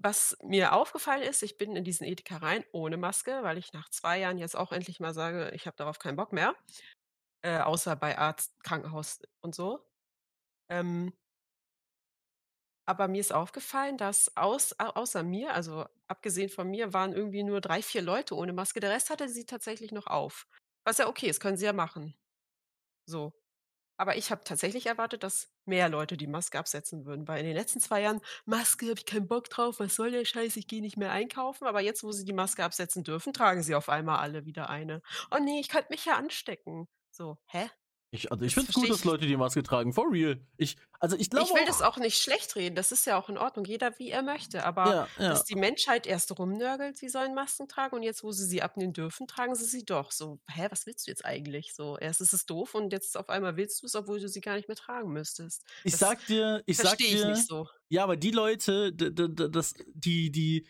was 0.00 0.36
mir 0.42 0.72
aufgefallen 0.74 1.22
ist, 1.22 1.42
ich 1.42 1.58
bin 1.58 1.74
in 1.76 1.82
diesen 1.84 2.06
Edeka 2.06 2.36
rein 2.38 2.64
ohne 2.72 2.96
Maske, 2.96 3.42
weil 3.42 3.58
ich 3.58 3.72
nach 3.72 3.88
2 3.90 4.20
Jahren 4.20 4.38
jetzt 4.38 4.56
auch 4.56 4.70
endlich 4.72 5.00
mal 5.00 5.12
sage: 5.14 5.50
„Ich 5.54 5.66
habe 5.66 5.76
darauf 5.76 5.98
keinen 5.98 6.16
Bock 6.16 6.32
mehr“, 6.32 6.54
äh, 7.42 7.58
außer 7.60 7.96
bei 7.96 8.18
Arzt, 8.18 8.62
Krankenhaus 8.64 9.20
und 9.42 9.54
so. 9.56 9.86
Ähm 10.70 11.12
aber 12.86 13.08
mir 13.08 13.20
ist 13.20 13.32
aufgefallen, 13.32 13.98
dass 13.98 14.36
aus 14.36 14.78
au 14.80 14.86
außer 14.90 15.22
mir, 15.22 15.54
also 15.54 15.84
abgesehen 16.08 16.48
von 16.48 16.68
mir, 16.70 16.92
waren 16.94 17.12
irgendwie 17.12 17.42
nur 17.42 17.60
3, 17.60 17.82
4 17.82 18.02
Leute 18.02 18.34
ohne 18.34 18.52
Maske. 18.52 18.80
Der 18.80 18.90
Rest 18.90 19.10
hatte 19.10 19.28
sie 19.28 19.44
tatsächlich 19.44 19.92
noch 19.92 20.06
auf. 20.06 20.46
Was 20.84 20.98
ja 20.98 21.06
okay 21.08 21.28
ist, 21.28 21.40
können 21.40 21.56
sie 21.58 21.66
ja 21.66 21.72
machen. 21.74 22.14
So. 23.06 23.32
Aber 23.98 24.16
ich 24.16 24.30
habe 24.30 24.42
tatsächlich 24.44 24.86
erwartet, 24.86 25.22
dass 25.24 25.50
mehr 25.66 25.88
Leute 25.88 26.16
die 26.16 26.26
Maske 26.28 26.58
absetzen 26.58 27.04
würden, 27.04 27.26
weil 27.28 27.40
in 27.40 27.46
den 27.46 27.56
letzten 27.56 27.80
2 27.80 28.00
Jahren: 28.02 28.20
„Maske, 28.46 28.86
habe 28.86 28.98
ich 28.98 29.06
keinen 29.06 29.28
Bock 29.28 29.50
drauf, 29.50 29.80
was 29.80 29.94
soll 29.96 30.10
der 30.12 30.24
Scheiß, 30.24 30.56
ich 30.56 30.68
gehe 30.68 30.80
nicht 30.80 30.96
mehr 30.96 31.12
einkaufen.“ 31.12 31.66
Aber 31.66 31.80
jetzt, 31.80 32.02
wo 32.04 32.12
sie 32.12 32.24
die 32.24 32.32
Maske 32.32 32.64
absetzen 32.64 33.04
dürfen, 33.04 33.32
tragen 33.32 33.62
sie 33.62 33.74
auf 33.74 33.88
einmal 33.88 34.18
alle 34.20 34.46
wieder 34.46 34.70
eine. 34.70 35.02
„Oh 35.30 35.38
ne, 35.38 35.60
ich 35.60 35.68
könnte 35.68 35.88
mich 35.90 36.04
ja 36.06 36.16
anstecken.“ 36.16 36.88
So, 37.10 37.38
hä? 37.46 37.68
Ich 38.10 38.32
also, 38.32 38.42
ich 38.44 38.54
finde 38.54 38.70
es 38.70 38.74
gut, 38.74 38.88
dass 38.88 39.04
Leute 39.04 39.26
die 39.26 39.36
Maske 39.36 39.62
tragen, 39.62 39.92
for 39.92 40.10
real. 40.10 40.40
Ich 40.56 40.76
also, 40.98 41.16
ich 41.16 41.28
glaube 41.28 41.46
Ich 41.48 41.54
will 41.54 41.64
das 41.66 41.82
auch 41.82 41.88
auch 41.88 41.96
nicht 41.98 42.16
schlechtreden, 42.18 42.74
das 42.74 42.90
ist 42.90 43.04
ja 43.06 43.18
auch 43.18 43.28
in 43.28 43.36
Ordnung, 43.38 43.64
jeder 43.66 43.98
wie 43.98 44.10
er 44.10 44.22
möchte, 44.22 44.64
aber 44.64 44.86
Ja, 44.86 45.08
dass 45.26 45.40
ja. 45.40 45.44
die 45.44 45.54
Menschheit 45.56 46.06
erst 46.06 46.36
rumnörgelt, 46.38 46.96
sie 46.96 47.08
sollen 47.10 47.34
Masken 47.34 47.68
tragen 47.68 47.96
und 47.96 48.02
jetzt, 48.02 48.22
wo 48.24 48.32
sie 48.32 48.46
sie 48.46 48.62
abnehmen 48.62 48.92
dürfen, 48.94 49.26
tragen 49.26 49.54
sie 49.54 49.66
sie 49.66 49.84
doch. 49.84 50.10
So, 50.12 50.40
hä, 50.48 50.68
was 50.70 50.86
willst 50.86 51.06
du 51.06 51.10
jetzt 51.10 51.24
eigentlich? 51.24 51.74
So, 51.74 51.98
erst 51.98 52.20
ist 52.22 52.32
es 52.32 52.46
doof 52.46 52.74
und 52.74 52.92
jetzt 52.92 53.16
auf 53.16 53.28
einmal 53.28 53.56
willst 53.56 53.82
du's, 53.82 53.94
obwohl 53.94 54.20
du 54.20 54.28
sie 54.28 54.40
gar 54.40 54.56
nicht 54.56 54.68
mehr 54.68 54.76
tragen 54.76 55.12
müsstest. 55.12 55.64
Ich 55.82 55.96
Das 55.96 55.98
sage 55.98 56.20
dir 56.26 56.62
ich 56.66 56.80
sage 56.80 56.98
verstehe 56.98 57.14
ich 57.14 57.24
nicht 57.24 57.44
dir 57.44 57.46
so. 57.46 57.68
ja, 57.88 58.02
aber 58.04 58.16
die 58.16 58.30
Leute, 58.30 58.92
das 58.92 59.74
die 59.94 60.30
die 60.30 60.66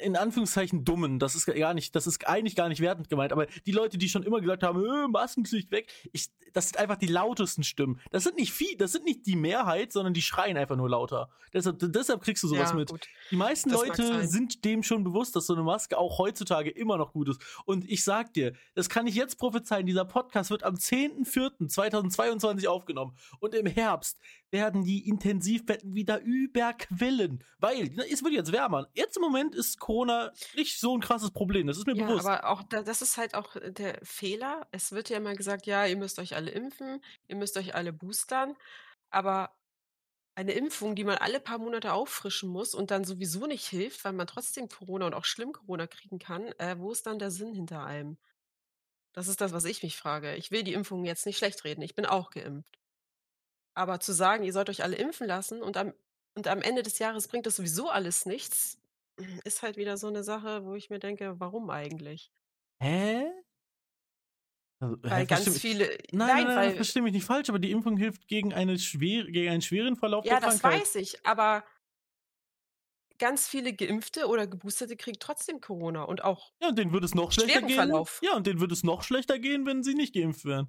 in 0.00 0.16
Anführungszeichen 0.16 0.84
Dummen, 0.84 1.18
das 1.18 1.34
ist 1.34 1.46
gar 1.46 1.74
nicht 1.74 1.94
das 1.94 2.06
ist 2.06 2.26
eigentlich 2.28 2.54
gar 2.56 2.68
nicht 2.68 2.80
wertend 2.80 3.08
gemeint, 3.08 3.32
aber 3.32 3.46
die 3.66 3.72
Leute, 3.72 3.98
die 3.98 4.08
schon 4.08 4.22
immer 4.22 4.40
gesagt 4.40 4.62
haben: 4.62 4.84
„Äh, 4.84 5.08
Maskenpflicht 5.08 5.70
weg“, 5.72 5.92
ich 6.12 6.28
das 6.52 6.66
sind 6.68 6.76
einfach 6.78 6.96
die 6.96 7.06
lautesten 7.06 7.64
Stimmen. 7.64 7.98
Das 8.10 8.24
sind 8.24 8.36
nicht 8.36 8.52
vie 8.52 8.76
das 8.76 8.92
sind 8.92 9.04
nicht 9.04 9.26
die 9.26 9.36
Mehrheit, 9.36 9.92
sondern 9.92 10.12
die 10.14 10.22
schreien 10.22 10.56
einfach 10.56 10.76
nur 10.76 10.88
lauter. 10.90 11.30
Deshalb 11.52 11.78
deshalb 11.80 12.20
kriegst 12.22 12.42
du 12.44 12.48
so 12.48 12.58
was 12.58 12.70
Ja, 12.70 12.76
mit. 12.76 12.90
gut. 12.90 13.06
Die 13.30 13.36
meisten 13.36 13.70
Das 13.70 13.80
Leute 13.86 14.26
sind 14.28 14.64
dem 14.64 14.82
schon 14.82 15.02
bewusst, 15.02 15.34
dass 15.34 15.46
so 15.46 15.54
'ne 15.54 15.62
Maske 15.62 15.98
auch 15.98 16.18
heutzutage 16.18 16.70
immer 16.70 16.96
noch 16.98 17.12
gut 17.12 17.28
ist. 17.30 17.40
Und 17.64 17.88
ich 17.90 18.04
sage 18.04 18.30
dir, 18.32 18.52
das 18.74 18.88
kann 18.88 19.06
ich 19.06 19.14
jetzt 19.14 19.36
prophezeien, 19.38 19.86
dieser 19.86 20.04
Podcast 20.04 20.50
wird 20.50 20.62
am 20.62 20.76
10.04.2022 20.76 22.66
aufgenommen 22.68 23.16
und 23.40 23.54
im 23.54 23.66
Herbst 23.66 24.18
werden 24.52 24.84
die 24.84 25.08
Intensivbetten 25.08 25.94
wieder 25.94 26.20
überquellen, 26.20 27.44
weil 27.58 27.84
ne, 27.90 28.04
es 28.10 28.22
wird 28.22 28.34
jetzt 28.34 28.52
wärmer. 28.52 28.88
Jetzt 28.94 29.16
im 29.16 29.22
Moment 29.22 29.54
ist 29.54 29.80
Corona 29.80 30.32
nicht 30.54 30.78
so 30.80 30.94
'n 30.94 31.00
krasses 31.00 31.30
Problem, 31.32 31.66
das 31.66 31.78
ist 31.78 31.86
mir 31.86 31.94
Ja, 31.94 32.06
bewusst. 32.06 32.30
aber 32.30 32.48
auch 32.48 32.62
da 32.62 32.82
das 32.82 33.02
ist 33.02 33.18
halt 33.18 33.34
auch, 33.34 33.54
äh, 33.56 33.70
der 33.72 33.98
Fehler. 34.02 34.66
Es 34.70 34.92
wird 34.92 35.10
ja 35.10 35.18
immer 35.18 35.34
gesagt: 35.34 35.66
„Ja, 35.66 35.84
ihr 35.84 35.96
müsst 35.96 36.18
euch 36.18 36.34
alle 36.34 36.50
impfen, 36.50 37.02
ihr 37.28 37.36
müsst 37.36 37.56
euch 37.58 37.74
alle 37.74 37.92
boostern.“ 37.92 38.56
Aber 39.10 39.56
eine 40.36 40.52
Impfung, 40.52 40.96
die 40.96 41.04
man 41.04 41.18
alle 41.18 41.40
paar 41.40 41.58
Monate 41.58 41.92
auffrischen 41.94 42.50
muss 42.50 42.74
und 42.74 42.90
dann 42.92 43.04
sowieso 43.04 43.46
nicht 43.46 43.66
hilft, 43.68 44.04
weil 44.04 44.14
man 44.14 44.26
trotzdem 44.28 44.68
Corona 44.68 45.06
und 45.06 45.14
auch 45.14 45.24
schlimm 45.26 45.52
Corona 45.52 45.86
kriegen 45.88 46.18
kann, 46.20 46.48
äh, 46.58 46.76
wo 46.78 46.92
ist 46.92 47.06
dann 47.06 47.18
der 47.20 47.30
Sinn 47.32 47.54
hinter 47.54 47.80
allem? 47.86 48.18
Das 49.14 49.28
ist 49.28 49.40
das, 49.42 49.52
was 49.52 49.64
ich 49.66 49.82
mich 49.84 49.96
frage. 49.98 50.36
Ich 50.36 50.50
will 50.52 50.64
die 50.64 50.74
Impfung 50.74 51.04
jetzt 51.06 51.26
nicht 51.26 51.38
schlechtreden, 51.38 51.82
ich 51.84 51.94
bin 51.96 52.06
auch 52.06 52.30
geimpft. 52.30 52.81
Aber 53.76 54.00
zu 54.00 54.12
sagen, 54.12 54.44
ihr 54.44 54.52
sollt 54.52 54.68
euch 54.70 54.82
alle 54.82 54.96
impfen 54.96 55.26
lassen 55.26 55.62
und 55.62 55.76
am 55.76 55.94
und 56.34 56.48
am 56.48 56.62
Ende 56.62 56.82
des 56.82 56.98
Jahres 56.98 57.28
bringt 57.28 57.44
das 57.46 57.56
sowieso 57.56 57.90
alles 57.90 58.24
nichts, 58.24 58.78
hm, 59.20 59.40
ist 59.44 59.62
halt 59.62 59.76
wieder 59.76 59.98
so 59.98 60.08
'ne 60.10 60.24
Sache, 60.24 60.64
wo 60.64 60.74
ich 60.74 60.88
mir 60.90 60.98
denke: 60.98 61.38
„Warum 61.40 61.68
eigentlich?“ 61.70 62.30
Hä? 62.80 63.32
Also, 64.80 64.96
Weil 65.08 65.26
ganz 65.26 65.56
viele 65.56 65.96
nein, 66.12 66.34
nein, 66.34 66.46
nein, 66.46 66.56
nein, 66.56 66.72
weil 66.72 66.76
versteh 66.76 67.00
mich 67.00 67.12
nicht 67.12 67.24
falsch, 67.24 67.48
aber 67.48 67.58
die 67.58 67.70
Impfung 67.70 67.96
hilft 67.96 68.26
gegen 68.28 68.52
eine 68.52 68.78
schwer 68.78 69.24
gegen 69.26 69.48
einen 69.50 69.62
schweren 69.62 69.96
Verlauf 69.96 70.26
Ja, 70.26 70.38
der 70.38 70.38
das 70.38 70.62
Krankheit. 70.62 70.62
weiß 70.62 70.94
ich, 70.96 71.24
aber 71.26 71.64
ganz 73.18 73.48
viele 73.48 73.72
Geimpfte 73.74 74.26
oder 74.26 74.46
Geboosterte 74.46 74.96
kriegen 74.96 75.18
trotzdem 75.18 75.60
Corona 75.62 76.02
und 76.04 76.24
auch 76.24 76.52
Ja, 76.62 76.68
und 76.68 76.78
denen 76.78 76.92
würde 76.92 77.06
es 77.06 77.14
noch 77.14 77.32
schlechter 77.32 77.62
gehen 77.62 77.70
Verlauf. 77.70 78.22
ja, 78.22 78.36
und 78.36 78.46
denen 78.46 78.60
würde 78.60 78.72
es 78.74 78.84
noch 78.84 79.02
schlechter 79.02 79.38
gehen, 79.40 79.66
wenn 79.66 79.82
sie 79.82 79.94
nicht 79.94 80.14
geimpft 80.14 80.44
wären. 80.44 80.68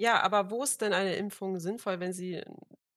Ja, 0.00 0.22
aber 0.22 0.50
wo 0.50 0.62
ist 0.64 0.80
denn 0.80 0.94
eine 0.94 1.16
Impfung 1.16 1.58
sinnvoll, 1.58 2.00
wenn 2.00 2.12
sie 2.14 2.42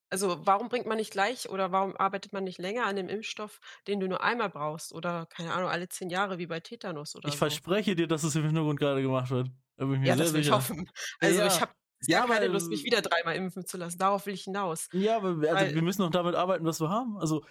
also, 0.10 0.46
warum 0.46 0.70
bringt 0.70 0.86
man 0.86 0.98
nicht 0.98 1.12
gleich 1.12 1.50
oder 1.50 1.72
warum 1.72 1.98
arbeitet 1.98 2.34
man 2.34 2.44
nicht 2.44 2.60
länger 2.60 2.86
an 2.86 2.96
dem 2.96 3.10
Impfstoff, 3.10 3.60
den 3.88 4.00
du 4.00 4.08
nur 4.08 4.24
einmal 4.24 4.50
brauchst 4.50 4.94
oder, 4.94 5.26
keine 5.26 5.52
Ahnung, 5.54 5.70
alle 5.70 5.90
10 5.90 6.10
Jahre 6.12 6.38
wie 6.38 6.46
bei 6.48 6.60
Tetanus 6.60 7.16
oder 7.16 7.36
Ich 7.36 7.38
so? 7.38 7.60
verspreche 7.62 7.96
dir, 7.96 8.08
dass 8.08 8.24
es 8.24 8.36
im 8.36 8.44
Hintergrund 8.46 8.80
grade 8.80 9.02
gemacht 9.02 9.30
wird. 9.32 9.50
Da 9.78 9.86
bin 9.86 9.96
ich 9.96 10.02
mir 10.02 10.10
Ja, 10.10 10.16
das 10.16 10.34
will 10.34 10.42
ich 10.42 10.52
hoffen. 10.52 10.90
Also, 11.20 11.42
ich 11.42 11.62
Ja, 11.62 11.62
habe 11.62 11.74
ja, 12.06 12.26
keine 12.26 12.48
aber 12.48 12.48
Lust, 12.48 12.72
mich 12.72 12.84
wieder 12.84 13.02
dreimal 13.02 13.36
impfen 13.36 13.66
zu 13.66 13.78
lassen. 13.78 13.98
Darauf 13.98 14.26
will 14.26 14.34
ich 14.34 14.44
hinaus. 14.44 14.90
Ja, 14.92 15.18
aber 15.18 15.42
wir 15.42 15.50
also, 15.50 15.66
Weil 15.66 15.74
wir 15.74 15.82
müssen 15.82 16.02
doch 16.04 16.12
damit 16.12 16.36
arbeiten, 16.36 16.66
was 16.66 16.80
wir 16.80 16.90
haben. 16.90 17.18
Also 17.18 17.44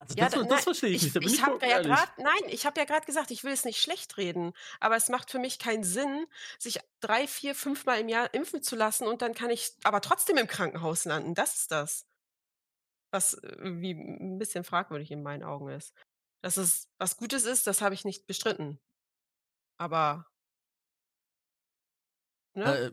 also, 0.00 0.16
Ja, 0.16 0.28
das 0.28 0.34
nein, 0.48 0.48
das 0.48 0.64
verstehe 0.64 0.90
ich 0.90 1.02
ich 1.02 1.04
nicht, 1.04 1.18
ich 1.20 1.40
ich 1.40 1.40
habe 1.42 1.66
ja 1.66 1.78
grad 1.78 2.10
nein, 2.18 2.40
ich 2.48 2.66
habe 2.66 2.80
ja 2.80 2.84
grad 2.84 3.06
gesagt, 3.06 3.30
ich 3.30 3.44
will 3.44 3.52
es 3.52 3.64
nicht 3.64 3.80
schlechtreden, 3.80 4.52
aber 4.80 4.96
es 4.96 5.08
macht 5.08 5.30
für 5.30 5.38
mich 5.38 5.58
keinen 5.58 5.84
Sinn, 5.84 6.26
sich 6.58 6.80
3, 7.00 7.26
4, 7.28 7.54
5 7.54 7.84
Mal 7.86 8.00
im 8.00 8.08
Jahr 8.08 8.32
impfen 8.34 8.62
zu 8.62 8.74
lassen 8.76 9.06
und 9.06 9.22
dann 9.22 9.34
kann 9.34 9.50
ich 9.50 9.72
aber 9.84 10.00
trotzdem 10.00 10.36
im 10.36 10.46
Krankenhaus 10.48 11.04
landen. 11.04 11.34
Das 11.34 11.54
ist 11.56 11.70
das. 11.70 12.06
Was 13.12 13.34
irgendwie 13.34 13.92
'n 13.92 14.38
bisschen 14.38 14.62
fragwürdig 14.64 15.10
in 15.10 15.22
meinen 15.22 15.42
Augen 15.42 15.68
ist. 15.68 15.94
Dass 16.42 16.56
es 16.56 16.88
was 16.98 17.16
Gutes 17.16 17.44
ist, 17.44 17.66
das 17.66 17.82
habe 17.82 17.94
ich 17.94 18.04
nicht 18.04 18.26
bestritten. 18.26 18.80
Aber 19.78 20.26
ne? 22.54 22.74
Äh, 22.74 22.90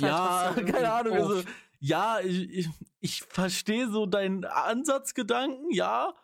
halt 0.00 0.18
ja, 0.20 0.54
irgendwie 0.56 0.62
keine 0.66 0.92
Ahnung, 0.92 1.18
also. 1.18 1.44
Ja, 1.82 2.20
ich 2.20 2.50
ich 2.50 2.68
ich 3.00 3.22
verstehe 3.24 3.90
so 3.90 4.06
deinen 4.06 4.44
Ansatzgedanken, 4.44 5.70
ja, 5.72 6.14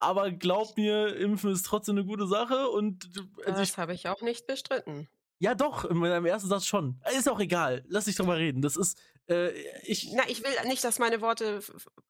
aber 0.00 0.32
glaube 0.32 0.74
mir, 0.76 1.16
Impfen 1.16 1.52
ist 1.52 1.66
trotzdem 1.66 1.96
'ne 1.96 2.04
gute 2.06 2.26
Sache 2.28 2.68
und 2.70 3.16
d 3.16 3.20
also, 3.46 3.62
ich 3.62 3.72
Das 3.72 3.78
habe 3.78 3.94
ich 3.94 4.08
auch 4.08 4.22
nicht 4.22 4.46
bestritten. 4.46 5.08
Ja 5.40 5.54
doch, 5.54 5.84
in 5.84 5.96
meinem 5.96 6.24
ersten 6.26 6.48
Satz 6.48 6.66
schon. 6.66 7.00
Ist 7.18 7.28
auch 7.28 7.40
egal, 7.40 7.84
lass 7.88 8.06
nicht 8.06 8.18
drüber 8.18 8.36
reden. 8.36 8.62
Das 8.62 8.76
ist, 8.76 8.98
äh, 9.28 9.50
ich 9.82 10.12
Na, 10.14 10.24
ich 10.28 10.42
will 10.42 10.50
nicht, 10.68 10.82
dass 10.84 10.98
meine 10.98 11.20
Worte 11.20 11.62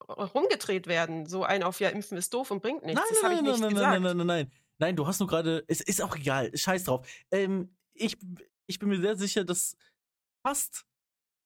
rumgedreht 0.09 0.87
werden, 0.87 1.27
so 1.27 1.45
ein 1.45 1.63
auf: 1.63 1.81
„Ja, 1.81 1.89
Impfen 1.91 2.17
ist 2.19 2.33
doof 2.35 2.51
und 2.51 2.63
bringt 2.63 2.85
Nein, 2.91 3.05
nichts.“ 3.05 3.09
Das 3.09 3.23
habe 3.23 3.35
ich 3.35 3.43
nein, 3.43 3.61
nein, 3.61 3.61
nein, 3.61 3.73
nein, 3.75 3.89
nein, 3.89 4.03
gesagt. 4.03 4.03
nein, 4.03 4.17
nein, 4.19 4.27
nein. 4.27 4.53
Nein, 4.79 4.97
du 4.97 5.07
hast 5.07 5.21
nur 5.21 5.29
grade 5.29 5.65
es 5.69 5.81
ist 5.81 6.03
auch 6.03 6.15
egal, 6.17 6.55
scheiß 6.57 6.85
drauf. 6.85 7.07
Ähm, 7.31 7.75
ich 7.95 8.17
ich 8.67 8.79
bin 8.79 8.89
mir 8.89 9.01
sehr 9.01 9.17
sicher, 9.17 9.45
dass 9.45 9.77
fast 10.47 10.85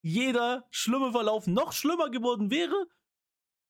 jeder 0.07 0.67
schlimme 0.71 1.11
Verlauf 1.11 1.47
noch 1.47 1.73
schlimmer 1.73 2.11
geworden 2.11 2.51
wäre, 2.51 2.87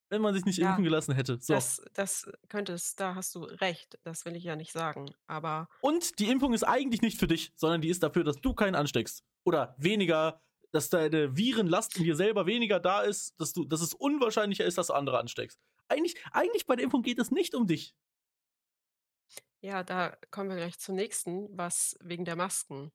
wenn 0.09 0.21
man 0.21 0.33
sich 0.33 0.45
nicht 0.45 0.59
Ja, 0.59 0.69
impfen 0.69 0.83
gelassen 0.83 1.15
hätte. 1.15 1.39
So. 1.41 1.53
das 1.53 1.81
das 1.93 2.29
könnte 2.47 2.73
es 2.73 2.95
da 2.95 3.15
hast 3.15 3.33
du 3.35 3.43
recht, 3.43 3.97
das 4.03 4.23
will 4.25 4.35
ich 4.35 4.43
ja 4.43 4.55
nicht 4.55 4.71
sagen, 4.71 5.13
aber 5.25 5.67
Und 5.81 6.19
die 6.19 6.29
Impfung 6.29 6.53
ist 6.53 6.63
eigentlich 6.63 7.01
nicht 7.01 7.19
für 7.19 7.27
dich, 7.27 7.51
sondern 7.55 7.81
die 7.81 7.89
ist 7.89 8.03
dafür, 8.03 8.23
dass 8.23 8.39
du 8.39 8.53
keinen 8.53 8.75
ansteckst 8.75 9.23
oder 9.45 9.75
weniger 9.77 10.41
dass 10.71 10.89
deine 10.89 11.35
Virenlast 11.35 11.97
in 11.97 12.03
dir 12.03 12.15
selber 12.15 12.45
weniger 12.45 12.79
da 12.79 13.01
ist, 13.01 13.33
dass 13.39 13.53
du 13.53 13.65
dass 13.65 13.81
es 13.81 13.93
unwahrscheinlicher 13.93 14.65
ist, 14.65 14.77
dass 14.77 14.87
du 14.87 14.93
andere 14.93 15.17
ansteckst. 15.19 15.59
Eigentlich 15.87 16.15
eigentlich 16.31 16.67
bei 16.67 16.75
der 16.75 16.83
Impfung 16.85 17.01
geht 17.01 17.19
es 17.19 17.31
nicht 17.31 17.55
um 17.55 17.65
dich. 17.67 17.95
Ja, 19.61 19.83
da 19.83 20.15
kommen 20.29 20.49
wir 20.49 20.57
gleich 20.57 20.77
zum 20.77 20.95
Nächsten, 20.95 21.49
was 21.57 21.97
wegen 22.01 22.25
der 22.25 22.35
Masken. 22.35 22.91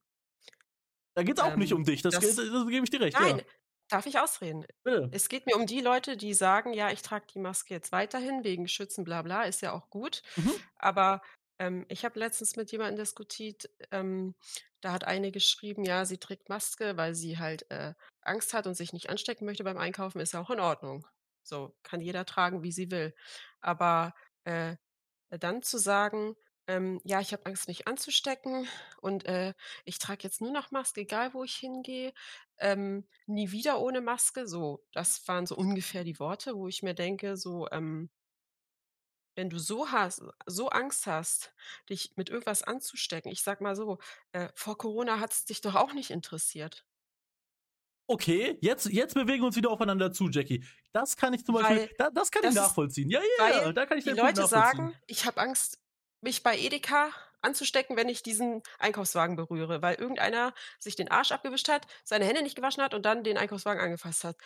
Da 1.15 1.23
geht's 1.23 1.41
auch 1.41 1.57
nicht 1.57 1.73
Ähm, 1.73 1.75
um 1.75 1.85
dich, 1.85 2.03
das 2.03 2.19
das 2.19 2.21
ge 2.21 2.35
da 2.35 2.65
gebe 2.69 2.85
ich 2.85 2.91
dir 2.91 3.01
recht, 3.01 3.21
ja. 3.21 3.39
nein, 3.39 3.43
darf 3.89 4.07
ich 4.07 4.19
ausreden? 4.19 4.65
Bitte. 4.85 5.11
Es 5.11 5.29
geht 5.29 5.47
mir 5.47 5.57
um 5.57 5.67
die 5.67 5.81
Leute, 5.81 6.17
die 6.17 6.35
sagen: 6.35 6.73
„Ja, 6.75 6.91
ich 6.91 7.03
trage 7.03 7.27
die 7.35 7.39
Maske 7.39 7.75
jetzt 7.75 7.93
weiterhin 7.93 8.45
wegen 8.45 8.69
Schützen, 8.69 9.05
bla 9.05 9.23
bla“, 9.23 9.45
ist 9.45 9.63
ja 9.63 9.73
auch 9.73 9.91
gut. 9.91 10.23
Mhm. 10.37 10.53
Aber, 10.77 11.23
ähm, 11.59 11.87
ich 11.89 12.05
habe 12.05 12.19
letztens 12.19 12.57
mit 12.57 12.73
jemandem 12.73 12.97
diskutiert, 12.99 13.71
ähm, 13.93 14.35
da 14.81 14.93
hat 14.93 15.05
eine 15.05 15.33
geschrieben, 15.33 15.85
ja, 15.85 16.05
sie 16.07 16.19
trägt 16.19 16.49
Maske, 16.49 16.97
weil 16.97 17.15
sie 17.15 17.39
halt, 17.39 17.71
äh, 17.71 17.95
Angst 18.23 18.55
hat 18.55 18.67
und 18.67 18.75
sich 18.75 18.93
nicht 18.93 19.11
anstecken 19.11 19.45
möchte 19.47 19.65
beim 19.65 19.79
Einkaufen, 19.79 20.21
ist 20.21 20.33
ja 20.35 20.41
auch 20.41 20.51
in 20.51 20.61
Ordnung. 20.61 21.07
So, 21.45 21.77
kann 21.85 22.01
jeder 22.01 22.25
tragen, 22.27 22.63
wie 22.65 22.73
sie 22.73 22.91
will. 22.91 23.15
Aber, 23.61 24.15
äh, 24.45 24.77
dann 25.31 25.63
zu 25.63 25.79
sagen, 25.79 26.37
ähm: 26.67 27.01
„Ja, 27.05 27.21
ich 27.21 27.33
habe 27.33 27.47
Angst, 27.47 27.69
mich 27.69 27.89
anzustecken 27.89 28.69
und, 29.01 29.25
äh, 29.27 29.55
ich 29.85 29.99
trage 29.99 30.23
jetzt 30.25 30.41
nur 30.41 30.53
noch 30.53 30.71
Maske, 30.71 31.03
egal 31.03 31.35
wo 31.35 31.45
ich 31.45 31.55
hingehe, 31.57 32.13
ähm, 32.59 33.07
nie 33.27 33.51
wieder 33.53 33.81
ohne 33.81 34.01
Maske“, 34.01 34.47
so, 34.47 34.85
das 34.93 35.27
waren 35.29 35.47
so 35.47 35.57
ungefähr 35.57 36.05
die 36.05 36.19
Worte, 36.21 36.57
wo 36.57 36.69
ich 36.69 36.83
mir 36.83 36.95
denke, 36.95 37.37
so, 37.37 37.69
ähm 37.71 38.11
wenn 39.37 39.51
du 39.51 39.59
so 39.59 39.91
has 39.91 40.21
so 40.47 40.69
Angst 40.71 41.07
hast, 41.07 41.55
dich 41.89 42.17
mit 42.17 42.29
irgendwas 42.31 42.63
anzustecken 42.63 43.31
ich 43.33 43.43
sage 43.43 43.63
mal 43.63 43.77
so, 43.77 43.99
äh, 44.33 44.49
vor 44.55 44.77
Corona 44.79 45.21
hat's 45.21 45.45
dich 45.45 45.61
doch 45.61 45.75
auch 45.75 45.93
nicht 45.95 46.11
interessiert. 46.11 46.85
Okay, 48.09 48.59
jetzt, 48.61 48.87
jetzt 48.87 49.15
bewegen 49.15 49.43
wir 49.43 49.47
uns 49.47 49.57
wieder 49.57 49.71
aufeinander 49.71 50.13
zu, 50.13 50.29
Jackie. 50.29 50.65
Das 50.93 51.17
kann 51.17 51.33
ich 51.35 51.45
zum 51.47 51.55
Beispiel, 51.55 51.81
Weil 51.81 51.91
da, 51.97 52.11
das 52.11 52.31
kann 52.31 52.43
ich 52.45 52.53
nachvollziehen. 52.53 53.09
Ja, 53.09 53.21
ja, 53.21 53.63
ja, 53.67 53.73
da 53.73 53.87
kann 53.87 53.97
ich 53.99 54.05
die 54.05 54.13
Leute 54.13 54.45
sagen, 54.45 54.95
ich 55.07 55.25
habe 55.25 55.41
Angst, 55.41 55.82
mich 56.23 56.43
bei 56.43 56.57
Edeka 56.59 57.11
anzustecken, 57.43 57.97
wenn 57.97 58.09
ich 58.09 58.23
diesen 58.23 58.63
Einkaufswagen 58.79 59.37
berühre, 59.37 59.83
weil 59.83 59.97
irgendeiner 59.97 60.55
sich 60.79 60.97
den 60.97 61.11
Arsch 61.11 61.33
abgewischt 61.33 61.69
hat, 61.69 61.87
seine 62.05 62.25
Hände 62.25 62.43
nicht 62.43 62.57
gewaschen 62.57 62.83
hat 62.83 62.95
und 62.95 63.05
dann 63.05 63.25
den 63.25 63.37
Einkaufswagen 63.37 63.83
angefasst 63.83 64.25
hat. 64.25 64.37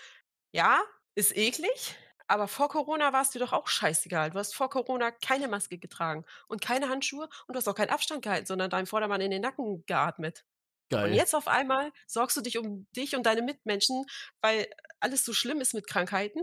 Ja, 0.52 0.80
ist 1.14 1.36
eklig, 1.36 1.96
aber 2.26 2.48
vor 2.48 2.68
Corona 2.68 3.12
war 3.12 3.22
es 3.22 3.30
dir 3.30 3.38
doch 3.38 3.52
auch 3.52 3.68
scheißegal. 3.68 4.30
Du 4.30 4.38
hast 4.38 4.54
vor 4.54 4.70
Corona 4.70 5.10
keine 5.10 5.48
Maske 5.48 5.78
getragen 5.78 6.24
und 6.48 6.60
keine 6.60 6.88
Handschuhe 6.88 7.28
und 7.46 7.54
du 7.54 7.58
hast 7.58 7.68
auch 7.68 7.74
keinen 7.74 7.90
Abstand 7.90 8.22
gehalten, 8.22 8.46
sondern 8.46 8.70
deinem 8.70 8.86
Vordermann 8.86 9.20
in 9.20 9.30
den 9.30 9.42
Nacken 9.42 9.84
geatmet. 9.86 10.44
Geil. 10.88 11.10
Und 11.10 11.14
jetzt 11.14 11.34
auf 11.34 11.48
einmal 11.48 11.92
sorgst 12.06 12.36
du 12.36 12.40
dich 12.40 12.58
um 12.58 12.86
dich 12.92 13.16
und 13.16 13.24
deine 13.26 13.42
Mitmenschen, 13.42 14.06
weil 14.40 14.68
alles 15.00 15.24
so 15.24 15.32
schlimm 15.32 15.60
ist 15.60 15.74
mit 15.74 15.86
Krankheiten. 15.86 16.40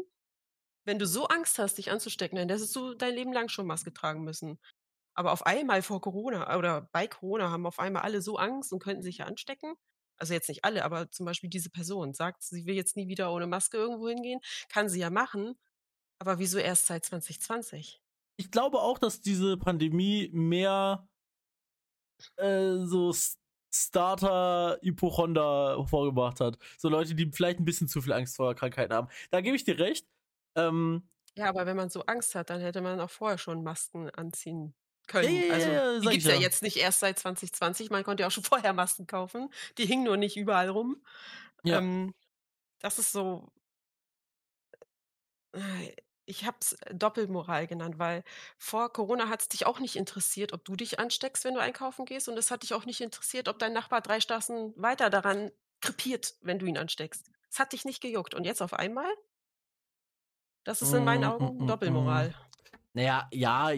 Wenn 0.85 0.99
du 0.99 1.05
so 1.07 1.27
Angst 1.27 1.59
hast, 1.59 1.77
dich 1.77 1.91
anzustecken, 1.91 2.37
dann 2.37 2.49
hättest 2.49 2.75
du 2.75 2.93
dein 2.93 3.15
Leben 3.15 3.31
lang 3.31 3.47
schon 3.47 3.65
Maske 3.65 3.93
tragen 3.93 4.23
müssen. 4.23 4.59
Aber 5.15 5.31
auf 5.31 5.45
einmal 5.45 5.81
vor 5.81 6.01
Corona 6.01 6.57
oder 6.57 6.89
bei 6.91 7.07
Corona 7.07 7.49
haben 7.51 7.65
auf 7.65 7.79
einmal 7.79 8.03
alle 8.03 8.21
so 8.21 8.37
Angst 8.37 8.73
und 8.73 8.81
könnten 8.83 9.03
sich 9.03 9.19
ja 9.19 9.25
anstecken. 9.25 9.75
Also 10.17 10.33
jetzt 10.33 10.49
nicht 10.49 10.63
alle, 10.65 10.85
aber 10.85 11.11
zum 11.11 11.25
Beispiel 11.25 11.49
diese 11.49 11.69
Person 11.69 12.13
sagt, 12.13 12.43
sie 12.43 12.65
will 12.65 12.75
jetzt 12.75 12.95
nie 12.95 13.07
wieder 13.07 13.31
ohne 13.31 13.47
Maske 13.47 13.77
irgendwo 13.77 14.07
hingehen. 14.09 14.39
Kann 14.69 14.89
sie 14.89 14.99
ja 14.99 15.09
machen. 15.09 15.55
Aber 16.19 16.39
wieso 16.39 16.59
erst 16.59 16.87
seit 16.87 17.05
2020? 17.05 18.01
ich 18.37 18.51
glaube 18.51 18.79
auch, 18.79 18.97
dass 18.99 19.21
diese 19.21 19.57
Pandemie 19.57 20.29
mehr 20.33 21.07
äh, 22.37 22.77
so 22.85 23.13
Starter-Hypochonder 23.73 25.77
hervorgebracht 25.77 26.39
hat. 26.39 26.57
So 26.77 26.89
Leute, 26.89 27.15
die 27.15 27.31
vielleicht 27.31 27.59
ein 27.59 27.65
bisschen 27.65 27.87
zu 27.87 28.01
viel 28.01 28.13
Angst 28.13 28.35
vor 28.35 28.53
Krankheiten 28.55 28.93
haben. 28.93 29.07
Da 29.31 29.41
gebe 29.41 29.55
ich 29.55 29.63
dir 29.63 29.79
recht. 29.79 30.07
Ähm, 30.55 31.09
Ja, 31.35 31.49
aber 31.49 31.65
wenn 31.65 31.77
man 31.77 31.89
so 31.89 32.01
Angst 32.03 32.35
hat, 32.35 32.49
dann 32.49 32.61
hätte 32.61 32.81
man 32.81 32.99
auch 32.99 33.09
vorher 33.09 33.37
schon 33.37 33.63
Masken 33.63 34.09
anziehen 34.11 34.75
können. 35.07 35.43
ja, 35.47 35.53
also 35.53 35.69
ja, 35.69 35.99
die 35.99 36.09
gibt 36.09 36.23
es 36.23 36.27
ja 36.27 36.35
ja. 36.35 36.41
jetzt 36.41 36.61
nicht 36.63 36.77
erst 36.77 36.99
seit 37.01 37.19
2020. 37.19 37.89
Man 37.89 38.03
konnte 38.03 38.21
ja 38.21 38.27
auch 38.27 38.31
schon 38.31 38.43
vorher 38.43 38.73
Masken 38.73 39.07
kaufen. 39.07 39.49
Die 39.77 39.85
hingen 39.85 40.03
nur 40.05 40.17
nicht 40.17 40.37
überall 40.37 40.69
rum. 40.69 41.03
Ja. 41.63 41.77
Ähm, 41.79 42.13
das 42.79 42.99
ist 42.99 43.11
so. 43.13 43.51
äh, 45.53 45.91
Ich 46.25 46.45
habe 46.45 46.57
es 46.61 46.77
Doppelmoral 46.91 47.67
genannt, 47.67 47.99
weil 47.99 48.23
vor 48.57 48.91
Corona 48.93 49.27
hat 49.29 49.41
es 49.41 49.49
dich 49.49 49.65
auch 49.65 49.79
nicht 49.79 49.95
interessiert, 49.97 50.53
ob 50.53 50.63
du 50.65 50.75
dich 50.75 50.99
ansteckst, 50.99 51.43
wenn 51.45 51.53
du 51.55 51.59
einkaufen 51.61 52.05
gehst. 52.05 52.29
Und 52.29 52.37
es 52.37 52.49
hat 52.51 52.63
dich 52.63 52.73
auch 52.73 52.85
nicht 52.85 53.01
interessiert, 53.01 53.47
ob 53.49 53.59
dein 53.59 53.73
Nachbar 53.73 54.01
drei 54.01 54.19
Straßen 54.21 54.73
weiter 54.77 55.09
daran 55.09 55.51
krepiert, 55.81 56.35
wenn 56.41 56.59
du 56.59 56.65
ihn 56.65 56.77
ansteckst. 56.77 57.29
Es 57.49 57.59
hat 57.59 57.73
dich 57.73 57.83
nicht 57.85 58.01
gejuckt. 58.01 58.33
Und 58.35 58.45
jetzt 58.45 58.61
auf 58.61 58.73
einmal? 58.73 59.11
Das 60.65 60.81
ist 60.81 60.93
in 60.93 61.03
meinen 61.03 61.23
Mm, 61.23 61.25
Augen 61.25 61.57
mm, 61.57 61.65
mm, 61.65 61.67
Doppelmoral. 61.67 62.35
naja, 62.93 63.27
ja, 63.31 63.71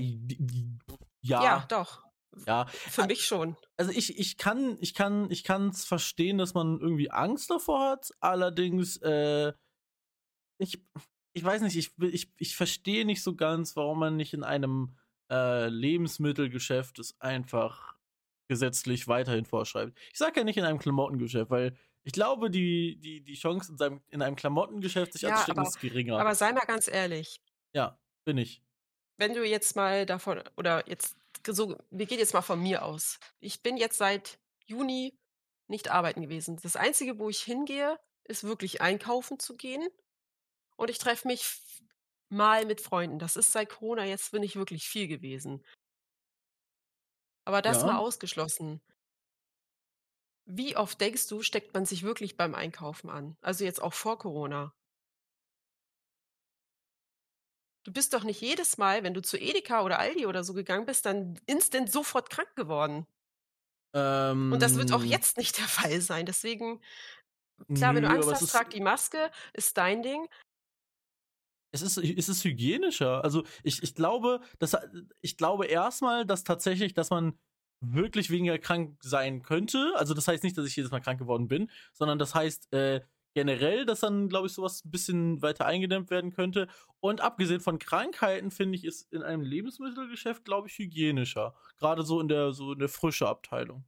ja, 1.25 1.43
Ja, 1.43 1.65
doch. 1.69 2.03
ja. 2.47 2.65
Für 2.67 3.05
mich 3.05 3.25
schon. 3.25 3.55
Also 3.77 3.91
ich, 3.91 4.17
ich 4.19 4.37
kann, 4.37 4.77
ich 4.81 4.93
kann, 4.93 5.29
ich 5.31 5.43
kann 5.43 5.69
es 5.69 5.85
verstehen, 5.85 6.37
dass 6.37 6.53
man 6.53 6.79
irgendwie 6.79 7.11
Angst 7.11 7.49
davor 7.49 7.89
hat. 7.91 8.09
Allerdings, 8.19 8.97
äh, 8.97 9.53
ich, 10.57 10.81
ich 11.33 11.43
weiß 11.43 11.61
nicht, 11.61 11.75
ich, 11.75 11.91
ich, 11.99 12.31
ich 12.37 12.55
verstehe 12.55 13.05
nicht 13.05 13.21
so 13.23 13.35
ganz, 13.35 13.75
warum 13.75 13.99
man 13.99 14.15
nicht 14.15 14.33
in 14.33 14.43
einem 14.43 14.97
äh, 15.29 15.67
Lebensmittelgeschäft 15.67 16.99
es 16.99 17.19
einfach 17.19 17.95
gesetzlich 18.47 19.07
weiterhin 19.07 19.45
vorschreibt. 19.45 19.97
Ich 20.11 20.17
sage 20.19 20.39
ja 20.39 20.43
nicht 20.43 20.57
in 20.57 20.65
einem 20.65 20.77
Klamottengeschäft, 20.79 21.49
weil 21.49 21.75
ich 22.03 22.11
glaube, 22.13 22.51
die, 22.51 22.97
die, 22.99 23.21
die 23.23 23.33
Chance 23.33 23.71
in, 23.71 23.77
seinem, 23.79 24.01
in 24.09 24.21
einem 24.21 24.35
Klamottengeschäft 24.35 25.13
sich 25.13 25.23
Ja, 25.23 25.29
anzustecken 25.31 25.59
aber- 25.61 25.67
ist 25.69 25.79
geringer. 25.79 26.19
Aber 26.19 26.35
sei 26.35 26.51
mal 26.53 26.65
ganz 26.65 26.87
ehrlich, 26.87 27.41
ja, 27.73 27.97
bin 28.23 28.37
ich. 28.37 28.61
Wenn 29.17 29.33
du 29.33 29.43
jetzt 29.45 29.75
mal 29.75 30.05
davon, 30.05 30.43
oder 30.57 30.87
jetzt 30.89 31.17
so, 31.47 31.77
wir 31.91 32.05
gehen 32.07 32.19
jetzt 32.19 32.33
mal 32.33 32.41
von 32.41 32.61
mir 32.61 32.83
aus. 32.85 33.19
Ich 33.39 33.61
bin 33.63 33.77
jetzt 33.77 33.97
seit 33.97 34.39
Juni 34.65 35.17
nicht 35.67 35.89
arbeiten 35.91 36.21
gewesen. 36.21 36.57
Das 36.63 36.75
Einzige, 36.75 37.19
wo 37.19 37.29
ich 37.29 37.41
hingehe, 37.43 37.99
ist 38.25 38.43
wirklich 38.43 38.81
einkaufen 38.81 39.39
zu 39.39 39.55
gehen. 39.55 39.87
Und 40.77 40.89
ich 40.89 40.99
treffe 40.99 41.27
mich 41.27 41.45
mal 42.29 42.65
mit 42.65 42.81
Freunden. 42.81 43.19
Das 43.19 43.35
ist 43.37 43.51
seit 43.53 43.69
Corona 43.69 44.05
jetzt, 44.05 44.31
bin 44.31 44.43
ich 44.43 44.55
wirklich 44.57 44.87
viel 44.87 45.07
gewesen. 45.07 45.63
Aber 47.43 47.63
das 47.63 47.81
Ja. 47.81 47.87
mal 47.87 47.97
ausgeschlossen. 47.97 48.81
Wie 50.47 50.75
oft 50.75 50.99
denkst 51.01 51.27
du, 51.27 51.41
steckt 51.43 51.73
man 51.75 51.85
sich 51.85 52.03
wirklich 52.03 52.35
beim 52.37 52.55
Einkaufen 52.55 53.09
an? 53.11 53.37
Also 53.41 53.63
jetzt 53.63 53.81
auch 53.81 53.93
vor 53.93 54.17
Corona. 54.19 54.74
Du 57.85 57.93
bist 57.93 58.13
doch 58.13 58.23
nicht 58.23 58.41
jedes 58.41 58.79
Mal, 58.79 59.03
wenn 59.03 59.13
du 59.13 59.21
zu 59.21 59.37
Edeka 59.37 59.83
oder 59.83 59.99
Aldi 59.99 60.25
oder 60.25 60.43
so 60.43 60.53
gegangen 60.53 60.87
bist, 60.87 61.05
dann 61.05 61.39
instant 61.45 61.91
sofort 61.91 62.31
krank 62.31 62.49
geworden. 62.55 63.05
Ähm, 63.93 64.51
Und 64.51 64.61
das 64.61 64.75
wird 64.75 64.91
auch 64.91 65.03
jetzt 65.03 65.37
nicht 65.37 65.57
der 65.59 65.67
Fall 65.67 66.01
sein. 66.01 66.25
Deswegen, 66.25 66.81
klar, 67.73 67.93
wenn 67.93 68.01
du 68.01 68.09
nö, 68.09 68.15
Angst 68.15 68.31
hast, 68.31 68.47
trag 68.47 68.71
die 68.71 68.81
Maske, 68.81 69.31
ist 69.53 69.77
dein 69.77 70.01
Ding. 70.01 70.27
Es 71.71 71.83
ist, 71.83 71.97
es 71.97 72.27
ist 72.27 72.43
hygienischer. 72.43 73.23
Also 73.23 73.43
ich, 73.61 73.83
ich 73.83 73.93
glaube, 73.93 74.41
dass, 74.57 74.75
ich 75.21 75.37
glaube 75.37 75.67
erstmal, 75.67 76.25
dass 76.25 76.43
tatsächlich, 76.43 76.93
dass 76.95 77.11
man 77.11 77.37
wirklich 77.81 78.31
weniger 78.31 78.57
krank 78.57 78.97
sein 79.03 79.43
könnte. 79.43 79.93
Also 79.95 80.15
das 80.15 80.27
heißt 80.27 80.43
nicht, 80.43 80.57
dass 80.57 80.65
ich 80.65 80.75
jedes 80.75 80.91
Mal 80.91 81.01
krank 81.01 81.19
geworden 81.19 81.47
bin, 81.47 81.69
sondern 81.93 82.17
das 82.17 82.33
heißt 82.33 82.73
äh, 82.73 83.01
generell, 83.35 83.85
dass 83.85 83.99
dann, 83.99 84.29
glaube 84.29 84.47
ich, 84.47 84.53
sowas 84.53 84.83
ein 84.83 84.91
bisschen 84.91 85.41
weiter 85.41 85.65
eingedämmt 85.65 86.09
werden 86.09 86.31
könnte. 86.31 86.67
Und 87.01 87.21
abgesehen 87.21 87.59
von 87.59 87.77
Krankheiten, 87.77 88.49
finde 88.49 88.77
ich, 88.77 88.85
ist 88.85 89.11
in 89.13 89.21
einem 89.21 89.43
Lebensmittelgeschäft, 89.43 90.45
glaube 90.45 90.69
ich, 90.69 90.77
hygienischer. 90.79 91.53
Gerade 91.77 92.03
so 92.03 92.19
in 92.21 92.29
der, 92.29 92.53
so 92.53 92.73
in 92.73 92.79
der 92.79 92.89
frische 92.89 93.27
Abteilung. 93.27 93.83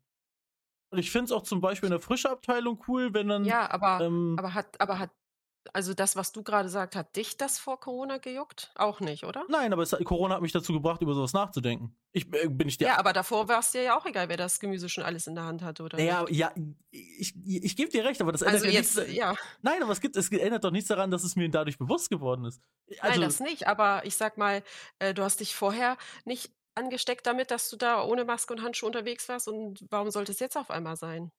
Und 0.90 1.00
ich 1.00 1.12
finde 1.12 1.26
es 1.26 1.32
auch 1.32 1.44
zum 1.44 1.62
Beispiel 1.62 1.88
in 1.88 1.92
der 1.92 2.00
frische 2.00 2.30
Abteilung 2.30 2.84
cool, 2.88 3.14
wenn 3.14 3.30
dann. 3.30 3.46
Ja, 3.46 3.70
aber, 3.72 4.06
ähm, 4.06 4.36
aber 4.38 4.54
hat, 4.54 4.80
aber 4.80 5.00
hat, 5.00 5.12
also 5.74 5.94
das, 5.94 6.16
was 6.16 6.32
du 6.32 6.44
gerade 6.44 6.70
sagst, 6.70 6.96
hat 6.96 7.16
dich 7.16 7.38
das 7.38 7.60
vor 7.60 7.80
Corona 7.80 8.18
gejuckt? 8.18 8.72
Auch 8.76 9.00
nicht, 9.00 9.24
oder? 9.24 9.46
Nein, 9.50 9.74
aber 9.74 9.84
es, 9.84 9.96
Corona 10.04 10.36
hat 10.36 10.42
mich 10.42 10.52
dazu 10.52 10.74
gebracht, 10.74 11.02
über 11.02 11.14
sowas 11.14 11.34
nachzudenken. 11.34 11.96
Ich, 12.12 12.32
äh, 12.34 12.48
bin 12.48 12.68
ich 12.68 12.78
der 12.78 12.90
Ja, 12.90 12.98
aber 12.98 13.14
davor 13.14 13.48
war 13.48 13.60
es 13.60 13.72
dir 13.72 13.84
ja 13.84 13.98
auch 13.98 14.06
egal, 14.06 14.30
wer 14.30 14.38
das 14.38 14.60
Gemüse 14.60 14.90
schon 14.90 15.04
alles 15.04 15.28
in 15.28 15.36
der 15.36 15.44
Hand 15.46 15.62
hatte, 15.62 15.84
oder? 15.84 15.98
Naja, 15.98 16.26
ja, 16.30 16.52
ich, 16.92 17.36
ich 17.46 17.76
gebe 17.76 17.92
dir 17.92 18.06
recht, 18.06 18.22
aber 18.22 18.32
das 18.32 18.42
ändert 18.42 18.56
Also 18.56 18.68
ja 18.68 18.72
jetzt, 18.74 18.98
nichts. 18.98 19.14
ja, 19.14 19.36
Nein, 19.62 19.82
aber 19.84 19.92
es, 19.92 20.02
gibt, 20.02 20.16
es 20.16 20.32
ändert 20.32 20.64
doch 20.64 20.72
nichts 20.72 20.88
daran, 20.88 21.12
dass 21.12 21.24
es 21.24 21.36
mir 21.36 21.50
dadurch 21.50 21.78
bewusst 21.78 22.10
geworden 22.10 22.46
ist. 22.46 22.62
Also, 23.00 23.20
nein, 23.20 23.30
das 23.30 23.40
nicht. 23.40 23.68
Aber 23.68 24.06
ich 24.06 24.16
sag 24.16 24.38
mal, 24.38 24.64
äh, 25.00 25.14
du 25.14 25.24
hast 25.24 25.40
dich 25.40 25.56
vorher 25.56 25.98
nicht 26.26 26.52
angesteckt 26.76 27.26
damit, 27.26 27.52
dass 27.52 27.70
du 27.70 27.76
da 27.76 28.04
ohne 28.04 28.24
Maske 28.24 28.54
und 28.54 28.62
Handschuhe 28.62 28.88
unterwegs 28.88 29.28
warst. 29.30 29.48
Und 29.48 29.86
warum 29.90 30.12
sollte 30.12 30.32
es 30.32 30.40
jetzt 30.40 30.58
auf 30.58 30.70
einmal 30.70 30.96
sein? 30.96 31.32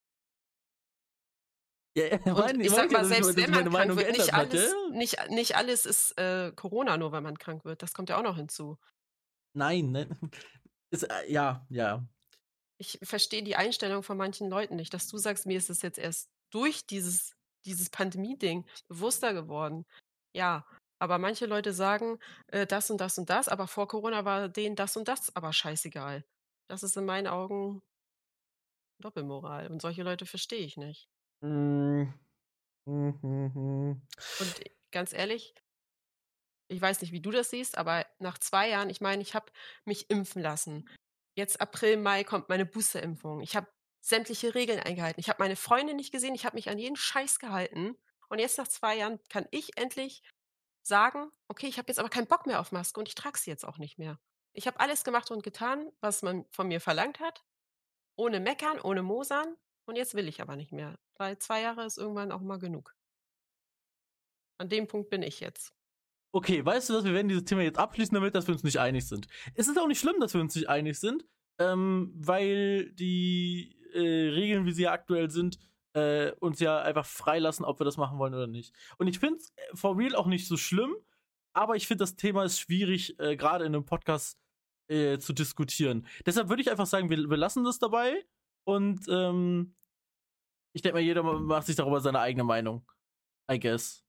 Ja, 1.98 2.06
ja, 2.06 2.32
Und 2.32 2.38
mein- 2.38 2.60
ich 2.60 2.70
sag 2.70 2.90
mal, 2.90 3.04
selbst 3.04 3.36
wenn 3.36 3.50
man 3.50 3.64
meine 3.70 3.94
krank 3.94 4.06
wird, 4.06 4.16
nicht 4.16 4.34
alles, 4.34 4.74
nicht, 4.92 5.30
nicht 5.30 5.56
alles 5.56 5.86
ist 5.86 6.18
äh, 6.18 6.52
Corona, 6.54 6.96
nur 6.96 7.12
wenn 7.12 7.22
man 7.22 7.38
krank 7.38 7.64
wird. 7.64 7.82
Das 7.82 7.92
kommt 7.94 8.08
ja 8.08 8.18
auch 8.18 8.22
noch 8.22 8.36
hinzu. 8.36 8.78
Nein, 9.54 9.90
ne? 9.90 10.08
Ist, 10.90 11.02
äh, 11.02 11.30
ja, 11.30 11.66
ja. 11.68 12.06
Ich 12.78 12.98
verstehe 13.02 13.42
die 13.42 13.56
Einstellung 13.56 14.02
von 14.02 14.16
manchen 14.16 14.48
Leuten 14.48 14.76
nicht, 14.76 14.94
dass 14.94 15.08
du 15.08 15.18
sagst, 15.18 15.44
mir 15.46 15.58
ist 15.58 15.68
es 15.68 15.82
jetzt 15.82 15.98
erst 15.98 16.30
durch 16.50 16.86
dieses, 16.86 17.34
dieses 17.66 17.90
Pandemie-Ding 17.90 18.66
bewusster 18.88 19.34
geworden. 19.34 19.84
Ja, 20.34 20.64
aber 20.98 21.18
manche 21.18 21.46
Leute 21.46 21.72
sagen, 21.72 22.18
äh, 22.46 22.66
das 22.66 22.90
und 22.90 23.00
das 23.00 23.18
und 23.18 23.28
das, 23.28 23.48
aber 23.48 23.66
vor 23.66 23.88
Corona 23.88 24.24
war 24.24 24.48
denen 24.48 24.76
das 24.76 24.96
und 24.96 25.08
das 25.08 25.34
aber 25.36 25.52
scheißegal. 25.52 26.24
Das 26.68 26.82
ist 26.82 26.96
in 26.96 27.04
meinen 27.04 27.26
Augen 27.26 27.82
Doppelmoral. 29.00 29.68
Und 29.68 29.80
solche 29.80 30.02
Leute 30.02 30.26
verstehe 30.26 30.64
ich 30.64 30.76
nicht. 30.76 31.08
Mm, 31.40 32.04
mm, 32.86 33.12
mm. 33.22 34.02
Und 34.40 34.60
ganz 34.90 35.12
ehrlich, 35.12 35.54
ich 36.68 36.80
weiß 36.80 37.00
nicht, 37.00 37.12
wie 37.12 37.20
du 37.20 37.30
das 37.30 37.50
siehst, 37.50 37.78
aber 37.78 38.06
nach 38.18 38.38
zwei 38.38 38.68
Jahren, 38.68 38.90
ich 38.90 39.00
meine, 39.00 39.22
ich 39.22 39.34
habe 39.34 39.50
mich 39.84 40.10
impfen 40.10 40.42
lassen. 40.42 40.88
Jetzt 41.34 41.60
April, 41.60 41.96
Mai 41.96 42.24
kommt 42.24 42.48
meine 42.48 42.66
Boosterimpfung. 42.66 43.40
Ich 43.40 43.56
habe 43.56 43.68
sämtliche 44.00 44.54
Regeln 44.54 44.80
eingehalten. 44.80 45.20
Ich 45.20 45.28
habe 45.28 45.42
meine 45.42 45.56
Freunde 45.56 45.94
nicht 45.94 46.12
gesehen. 46.12 46.34
Ich 46.34 46.44
habe 46.44 46.56
mich 46.56 46.68
an 46.68 46.78
jeden 46.78 46.96
Scheiß 46.96 47.38
gehalten. 47.38 47.96
Und 48.28 48.38
jetzt 48.38 48.58
nach 48.58 48.68
zwei 48.68 48.96
Jahren 48.96 49.20
kann 49.28 49.46
ich 49.50 49.78
endlich 49.78 50.22
sagen, 50.82 51.30
okay, 51.48 51.66
ich 51.66 51.78
habe 51.78 51.88
jetzt 51.88 51.98
aber 51.98 52.08
keinen 52.08 52.26
Bock 52.26 52.46
mehr 52.46 52.60
auf 52.60 52.72
Maske 52.72 52.98
und 52.98 53.08
ich 53.08 53.14
trage 53.14 53.38
sie 53.38 53.50
jetzt 53.50 53.64
auch 53.64 53.78
nicht 53.78 53.98
mehr. 53.98 54.18
Ich 54.52 54.66
habe 54.66 54.80
alles 54.80 55.04
gemacht 55.04 55.30
und 55.30 55.42
getan, 55.42 55.90
was 56.00 56.22
man 56.22 56.44
von 56.50 56.68
mir 56.68 56.80
verlangt 56.80 57.20
hat. 57.20 57.44
Ohne 58.16 58.40
Meckern, 58.40 58.80
ohne 58.80 59.02
Mosern. 59.02 59.56
Und 59.86 59.96
jetzt 59.96 60.14
will 60.14 60.28
ich 60.28 60.42
aber 60.42 60.56
nicht 60.56 60.72
mehr. 60.72 60.98
Weil 61.18 61.38
zwei 61.38 61.62
Jahre 61.62 61.84
ist 61.84 61.98
irgendwann 61.98 62.32
auch 62.32 62.40
mal 62.40 62.58
genug. 62.58 62.94
An 64.58 64.68
dem 64.68 64.86
Punkt 64.86 65.10
bin 65.10 65.22
ich 65.22 65.40
jetzt. 65.40 65.72
Okay, 66.32 66.64
weißt 66.64 66.90
du 66.90 66.94
was, 66.94 67.04
wir 67.04 67.14
werden 67.14 67.28
dieses 67.28 67.44
Thema 67.44 67.62
jetzt 67.62 67.78
abschließen 67.78 68.14
damit, 68.14 68.34
dass 68.34 68.46
wir 68.46 68.54
uns 68.54 68.62
nicht 68.62 68.78
einig 68.78 69.06
sind. 69.06 69.28
Es 69.54 69.68
ist 69.68 69.78
auch 69.78 69.86
nicht 69.86 70.00
schlimm, 70.00 70.20
dass 70.20 70.34
wir 70.34 70.40
uns 70.40 70.54
nicht 70.54 70.68
einig 70.68 70.98
sind, 70.98 71.24
ähm, 71.58 72.12
weil 72.14 72.92
die 72.92 73.76
äh, 73.94 74.28
Regeln, 74.30 74.66
wie 74.66 74.72
sie 74.72 74.88
aktuell 74.88 75.30
sind, 75.30 75.58
äh, 75.94 76.32
uns 76.32 76.60
ja 76.60 76.82
einfach 76.82 77.06
freilassen, 77.06 77.64
ob 77.64 77.80
wir 77.80 77.84
das 77.84 77.96
machen 77.96 78.18
wollen 78.18 78.34
oder 78.34 78.46
nicht. 78.46 78.74
Und 78.98 79.08
ich 79.08 79.18
finde 79.18 79.38
es 79.38 79.50
äh, 79.56 79.74
for 79.76 79.96
real 79.96 80.14
auch 80.14 80.26
nicht 80.26 80.46
so 80.46 80.56
schlimm, 80.56 80.94
aber 81.54 81.76
ich 81.76 81.86
finde 81.86 82.02
das 82.02 82.16
Thema 82.16 82.44
ist 82.44 82.60
schwierig, 82.60 83.18
äh, 83.18 83.36
gerade 83.36 83.64
in 83.64 83.74
einem 83.74 83.86
Podcast 83.86 84.38
äh, 84.88 85.18
zu 85.18 85.32
diskutieren. 85.32 86.06
Deshalb 86.26 86.48
würde 86.48 86.62
ich 86.62 86.70
einfach 86.70 86.86
sagen, 86.86 87.08
wir, 87.10 87.30
wir 87.30 87.36
lassen 87.36 87.64
das 87.64 87.78
dabei 87.78 88.24
und 88.64 89.06
ähm, 89.08 89.74
ich 90.72 90.82
denke 90.82 90.96
mal, 90.98 91.02
jeder 91.02 91.22
macht 91.22 91.66
sich 91.66 91.76
darüber 91.76 92.00
seine 92.00 92.20
eigene 92.20 92.44
Meinung. 92.44 92.84
I 93.50 93.58
guess. 93.58 94.04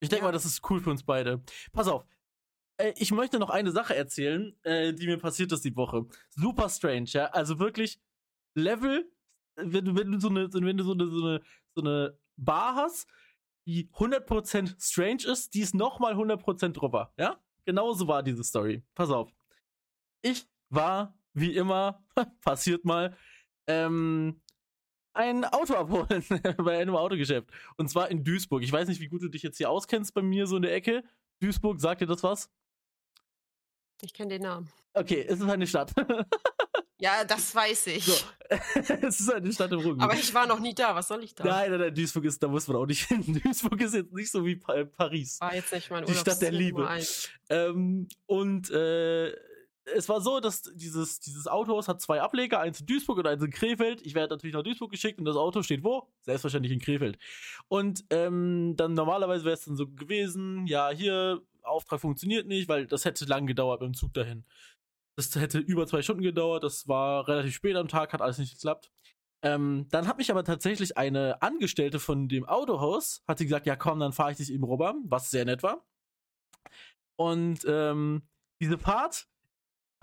Ich 0.00 0.08
denke 0.08 0.24
Ja. 0.24 0.28
mal, 0.28 0.32
das 0.32 0.44
ist 0.44 0.68
cool 0.70 0.80
für 0.80 0.90
uns 0.90 1.02
beide. 1.04 1.42
Pass 1.72 1.88
auf. 1.88 2.04
Äh, 2.78 2.92
ich 2.96 3.12
möchte 3.12 3.38
noch 3.38 3.50
eine 3.50 3.70
Sache 3.72 3.94
erzählen, 3.94 4.56
äh, 4.62 4.92
die 4.92 5.06
mir 5.06 5.18
passiert 5.18 5.52
ist 5.52 5.64
die 5.64 5.76
Woche. 5.76 6.06
Super 6.30 6.68
strange, 6.68 7.06
ja. 7.08 7.26
Also 7.26 7.58
wirklich 7.58 8.00
Level, 8.54 9.10
wenn 9.56 9.84
du, 9.84 9.94
wenn 9.96 10.12
du 10.12 10.20
so 10.20 10.28
eine, 10.28 10.52
wenn 10.52 10.76
du 10.76 10.84
so 10.84 10.92
eine, 10.92 11.06
so 11.08 11.24
eine, 11.26 11.40
so 11.74 11.82
eine 11.82 12.18
Bar 12.36 12.74
hast, 12.76 13.08
die 13.66 13.88
100% 13.92 14.74
strange 14.82 15.24
ist, 15.24 15.54
die 15.54 15.60
ist 15.60 15.74
nochmal 15.74 16.14
100% 16.14 16.72
drüber, 16.72 17.12
ja? 17.16 17.40
Genauso 17.64 18.08
war 18.08 18.22
diese 18.24 18.42
Story. 18.42 18.82
Pass 18.94 19.10
auf. 19.10 19.32
Ich 20.22 20.48
war, 20.68 21.16
wie 21.32 21.54
immer, 21.54 22.04
passiert 22.40 22.84
mal, 22.84 23.16
ähm, 23.68 24.42
ein 25.14 25.44
Auto 25.44 25.74
abholen 25.74 26.24
bei 26.58 26.78
einem 26.78 26.96
Autogeschäft. 26.96 27.48
Und 27.76 27.88
zwar 27.88 28.10
in 28.10 28.24
Duisburg. 28.24 28.62
Ich 28.62 28.72
weiß 28.72 28.88
nicht, 28.88 29.00
wie 29.00 29.08
gut 29.08 29.22
du 29.22 29.28
dich 29.28 29.42
jetzt 29.42 29.58
hier 29.58 29.70
auskennst 29.70 30.14
bei 30.14 30.22
mir 30.22 30.46
so 30.46 30.56
in 30.56 30.62
der 30.62 30.74
Ecke. 30.74 31.04
Duisburg, 31.40 31.80
sagt 31.80 32.00
dir 32.00 32.06
das 32.06 32.22
was? 32.22 32.50
Ich 34.02 34.12
kenne 34.14 34.30
den 34.30 34.42
Namen. 34.42 34.68
Okay, 34.94 35.24
es 35.28 35.40
ist 35.40 35.48
eine 35.48 35.66
Stadt. 35.66 35.92
Ja, 36.98 37.24
das 37.24 37.52
weiß 37.52 37.88
ich. 37.88 38.04
so. 38.04 38.14
es 39.02 39.18
ist 39.18 39.28
eine 39.32 39.52
Stadt 39.52 39.72
im 39.72 39.80
Ruhrgebiet. 39.80 40.02
Aber 40.04 40.14
ich 40.14 40.32
war 40.34 40.46
noch 40.46 40.60
nie 40.60 40.72
da. 40.72 40.94
Was 40.94 41.08
soll 41.08 41.24
ich 41.24 41.34
da? 41.34 41.42
Nein, 41.42 41.72
nein, 41.72 41.80
nein, 41.80 41.92
Duisburg 41.96 42.24
ist, 42.26 42.40
da 42.40 42.46
muss 42.46 42.68
man 42.68 42.76
auch 42.76 42.86
nicht 42.86 43.08
hin. 43.08 43.40
Duisburg 43.42 43.80
ist 43.80 43.94
jetzt 43.94 44.12
nicht 44.12 44.30
so 44.30 44.46
wie 44.46 44.54
Pa- 44.54 44.84
Paris. 44.84 45.40
War 45.40 45.52
jetzt 45.52 45.72
nicht 45.72 45.90
mein 45.90 46.04
Die 46.04 46.14
Stadt 46.14 46.40
der 46.40 46.52
Liebe. 46.52 46.88
Ähm, 47.50 48.06
und 48.26 48.70
äh, 48.70 49.32
es 49.84 50.08
war 50.08 50.20
so, 50.20 50.40
dass 50.40 50.62
dieses, 50.62 51.20
dieses 51.20 51.46
Autohaus 51.46 51.88
hat 51.88 52.00
zwei 52.00 52.20
Ableger, 52.20 52.60
eins 52.60 52.80
in 52.80 52.86
Duisburg 52.86 53.18
und 53.18 53.26
eins 53.26 53.42
in 53.42 53.50
Krefeld. 53.50 54.00
Ich 54.02 54.14
werde 54.14 54.34
natürlich 54.34 54.54
nach 54.54 54.62
Duisburg 54.62 54.90
geschickt 54.90 55.18
und 55.18 55.24
das 55.24 55.36
Auto 55.36 55.62
steht 55.62 55.82
wo? 55.82 56.08
Selbstverständlich 56.22 56.72
in 56.72 56.80
Krefeld. 56.80 57.18
Und 57.68 58.04
ähm, 58.10 58.74
dann 58.76 58.94
normalerweise 58.94 59.44
wäre 59.44 59.54
es 59.54 59.64
dann 59.64 59.76
so 59.76 59.88
gewesen, 59.88 60.66
ja, 60.66 60.90
hier, 60.90 61.42
Auftrag 61.62 62.00
funktioniert 62.00 62.46
nicht, 62.46 62.68
weil 62.68 62.86
das 62.86 63.04
hätte 63.04 63.24
lang 63.24 63.46
gedauert 63.46 63.80
beim 63.80 63.94
Zug 63.94 64.12
dahin. 64.14 64.44
Das 65.16 65.34
hätte 65.36 65.58
über 65.58 65.86
zwei 65.86 66.02
Stunden 66.02 66.22
gedauert, 66.22 66.64
das 66.64 66.88
war 66.88 67.28
relativ 67.28 67.54
spät 67.54 67.76
am 67.76 67.88
Tag, 67.88 68.12
hat 68.12 68.22
alles 68.22 68.38
nicht 68.38 68.54
geklappt. 68.54 68.90
Ähm, 69.44 69.86
dann 69.90 70.06
hat 70.06 70.18
mich 70.18 70.30
aber 70.30 70.44
tatsächlich 70.44 70.96
eine 70.96 71.42
Angestellte 71.42 71.98
von 71.98 72.28
dem 72.28 72.44
Autohaus, 72.46 73.22
hat 73.26 73.38
sie 73.38 73.44
gesagt, 73.44 73.66
ja 73.66 73.76
komm, 73.76 74.00
dann 74.00 74.12
fahre 74.12 74.32
ich 74.32 74.36
dich 74.38 74.52
eben 74.52 74.64
rüber, 74.64 74.94
was 75.04 75.30
sehr 75.30 75.44
nett 75.44 75.62
war. 75.62 75.84
Und 77.16 77.64
ähm, 77.66 78.22
diese 78.60 78.78
Fahrt 78.78 79.28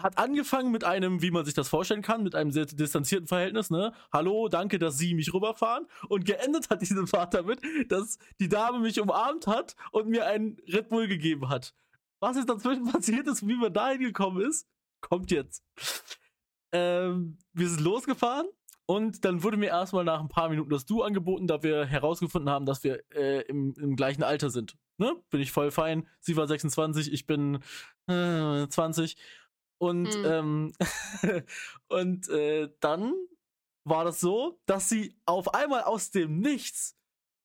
hat 0.01 0.17
angefangen 0.17 0.71
mit 0.71 0.83
einem, 0.83 1.21
wie 1.21 1.31
man 1.31 1.45
sich 1.45 1.53
das 1.53 1.69
vorstellen 1.69 2.01
kann, 2.01 2.23
mit 2.23 2.35
einem 2.35 2.51
sehr 2.51 2.65
distanzierten 2.65 3.27
Verhältnis, 3.27 3.69
ne? 3.69 3.93
Hallo, 4.11 4.47
danke, 4.47 4.79
dass 4.79 4.97
Sie 4.97 5.13
mich 5.13 5.33
rüberfahren. 5.33 5.85
Und 6.07 6.25
geendet 6.25 6.69
hat 6.69 6.81
diese 6.81 7.05
Fahrt 7.05 7.33
damit, 7.33 7.61
dass 7.89 8.17
die 8.39 8.49
Dame 8.49 8.79
mich 8.79 8.99
umarmt 8.99 9.47
hat 9.47 9.75
und 9.91 10.07
mir 10.07 10.25
einen 10.25 10.57
Red 10.67 10.89
Bull 10.89 11.07
gegeben 11.07 11.49
hat. 11.49 11.73
Was 12.19 12.37
jetzt 12.37 12.49
dazwischen 12.49 12.85
passiert 12.91 13.27
ist, 13.27 13.47
wie 13.47 13.55
man 13.55 13.73
dahin 13.73 13.99
gekommen 14.01 14.41
ist, 14.41 14.67
kommt 15.01 15.31
jetzt. 15.31 15.63
Ähm, 16.71 17.37
wir 17.53 17.67
sind 17.67 17.81
losgefahren 17.81 18.47
und 18.85 19.25
dann 19.25 19.43
wurde 19.43 19.57
mir 19.57 19.67
erstmal 19.67 20.03
nach 20.03 20.19
ein 20.19 20.29
paar 20.29 20.49
Minuten 20.49 20.69
das 20.69 20.85
Du 20.85 21.03
angeboten, 21.03 21.47
da 21.47 21.61
wir 21.61 21.85
herausgefunden 21.85 22.49
haben, 22.49 22.65
dass 22.65 22.83
wir 22.83 23.03
äh, 23.13 23.41
im, 23.43 23.73
im 23.77 23.95
gleichen 23.95 24.23
Alter 24.23 24.49
sind. 24.49 24.77
Ne? 24.97 25.15
Bin 25.29 25.41
ich 25.41 25.51
voll 25.51 25.71
fein. 25.71 26.07
Sie 26.19 26.35
war 26.35 26.47
26, 26.47 27.13
ich 27.13 27.25
bin 27.25 27.59
äh, 28.07 28.67
20. 28.67 29.15
Und, 29.79 30.13
Hm. 30.13 30.25
ähm, 30.25 30.73
und 31.87 32.29
äh, 32.29 32.69
dann 32.79 33.13
war 33.85 34.03
das 34.05 34.19
so, 34.19 34.59
dass 34.67 34.89
sie 34.89 35.15
auf 35.25 35.53
einmal 35.55 35.83
aus 35.83 36.11
dem 36.11 36.39
Nichts 36.39 36.95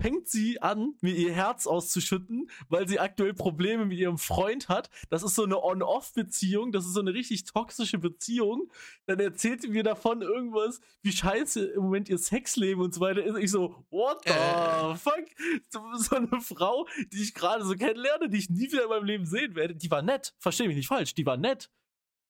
fängt 0.02 0.28
sie 0.28 0.60
an, 0.60 0.94
mir 1.00 1.14
ihr 1.14 1.32
Herz 1.32 1.66
auszuschütten, 1.68 2.50
weil 2.68 2.86
sie 2.88 2.98
aktuell 2.98 3.32
Probleme 3.32 3.86
mit 3.86 3.96
ihrem 3.96 4.18
Freund 4.18 4.68
hat. 4.68 4.90
Das 5.08 5.22
ist 5.22 5.36
so 5.36 5.44
eine 5.44 5.62
On-Off-Beziehung, 5.62 6.72
das 6.72 6.84
ist 6.84 6.94
so 6.94 7.00
eine 7.00 7.14
richtig 7.14 7.44
toxische 7.44 7.98
Beziehung. 7.98 8.70
Dann 9.06 9.20
erzählt 9.20 9.62
sie 9.62 9.68
mir 9.68 9.84
davon 9.84 10.20
irgendwas, 10.20 10.80
wie 11.02 11.12
scheiße 11.12 11.64
im 11.64 11.84
Moment 11.84 12.08
ihr 12.08 12.18
Sexleben 12.18 12.82
und 12.82 12.92
so 12.92 13.00
weiter 13.00 13.22
ist. 13.24 13.36
Ich 13.38 13.52
so, 13.52 13.86
what 13.90 14.18
the 14.26 14.32
Äh. 14.32 14.96
fuck? 14.96 15.24
So, 15.70 15.80
so 15.96 16.16
eine 16.16 16.40
Frau, 16.40 16.86
die 17.12 17.22
ich 17.22 17.32
gerade 17.32 17.64
so 17.64 17.74
kennenlerne, 17.74 18.28
die 18.28 18.38
ich 18.38 18.50
nie 18.50 18.70
wieder 18.72 18.82
in 18.82 18.88
meinem 18.90 19.04
Leben 19.04 19.24
sehen 19.26 19.54
werde, 19.54 19.76
die 19.76 19.90
war 19.90 20.02
nett. 20.02 20.34
Versteh 20.38 20.66
mich 20.66 20.76
nicht 20.76 20.88
falsch, 20.88 21.14
die 21.14 21.24
war 21.24 21.36
nett. 21.36 21.70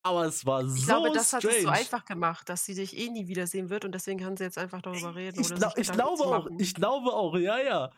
Aber 0.04 0.26
es 0.26 0.44
war 0.44 0.66
so 0.66 0.76
Ich 0.76 0.84
glaube, 0.84 1.10
das 1.12 1.32
hat 1.32 1.42
strange. 1.42 1.56
es 1.56 1.62
so 1.62 1.68
einfach 1.70 2.04
gemacht, 2.04 2.48
dass 2.50 2.66
sie 2.66 2.74
dich 2.74 2.96
eh 2.96 3.08
nie 3.08 3.26
wiedersehen 3.26 3.70
wird 3.70 3.86
und 3.86 3.92
deswegen 3.92 4.20
kann 4.20 4.36
sie 4.36 4.44
jetzt 4.44 4.58
einfach 4.58 4.82
darüber 4.82 5.14
reden. 5.14 5.40
Ich, 5.40 5.52
glaub, 5.54 5.72
sich 5.72 5.88
ich 5.88 5.92
glaube 5.92 6.24
auch, 6.24 6.48
ich 6.58 6.74
glaube 6.74 7.12
auch, 7.12 7.36
ja, 7.36 7.58
ja. 7.58 7.90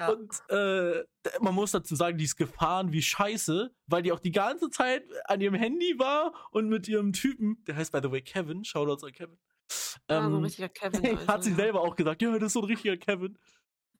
Ja. 0.00 0.10
Und 0.10 0.32
äh, 0.50 1.04
man 1.40 1.54
muss 1.54 1.72
dazu 1.72 1.96
sagen, 1.96 2.16
die 2.16 2.24
ist 2.24 2.36
gefahren 2.36 2.92
wie 2.92 3.02
scheiße, 3.02 3.74
weil 3.88 4.02
die 4.02 4.12
auch 4.12 4.20
die 4.20 4.30
ganze 4.30 4.70
Zeit 4.70 5.02
an 5.24 5.40
ihrem 5.40 5.56
Handy 5.56 5.98
war 5.98 6.32
und 6.52 6.68
mit 6.68 6.86
ihrem 6.86 7.12
Typen, 7.12 7.64
der 7.66 7.74
heißt 7.74 7.90
by 7.90 7.98
the 8.00 8.12
way 8.12 8.22
Kevin, 8.22 8.64
Shoutouts 8.64 9.02
an 9.02 9.10
Kevin. 9.10 9.38
Ah, 10.06 10.20
so 10.22 10.28
ein 10.28 10.34
ähm, 10.34 10.42
richtiger 10.44 10.68
Kevin. 10.68 11.18
hat 11.26 11.42
sie 11.42 11.50
also, 11.50 11.50
ja. 11.50 11.56
selber 11.56 11.80
auch 11.80 11.96
gesagt, 11.96 12.22
ja, 12.22 12.38
das 12.38 12.46
ist 12.46 12.52
so 12.52 12.60
ein 12.60 12.66
richtiger 12.66 12.96
Kevin. 12.96 13.36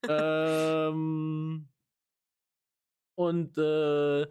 ähm, 0.08 1.68
und 3.16 3.58
äh, 3.58 4.26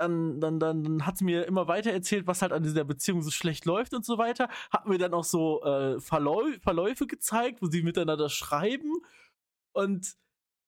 dann, 0.00 0.40
dann, 0.40 0.58
dann, 0.58 1.06
hat 1.06 1.18
sie 1.18 1.24
mir 1.24 1.44
immer 1.46 1.68
weiter 1.68 1.92
erzählt, 1.92 2.26
was 2.26 2.42
halt 2.42 2.52
an 2.52 2.62
dieser 2.62 2.84
Beziehung 2.84 3.22
so 3.22 3.30
schlecht 3.30 3.66
läuft 3.66 3.94
und 3.94 4.04
so 4.04 4.18
weiter. 4.18 4.48
Hat 4.70 4.86
mir 4.86 4.98
dann 4.98 5.14
auch 5.14 5.24
so 5.24 5.62
äh, 5.62 6.00
Verläu 6.00 6.58
Verläufe 6.62 7.06
gezeigt, 7.06 7.60
wo 7.62 7.66
sie 7.66 7.82
miteinander 7.82 8.28
schreiben. 8.28 8.92
Und 9.72 10.16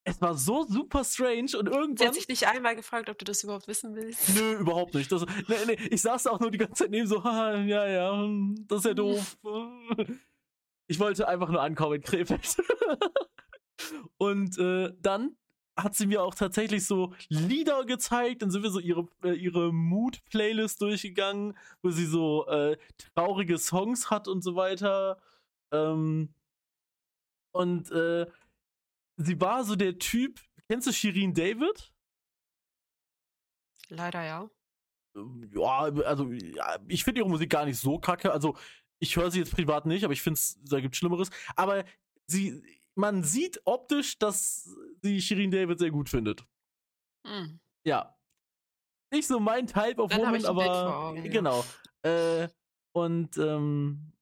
es 0.04 0.20
war 0.20 0.34
so 0.36 0.64
super 0.66 1.04
strange 1.04 1.56
und 1.58 1.68
Sie 1.68 1.74
irgendwann. 1.74 2.08
hat 2.08 2.14
sich 2.14 2.28
nicht 2.28 2.46
einmal 2.46 2.76
gefragt, 2.76 3.08
ob 3.08 3.18
du 3.18 3.24
das 3.24 3.42
überhaupt 3.44 3.68
wissen 3.68 3.94
willst. 3.94 4.34
Nö, 4.34 4.54
überhaupt 4.58 4.94
nicht. 4.94 5.10
Das, 5.10 5.24
nee, 5.48 5.54
nee, 5.66 5.78
ich 5.90 6.02
saß 6.02 6.24
da 6.24 6.30
auch 6.30 6.40
nur 6.40 6.50
die 6.50 6.58
ganze 6.58 6.84
Zeit 6.84 6.90
neben 6.90 7.06
so, 7.06 7.22
"Haha, 7.22 7.58
ja, 7.60 7.86
ja, 7.86 8.28
das 8.66 8.80
ist 8.80 8.84
ja 8.84 8.94
doof. 8.94 9.38
Ich 10.88 10.98
wollte 10.98 11.26
einfach 11.26 11.48
nur 11.48 11.62
ankommen 11.62 11.94
in 11.94 12.02
Krefeld. 12.02 12.56
Und 14.18 14.58
äh, 14.58 14.92
dann 15.00 15.36
hat 15.76 15.94
sie 15.94 16.06
mir 16.06 16.22
auch 16.22 16.34
tatsächlich 16.34 16.86
so 16.86 17.14
Lieder 17.28 17.84
gezeigt. 17.84 18.42
Dann 18.42 18.50
sind 18.50 18.62
wir 18.62 18.70
so 18.70 18.78
ihre, 18.78 19.08
äh, 19.24 19.32
ihre 19.32 19.72
Mood-Playlist 19.72 20.80
durchgegangen, 20.80 21.56
wo 21.82 21.90
sie 21.90 22.06
so 22.06 22.46
äh, 22.46 22.76
traurige 23.14 23.58
Songs 23.58 24.10
hat 24.10 24.28
und 24.28 24.42
so 24.42 24.54
weiter. 24.54 25.20
Ähm, 25.72 26.34
und 27.54 27.90
äh, 27.90 28.26
sie 29.16 29.40
war 29.40 29.64
so 29.64 29.76
der 29.76 29.98
Typ, 29.98 30.40
kennst 30.68 30.86
du 30.86 30.92
Shirin 30.92 31.34
David? 31.34 31.92
Leider 33.88 34.22
ja. 34.22 34.50
Ähm, 35.16 35.50
Ja, 35.54 35.82
also 36.04 36.30
ja, 36.32 36.78
ich 36.88 37.04
finde 37.04 37.20
ihre 37.20 37.28
Musik 37.28 37.50
gar 37.50 37.64
nicht 37.64 37.78
so 37.78 37.98
kacke. 37.98 38.32
Also 38.32 38.56
ich 39.00 39.16
höre 39.16 39.30
sie 39.30 39.40
jetzt 39.40 39.54
privat 39.54 39.86
nicht, 39.86 40.04
aber 40.04 40.12
ich 40.12 40.22
finde 40.22 40.38
es, 40.38 40.58
da 40.62 40.80
gibt 40.80 40.96
Schlimmeres. 40.96 41.30
Aber 41.56 41.84
sie, 42.26 42.62
man 42.96 43.22
sieht 43.22 43.60
optisch, 43.64 44.18
dass 44.18 44.68
sie 45.02 45.20
Shirin 45.20 45.50
David 45.50 45.78
sehr 45.78 45.90
gut 45.90 46.08
findet. 46.08 46.44
Hm. 47.26 47.60
Ja. 47.86 48.16
Nicht 49.12 49.26
so 49.26 49.38
mein 49.40 49.66
Type 49.66 50.00
of 50.02 50.14
Woman, 50.16 50.44
aber 50.46 50.96
Augen, 50.96 51.24
ja. 51.24 51.30
genau. 51.30 51.64
Äh, 52.02 52.48
und 52.94 53.36
ähm, 53.38 54.12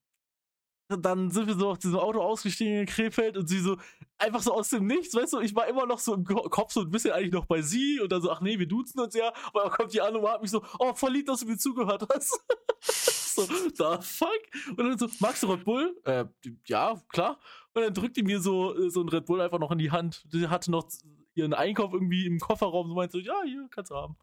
dann 0.89 1.31
sind 1.31 1.47
wir 1.47 1.55
so 1.55 1.69
aus 1.69 1.79
diesem 1.79 1.97
Auto 1.99 2.21
ausgestiegen 2.21 2.79
in 2.81 2.85
Krefeld 2.85 3.37
und 3.37 3.47
sie 3.47 3.59
so 3.59 3.77
einfach 4.17 4.41
so 4.41 4.53
aus 4.53 4.69
dem 4.69 4.85
Nichts, 4.85 5.15
weißt 5.15 5.33
du, 5.33 5.39
ich 5.39 5.55
war 5.55 5.67
immer 5.67 5.85
noch 5.85 5.99
so 5.99 6.13
im 6.13 6.25
Ko- 6.25 6.49
Kopf 6.49 6.73
so 6.73 6.81
ein 6.81 6.91
bisschen 6.91 7.13
eigentlich 7.13 7.31
noch 7.31 7.45
bei 7.45 7.61
sie 7.61 7.99
und 8.01 8.11
dann 8.11 8.21
so, 8.21 8.29
ach 8.29 8.41
nee, 8.41 8.59
wir 8.59 8.67
duzen 8.67 8.99
uns 8.99 9.15
ja, 9.15 9.33
aber 9.47 9.61
dann 9.63 9.71
kommt 9.71 9.93
die 9.93 10.01
an 10.01 10.15
und 10.15 10.27
hat 10.27 10.41
mich 10.41 10.51
so, 10.51 10.63
oh, 10.79 10.93
voll 10.93 11.13
lieb, 11.13 11.25
dass 11.27 11.39
du 11.39 11.45
mir 11.47 11.57
zugehört 11.57 12.05
hast. 12.13 12.39
so, 13.35 13.45
the 13.45 13.97
fuck? 14.01 14.41
Und 14.69 14.77
dann 14.77 14.97
so, 14.97 15.07
magst 15.19 15.43
du 15.43 15.51
Red 15.51 15.63
Bull? 15.65 15.99
Äh, 16.05 16.25
ja, 16.65 17.01
klar. 17.09 17.39
Und 17.73 17.83
dann 17.83 17.93
drückt 17.93 18.17
die 18.17 18.23
mir 18.23 18.39
so, 18.39 18.75
äh, 18.77 18.89
so 18.89 19.01
ein 19.01 19.09
Red 19.09 19.25
Bull 19.25 19.41
einfach 19.41 19.59
noch 19.59 19.71
in 19.71 19.77
die 19.77 19.91
Hand. 19.91 20.23
Die 20.33 20.47
hatte 20.47 20.71
noch 20.71 20.89
ihren 21.33 21.53
Einkauf 21.53 21.93
irgendwie 21.93 22.25
im 22.25 22.39
Kofferraum 22.39 22.89
und 22.89 22.95
meinte 22.95 23.13
so, 23.13 23.19
ja, 23.19 23.41
hier, 23.43 23.67
kannst 23.69 23.91
du 23.91 23.95
haben. 23.95 24.17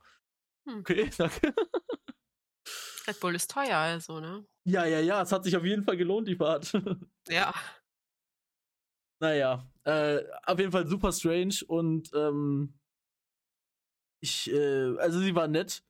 Hm. 0.67 0.81
Okay, 0.81 1.11
danke. 1.19 1.55
Red 3.07 3.21
Bull 3.21 3.35
ist 3.35 3.51
teuer, 3.51 3.77
also, 3.79 4.21
ne? 4.21 4.47
Ja, 4.65 4.85
ja, 4.85 5.01
ja, 5.01 5.23
es 5.23 5.33
hat 5.33 5.45
sich 5.45 5.57
auf 5.57 5.65
jeden 5.65 5.85
Fall 5.85 5.97
gelohnt, 5.97 6.29
die 6.29 6.37
Fahrt. 6.37 6.73
Ja. 7.29 7.53
naja, 9.21 9.71
äh, 9.85 10.23
auf 10.45 10.59
jeden 10.59 10.73
Fall 10.73 10.87
super 10.87 11.13
strange 11.13 11.57
und 11.67 12.11
ähm, 12.15 12.73
ich, 14.21 14.51
äh, 14.51 14.97
also 14.99 15.21
sie 15.21 15.35
war 15.35 15.47
nett, 15.47 15.83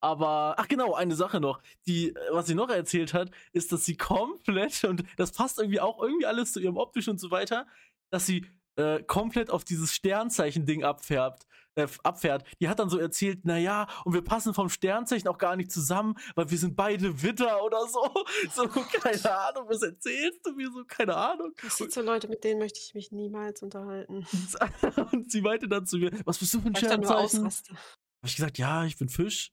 aber, 0.00 0.54
ach 0.58 0.68
genau, 0.68 0.94
eine 0.94 1.14
Sache 1.14 1.40
noch, 1.40 1.60
die, 1.86 2.10
äh, 2.10 2.14
was 2.30 2.46
sie 2.46 2.54
noch 2.54 2.70
erzählt 2.70 3.14
hat, 3.14 3.30
ist, 3.52 3.72
dass 3.72 3.84
sie 3.84 3.96
komplett, 3.96 4.84
und 4.84 5.04
das 5.16 5.32
passt 5.32 5.58
irgendwie 5.58 5.80
auch 5.80 6.00
irgendwie 6.02 6.26
alles 6.26 6.52
zu 6.52 6.60
ihrem 6.60 6.76
optischen 6.76 7.12
und 7.12 7.18
so 7.18 7.30
weiter, 7.30 7.66
dass 8.10 8.26
sie 8.26 8.46
äh, 8.76 9.02
komplett 9.02 9.50
auf 9.50 9.64
dieses 9.64 9.92
Sternzeichen-Ding 9.92 10.84
abfärbt, 10.84 11.46
äh, 11.74 11.88
abfährt. 12.04 12.44
Die 12.60 12.68
hat 12.68 12.78
dann 12.78 12.88
so 12.88 12.98
erzählt, 12.98 13.44
naja, 13.44 13.88
und 14.04 14.14
wir 14.14 14.22
passen 14.22 14.54
vom 14.54 14.68
Sternzeichen 14.68 15.26
auch 15.26 15.38
gar 15.38 15.56
nicht 15.56 15.72
zusammen, 15.72 16.14
weil 16.36 16.48
wir 16.50 16.58
sind 16.58 16.76
beide 16.76 17.22
Witter 17.22 17.62
oder 17.64 17.86
so. 17.86 17.98
So, 18.54 18.66
keine 18.68 19.38
Ahnung, 19.38 19.64
was 19.68 19.82
erzählst 19.82 20.46
du 20.46 20.52
mir 20.52 20.70
so? 20.70 20.84
Keine 20.86 21.16
Ahnung. 21.16 21.52
Das 21.62 21.76
sind 21.76 21.92
so 21.92 22.02
Leute, 22.02 22.28
mit 22.28 22.44
denen 22.44 22.60
möchte 22.60 22.78
ich 22.80 22.94
mich 22.94 23.10
niemals 23.10 23.62
unterhalten. 23.62 24.26
Und 25.12 25.30
sie 25.30 25.40
meinte 25.40 25.68
dann 25.68 25.86
zu 25.86 25.98
mir, 25.98 26.12
was 26.24 26.38
bist 26.38 26.54
du 26.54 26.60
für 26.60 26.68
ein 26.68 26.76
Sternzeichen? 26.76 27.44
Habe 27.44 28.26
ich 28.26 28.36
gesagt, 28.36 28.58
ja, 28.58 28.84
ich 28.84 28.96
bin 28.96 29.08
Fisch. 29.08 29.52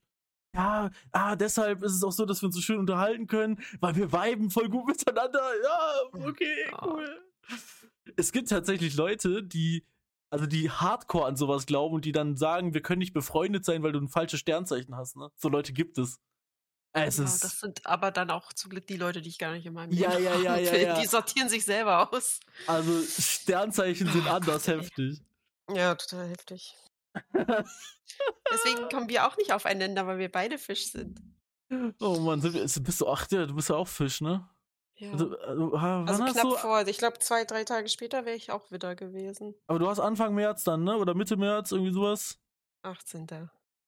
Ja, 0.56 0.90
ah, 1.12 1.36
deshalb 1.36 1.84
ist 1.84 1.94
es 1.94 2.04
auch 2.04 2.12
so, 2.14 2.26
dass 2.26 2.42
wir 2.42 2.48
uns 2.48 2.56
so 2.56 2.62
schön 2.62 2.80
unterhalten 2.80 3.28
können, 3.28 3.62
weil 3.82 3.96
wir 3.96 4.12
viben 4.14 4.50
voll 4.50 4.70
gut 4.70 4.88
miteinander. 4.88 5.42
Ja, 5.64 5.94
okay, 6.28 6.72
cool. 6.82 7.22
Es 8.16 8.32
gibt 8.32 8.50
tatsächlich 8.50 8.96
Leute, 8.96 9.44
die, 9.44 9.86
also 10.30 10.46
die 10.46 10.72
hardcore 10.72 11.26
an 11.28 11.36
sowas 11.36 11.66
glauben 11.66 11.96
und 11.96 12.06
die 12.06 12.12
dann 12.14 12.38
sagen, 12.38 12.74
wir 12.74 12.82
können 12.82 13.00
nicht 13.00 13.14
befreundet 13.14 13.66
sein, 13.66 13.84
weil 13.84 13.92
du 13.92 14.00
ein 14.00 14.08
falsches 14.08 14.40
Sternzeichen 14.40 14.96
hast, 14.96 15.18
ne? 15.18 15.30
So 15.36 15.50
Leute 15.50 15.74
gibt 15.74 15.98
es. 15.98 16.20
Es 16.94 17.18
Ja, 17.18 17.26
ist. 17.26 17.44
das 17.44 17.60
sind 17.60 17.86
aber 17.86 18.12
dann 18.12 18.30
auch 18.30 18.54
zum 18.54 18.70
Glück 18.72 18.88
die 18.88 18.96
Leute, 18.96 19.22
die 19.22 19.28
ich 19.28 19.38
gar 19.38 19.52
nicht 19.52 19.66
in 19.66 19.74
meinem 19.74 19.92
Ja, 19.92 20.14
Leben 20.14 20.24
ja, 20.24 20.36
ja, 20.40 20.56
ja, 20.58 20.72
will. 20.72 20.82
ja. 20.84 21.02
Die 21.02 21.08
sortieren 21.08 21.50
sich 21.50 21.66
selber 21.66 22.14
aus. 22.14 22.40
Also 22.68 23.02
Sternzeichen 23.02 24.10
sind 24.10 24.26
anders 24.28 24.68
heftig. 24.68 25.20
Ja, 25.74 25.96
total 25.96 26.30
heftig. 26.30 26.76
Deswegen 28.52 28.90
kommen 28.90 29.10
wir 29.10 29.26
auch 29.28 29.38
nicht 29.38 29.52
aufeinander, 29.54 30.08
weil 30.08 30.18
wir 30.20 30.32
beide 30.32 30.58
Fisch 30.58 30.92
sind. 30.92 31.20
Oh 32.00 32.20
Mann, 32.20 32.42
ist- 32.42 32.84
bist 32.84 33.02
du, 33.02 33.08
ach 33.08 33.26
ja, 33.32 33.46
du 33.46 33.56
bist 33.56 33.70
ja 33.70 33.76
auch 33.76 33.88
Fisch, 33.88 34.22
ne? 34.22 34.48
Ja. 34.98 35.12
Also, 35.12 35.38
also, 35.40 35.72
wann 35.74 36.08
Also 36.08 36.24
hast 36.24 36.34
knapp 36.34 36.44
du, 36.44 36.56
vor, 36.56 36.88
ich 36.88 36.98
glaube 36.98 37.20
zwei, 37.20 37.44
drei 37.44 37.64
Tage 37.66 37.90
später 37.90 38.26
wäre 38.26 38.36
ich 38.38 38.52
auch 38.52 38.72
wieder 38.72 38.96
gewesen. 38.96 39.54
aber 39.68 39.80
du 39.80 39.90
hast 39.90 40.00
Anfang 40.00 40.34
März 40.36 40.64
dann, 40.64 40.84
ne? 40.84 40.96
Oder 40.98 41.14
Mitte 41.16 41.36
März, 41.36 41.72
irgendwie 41.72 41.92
sowas? 41.92 42.40
18. 42.84 43.28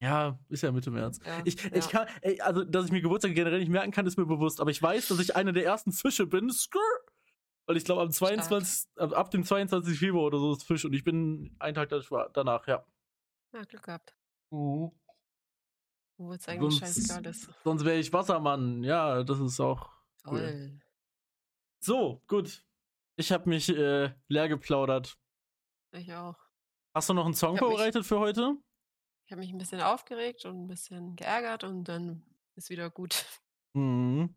Ja, 0.01 0.38
ist 0.49 0.63
ja 0.63 0.71
Mitte 0.71 0.91
März. 0.91 1.19
Ja, 1.25 1.41
Ich, 1.45 1.63
ja. 1.63 1.69
ich 1.73 1.88
kann, 1.89 2.07
ey, 2.21 2.41
also, 2.41 2.63
dass 2.65 2.86
ich 2.86 2.91
mir 2.91 3.01
Geburtstag 3.01 3.34
generell 3.36 3.59
nicht 3.59 3.69
merken 3.69 3.91
kann, 3.91 4.05
ist 4.05 4.17
mir 4.17 4.25
bewusst. 4.25 4.59
Aber 4.59 4.69
ich 4.69 4.82
weiß, 4.82 5.07
dass 5.07 5.19
ich 5.19 5.36
einer 5.36 5.53
der 5.53 5.63
ersten 5.65 5.91
Fische 5.91 6.25
bin. 6.28 6.51
Skrr. 6.51 6.80
Weil 7.67 7.78
ich 7.78 7.86
glaube, 7.86 8.01
am 8.01 8.11
22., 8.11 8.88
ab, 8.97 9.13
ab 9.13 9.32
dem 9.32 9.43
22. 9.43 9.97
Februar 9.99 10.25
oder 10.25 10.39
so 10.39 10.53
ist 10.53 10.63
Fisch 10.63 10.86
und 10.86 10.93
ich 10.93 11.03
bin 11.03 11.55
einen 11.59 11.75
Tag 11.75 11.89
da- 11.89 12.30
danach, 12.34 12.65
ja. 12.67 12.84
Ja, 13.54 13.64
Glück 13.64 13.84
gehabt. 13.84 14.16
Mhm. 14.52 14.91
Wo 16.18 16.34
es 16.34 16.48
eigentlich 16.48 16.80
scheißegal 16.80 17.26
ist. 17.28 17.50
sonst 17.64 17.86
wäre 17.86 17.98
ich 18.00 18.12
Wassermann. 18.12 18.84
Ja, 18.84 19.24
das 19.24 19.39
ist 19.39 19.60
auch 19.60 19.91
cool. 20.26 20.39
Toll. 20.39 20.82
So, 21.80 22.24
gut. 22.28 22.66
Ich 23.18 23.32
habe 23.32 23.48
mich 23.50 23.70
äh, 23.70 24.14
leer 24.28 24.48
geplaudert. 24.50 25.18
Ich 25.91 26.12
auch. 26.14 26.36
Hast 26.93 27.10
du 27.10 27.14
noch 27.14 27.26
einen 27.26 27.34
Song 27.36 27.56
hab 27.56 27.62
mich- 27.62 27.70
vorbereitet 27.70 28.06
für 28.06 28.20
heute? 28.20 28.56
Ich 29.26 29.32
habe 29.32 29.41
mich 29.41 29.52
ein 29.52 29.58
bisschen 29.58 29.82
aufgeregt 29.82 30.45
und 30.45 30.64
ein 30.64 30.68
bisschen 30.68 31.16
geärgert 31.16 31.64
und 31.64 31.84
dann 31.86 32.26
ist 32.56 32.70
wieder 32.70 32.89
gut. 32.89 33.26
Mhm. 33.74 34.34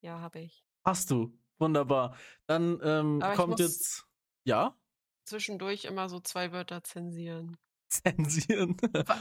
Ja, 0.00 0.20
habe 0.20 0.38
ich. 0.40 0.64
Hast 0.82 1.10
du. 1.10 1.36
Wunderbar. 1.58 2.16
Dann 2.46 2.80
ähm, 2.82 3.20
kommt 3.36 3.58
jetzt. 3.60 4.06
Ja? 4.44 4.78
Zwischendurch 5.26 5.84
immer 5.84 6.08
so 6.08 6.20
zwei 6.20 6.50
Wörter 6.52 6.82
zensieren. 6.84 7.58
Zensieren. 8.02 8.76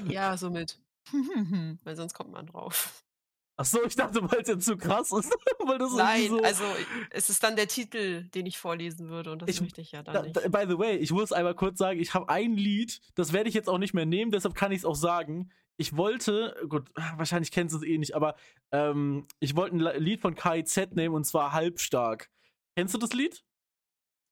Ja, 0.07 0.35
so 0.37 0.49
mit. 0.49 0.79
Weil 1.83 1.95
sonst 1.95 2.13
kommt 2.13 2.31
man 2.31 2.47
drauf. 2.47 3.03
Ach 3.55 3.65
so, 3.65 3.83
ich 3.85 3.95
dachte, 3.95 4.19
weil 4.23 4.41
es 4.41 4.47
jetzt 4.47 4.65
zu 4.65 4.75
krass 4.77 5.11
ist. 5.11 5.31
weil 5.59 5.77
das 5.77 5.93
Nein, 5.93 6.27
so, 6.27 6.41
also 6.41 6.63
es 7.11 7.29
ist 7.29 7.43
dann 7.43 7.55
der 7.55 7.67
Titel, 7.67 8.23
den 8.29 8.47
ich 8.47 8.57
vorlesen 8.57 9.09
würde 9.09 9.31
und 9.31 9.43
das 9.43 9.49
Ich- 9.49 9.61
möchte 9.61 9.79
ich 9.79 9.91
ja 9.91 10.01
dann 10.01 10.13
Da, 10.15 10.21
nicht. 10.23 10.51
by 10.51 10.65
the 10.67 10.79
way, 10.79 10.95
ich 10.97 11.11
muss 11.11 11.31
einmal 11.31 11.53
kurz 11.53 11.77
sagen, 11.77 11.99
ich 11.99 12.15
habe 12.15 12.29
ein 12.29 12.53
Lied, 12.57 12.99
das 13.13 13.31
werde 13.31 13.49
ich 13.49 13.53
jetzt 13.53 13.69
auch 13.69 13.77
nicht 13.77 13.93
mehr 13.93 14.07
nehmen, 14.07 14.31
deshalb 14.31 14.55
kann 14.55 14.71
ich 14.71 14.79
es 14.79 14.85
auch 14.85 14.95
sagen. 14.95 15.51
Ich 15.77 15.95
wollte, 15.95 16.55
gut, 16.67 16.89
wahrscheinlich 17.15 17.51
kennst 17.51 17.75
du 17.75 17.77
es 17.79 17.83
eh 17.85 17.99
nicht, 17.99 18.15
aber 18.15 18.35
ähm, 18.71 19.27
ich 19.39 19.55
wollte 19.55 19.75
ein 19.75 20.01
Lied 20.03 20.21
von 20.21 20.33
KIZ 20.33 20.93
nehmen 20.95 21.13
und 21.13 21.23
zwar 21.25 21.51
Halbstark. 21.53 22.31
Kennst 22.75 22.95
du 22.95 22.97
das 22.97 23.13
Lied? 23.13 23.43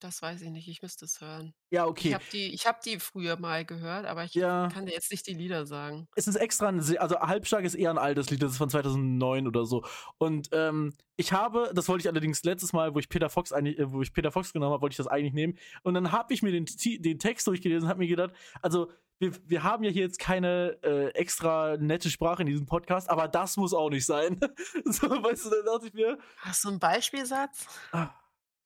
Das 0.01 0.21
weiß 0.21 0.41
ich 0.41 0.49
nicht, 0.49 0.67
ich 0.67 0.81
müsste 0.81 1.05
es 1.05 1.21
hören. 1.21 1.53
Ja, 1.69 1.83
Ich 1.83 1.89
okay. 1.89 2.13
habe 2.15 2.23
die, 2.33 2.53
ich 2.53 2.65
hab 2.65 2.81
die 2.81 2.99
früher 2.99 3.37
mal 3.39 3.63
gehört, 3.65 4.05
aber 4.07 4.23
ich 4.23 4.33
Ja. 4.33 4.67
kann 4.73 4.85
dir 4.87 4.93
jetzt 4.93 5.11
nicht 5.11 5.27
die 5.27 5.33
Lieder 5.35 5.65
sagen. 5.65 6.07
Es 6.15 6.27
ist 6.27 6.35
extra, 6.35 6.67
ein, 6.69 6.79
also 6.97 7.19
Halbstark 7.19 7.63
ist 7.63 7.75
eher 7.75 7.91
ein 7.91 7.97
altes 7.99 8.29
Lied, 8.31 8.41
das 8.41 8.53
ist 8.53 8.57
von 8.57 8.69
2009 8.69 9.47
oder 9.47 9.65
so. 9.65 9.85
Und 10.17 10.49
ähm, 10.53 10.93
ich 11.17 11.33
habe, 11.33 11.71
das 11.73 11.87
wollte 11.87 12.01
ich 12.01 12.09
allerdings 12.09 12.43
letztes 12.43 12.73
Mal, 12.73 12.95
wo 12.95 12.99
ich 12.99 13.09
Peter 13.09 13.29
Fox 13.29 13.53
eigentlich, 13.53 13.77
äh, 13.77 13.91
wo 13.91 14.01
ich 14.01 14.11
Peter 14.11 14.31
Fox 14.31 14.51
genommen 14.53 14.73
habe, 14.73 14.81
wollte 14.81 14.93
ich 14.93 14.97
das 14.97 15.07
eigentlich 15.07 15.33
nehmen. 15.33 15.57
Und 15.83 15.93
dann 15.93 16.11
habe 16.11 16.33
ich 16.33 16.41
mir 16.41 16.51
den, 16.51 16.65
den 16.65 17.19
Text 17.19 17.45
durchgelesen 17.45 17.83
und 17.83 17.89
habe 17.89 17.99
mir 17.99 18.07
gedacht, 18.07 18.33
also 18.61 18.91
wir, 19.19 19.33
wir 19.47 19.61
haben 19.61 19.83
ja 19.83 19.91
hier 19.91 20.01
jetzt 20.01 20.17
keine 20.17 20.79
äh, 20.81 21.09
extra 21.09 21.77
nette 21.77 22.09
Sprache 22.09 22.41
in 22.41 22.47
diesem 22.47 22.65
Podcast, 22.65 23.07
aber 23.07 23.27
das 23.27 23.55
muss 23.55 23.71
auch 23.71 23.91
nicht 23.91 24.07
sein. 24.07 24.39
so, 24.85 25.07
weißt 25.11 25.45
du, 25.45 25.49
dann 25.51 25.65
dachte 25.65 25.87
ich 25.87 25.93
mir, 25.93 26.17
Hast 26.39 26.63
du 26.63 26.69
einen 26.69 26.79
Beispielsatz? 26.79 27.67
ah, 27.91 28.09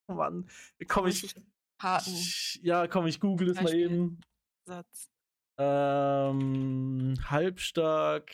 Mann, 0.08 0.48
komm 0.88 1.08
ich, 1.08 1.36
ich, 2.06 2.60
ja, 2.62 2.88
komm, 2.88 3.08
ich 3.08 3.20
google 3.20 3.50
es 3.50 3.62
mal 3.62 3.74
eben. 3.74 4.22
Satz. 4.66 5.10
Ähm, 5.58 7.16
halbstark 7.30 8.32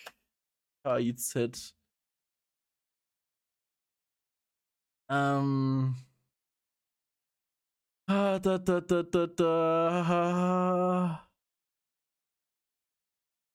KIZ. 0.83 1.75
Ähm. 5.09 5.95
Ah, 8.07 8.39
da, 8.39 8.57
da, 8.57 8.81
da, 8.81 9.03
da, 9.03 9.27
da. 9.27 11.30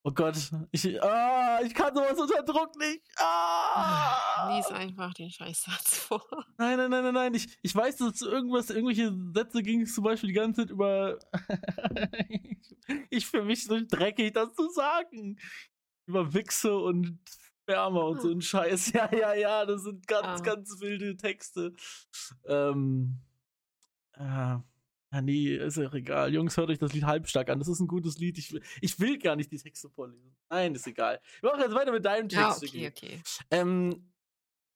Oh 0.08 0.12
Gott, 0.12 0.36
ich, 0.70 1.02
ah, 1.02 1.58
ich 1.64 1.74
kann 1.74 1.92
sowas 1.92 2.16
unter 2.16 2.40
Druck 2.44 2.76
nicht. 2.76 3.02
Ah. 3.16 4.54
Lies 4.54 4.68
einfach 4.68 5.12
den 5.14 5.32
Scheißsatz 5.32 5.96
vor. 5.98 6.24
Nein, 6.58 6.76
nein, 6.78 6.90
nein, 6.90 7.02
nein, 7.02 7.14
nein. 7.14 7.34
Ich, 7.34 7.48
ich 7.60 7.74
weiß, 7.74 7.96
dass 7.96 8.14
es 8.14 8.22
irgendwas, 8.22 8.70
irgendwelche 8.70 9.12
Sätze 9.34 9.64
ging 9.64 9.84
zum 9.84 10.04
Beispiel 10.04 10.28
die 10.28 10.34
ganze 10.34 10.60
Zeit 10.60 10.70
über. 10.70 11.18
ich, 12.28 12.76
ich 13.10 13.26
fühle 13.26 13.46
mich 13.46 13.64
so 13.64 13.80
dreckig, 13.80 14.32
das 14.34 14.54
zu 14.54 14.70
sagen. 14.70 15.40
Über 16.06 16.32
Wichse 16.32 16.76
und 16.76 17.18
Sperma 17.64 18.02
und 18.02 18.20
so 18.20 18.30
ein 18.30 18.40
Scheiß. 18.42 18.92
Ja, 18.92 19.12
ja, 19.12 19.34
ja, 19.34 19.66
das 19.66 19.82
sind 19.82 20.06
ganz, 20.06 20.40
Ah. 20.40 20.44
ganz 20.44 20.80
wilde 20.80 21.16
Texte. 21.16 21.72
Ähm. 22.46 23.18
Äh, 24.12 24.58
ja, 25.16 25.22
nee, 25.22 25.56
ist 25.56 25.76
ja 25.78 25.92
egal. 25.92 26.32
Jungs, 26.34 26.56
hört 26.56 26.68
euch 26.70 26.78
das 26.78 26.92
Lied 26.92 27.04
halbstark 27.04 27.48
an. 27.48 27.58
Das 27.58 27.68
ist 27.68 27.80
ein 27.80 27.88
gutes 27.88 28.18
Lied. 28.18 28.36
Ich, 28.38 28.52
will- 28.52 28.62
ich 28.80 28.98
will 29.00 29.18
gar 29.18 29.34
nicht 29.36 29.50
die 29.50 29.58
Texte 29.58 29.88
vorlesen. 29.88 30.36
Nein, 30.50 30.74
ist 30.74 30.86
egal. 30.86 31.20
Wir 31.40 31.50
machen 31.50 31.62
jetzt 31.62 31.74
weiter 31.74 31.92
mit 31.92 32.04
deinem 32.04 32.28
Text. 32.28 32.62
Ja, 32.62 32.68
okay, 32.68 32.88
okay. 32.88 33.22
Ähm, 33.50 34.12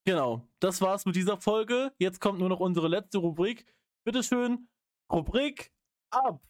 genau, 0.05 0.49
das 0.61 0.81
war's 0.81 1.05
mit 1.07 1.15
dieser 1.17 1.37
Folge. 1.41 1.93
Jetzt 1.99 2.21
kommt 2.21 2.39
nur 2.39 2.49
noch 2.49 2.61
unsere 2.61 2.89
letzte 2.89 3.19
Rubrik. 3.19 3.67
Bitteschön, 4.05 4.69
Rubrik 5.13 5.71
ab. 6.11 6.43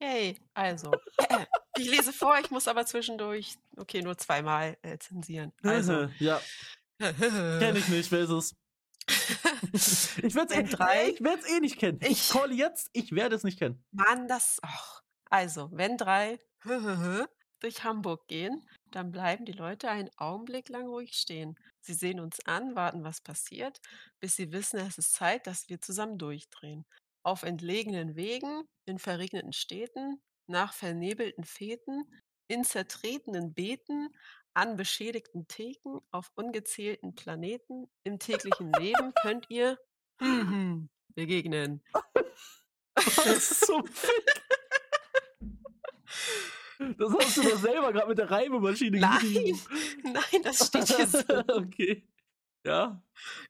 Hey, 0.00 0.36
also. 0.54 0.90
ich 1.78 1.90
lese 1.90 2.12
vor, 2.12 2.36
ich 2.40 2.50
muss 2.50 2.66
aber 2.68 2.86
zwischendurch, 2.86 3.56
okay, 3.76 4.02
nur 4.02 4.16
zweimal 4.18 4.76
äh, 4.82 4.98
zensieren. 4.98 5.52
Also. 5.62 6.08
ja, 6.18 6.40
kenne 6.98 7.78
ich 7.78 7.88
nicht. 7.88 8.10
Wer 8.10 8.20
ist 8.20 8.30
es? 8.30 8.56
Ich 10.22 10.34
werde 10.34 10.54
es 10.62 10.70
drei. 10.70 11.10
eh, 11.10 11.16
werd's 11.20 11.48
eh 11.48 11.60
nicht 11.60 11.78
kennen. 11.78 11.98
Ich 12.02 12.10
Ich- 12.10 12.28
call 12.30 12.52
jetzt, 12.52 12.90
ich 12.92 13.12
werde 13.12 13.36
es 13.36 13.44
nicht 13.44 13.58
kennen. 13.58 13.82
Mann, 13.92 14.28
das. 14.28 14.60
Och. 14.64 15.02
Also, 15.30 15.70
wenn 15.72 15.96
drei 15.96 16.38
durch 17.60 17.84
Hamburg 17.84 18.26
gehen, 18.28 18.66
dann 18.90 19.12
bleiben 19.12 19.44
die 19.44 19.52
Leute 19.52 19.88
einen 19.88 20.10
Augenblick 20.18 20.68
lang 20.68 20.86
ruhig 20.88 21.14
stehen. 21.14 21.56
Sie 21.80 21.94
sehen 21.94 22.20
uns 22.20 22.40
an, 22.46 22.74
warten, 22.74 23.04
was 23.04 23.20
passiert, 23.20 23.80
bis 24.20 24.36
sie 24.36 24.52
wissen, 24.52 24.78
es 24.78 24.98
ist 24.98 25.12
Zeit, 25.14 25.46
dass 25.46 25.68
wir 25.68 25.80
zusammen 25.80 26.18
durchdrehen. 26.18 26.84
Auf 27.24 27.44
entlegenen 27.44 28.16
Wegen, 28.16 28.62
in 28.84 28.98
verregneten 28.98 29.52
Städten, 29.52 30.20
nach 30.48 30.74
vernebelten 30.74 31.44
Feten, 31.44 32.04
in 32.48 32.64
zertretenen 32.64 33.54
Beeten, 33.54 34.08
an 34.54 34.76
beschädigten 34.76 35.48
Theken, 35.48 36.00
auf 36.10 36.30
ungezählten 36.34 37.14
Planeten, 37.14 37.88
im 38.04 38.18
täglichen 38.18 38.72
Leben 38.72 39.12
könnt 39.22 39.46
ihr 39.48 39.78
mhm, 40.20 40.88
begegnen. 41.14 41.82
Das 42.94 43.50
ist 43.50 43.66
so 43.66 43.82
fick. 43.86 44.42
Das 46.98 47.12
hast 47.12 47.36
du 47.38 47.42
doch 47.42 47.58
selber 47.58 47.92
gerade 47.92 48.08
mit 48.08 48.18
der 48.18 48.30
Reibemaschine 48.30 49.00
Nein, 49.00 49.18
geschrieben. 49.20 49.60
nein, 50.02 50.42
das 50.42 50.66
steht 50.66 50.88
hier 50.88 51.06
so. 51.06 51.18
okay. 51.48 52.06
Ja. 52.66 53.02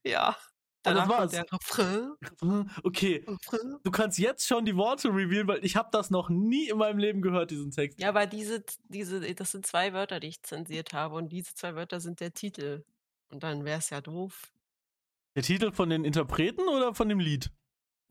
Ja. 0.04 0.36
Ah, 0.84 0.94
das 0.94 1.06
Danach 1.06 1.08
war's. 1.08 1.30
der 1.30 1.46
Refrain. 1.52 2.16
Okay. 2.82 3.24
Refrain. 3.26 3.78
Du 3.84 3.90
kannst 3.90 4.18
jetzt 4.18 4.46
schon 4.46 4.64
die 4.64 4.76
Worte 4.76 5.08
revealen, 5.08 5.46
weil 5.46 5.64
ich 5.64 5.76
habe 5.76 5.88
das 5.92 6.10
noch 6.10 6.28
nie 6.28 6.68
in 6.68 6.78
meinem 6.78 6.98
Leben 6.98 7.22
gehört, 7.22 7.50
diesen 7.50 7.70
Text. 7.70 8.00
Ja, 8.00 8.08
aber 8.08 8.26
diese, 8.26 8.64
diese, 8.88 9.20
das 9.34 9.52
sind 9.52 9.64
zwei 9.66 9.92
Wörter, 9.92 10.18
die 10.18 10.28
ich 10.28 10.42
zensiert 10.42 10.92
habe 10.92 11.14
und 11.14 11.30
diese 11.30 11.54
zwei 11.54 11.74
Wörter 11.76 12.00
sind 12.00 12.20
der 12.20 12.34
Titel. 12.34 12.84
Und 13.30 13.42
dann 13.42 13.64
wäre 13.64 13.78
es 13.78 13.90
ja 13.90 14.00
doof. 14.00 14.52
Der 15.36 15.42
Titel 15.42 15.72
von 15.72 15.88
den 15.88 16.04
Interpreten 16.04 16.68
oder 16.68 16.94
von 16.94 17.08
dem 17.08 17.20
Lied? 17.20 17.50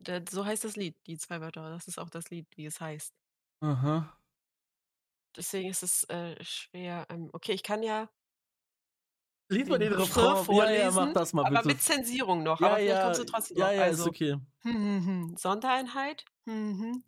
Da 0.00 0.20
so 0.28 0.44
heißt 0.44 0.64
das 0.64 0.74
Lied, 0.76 0.96
die 1.06 1.16
2 1.16 1.40
Wörter. 1.40 1.70
Das 1.70 1.86
ist 1.86 1.98
auch 1.98 2.10
das 2.10 2.30
Lied, 2.30 2.46
wie 2.56 2.66
es 2.66 2.80
heißt. 2.80 3.14
Aha. 3.60 4.16
Deswegen 5.36 5.70
ist 5.70 5.82
es, 5.82 6.04
äh, 6.04 6.42
schwer, 6.42 7.06
ähm 7.08 7.30
okay, 7.32 7.52
ich 7.52 7.62
kann 7.62 7.82
ja 7.82 8.08
Lies 9.52 9.68
mal 9.68 9.78
den 9.78 9.92
Refrain 9.92 10.24
Refrain. 10.36 10.56
Ja, 10.56 10.70
ja, 10.72 10.84
mach 10.86 10.92
vorlesen, 10.92 11.14
das 11.14 11.32
mal 11.32 11.44
aber 11.46 11.56
bitte. 11.56 11.68
mit 11.68 11.82
Zensierung 11.82 12.42
noch, 12.42 12.60
Ja, 12.60 12.66
aber 12.68 12.76
vielleicht 12.76 12.96
ja, 12.96 13.04
kommst 13.04 13.20
du 13.20 13.24
trotzdem 13.24 13.56
ja, 13.58 13.66
drauf. 13.66 13.74
ja, 13.76 13.84
ist 13.84 13.90
Also 13.90 14.06
okay. 14.10 14.32
hm, 14.62 14.72
hm, 14.74 15.06
hm, 15.06 15.36
Sondereinheit, 15.36 16.24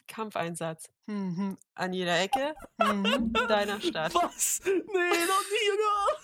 Kampfeinsatz, 0.07 0.91
an 1.07 1.93
jeder 1.93 2.21
Ecke, 2.21 2.55
in 2.81 3.33
deiner 3.49 3.81
Stadt. 3.81 4.15
Was? 4.15 4.61
Nee, 4.65 4.73
noch 4.75 5.45
nie 5.51 5.67
gehört. 5.71 6.21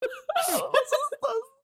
Was 0.36 0.48
ist 0.48 1.18
das? 1.20 1.55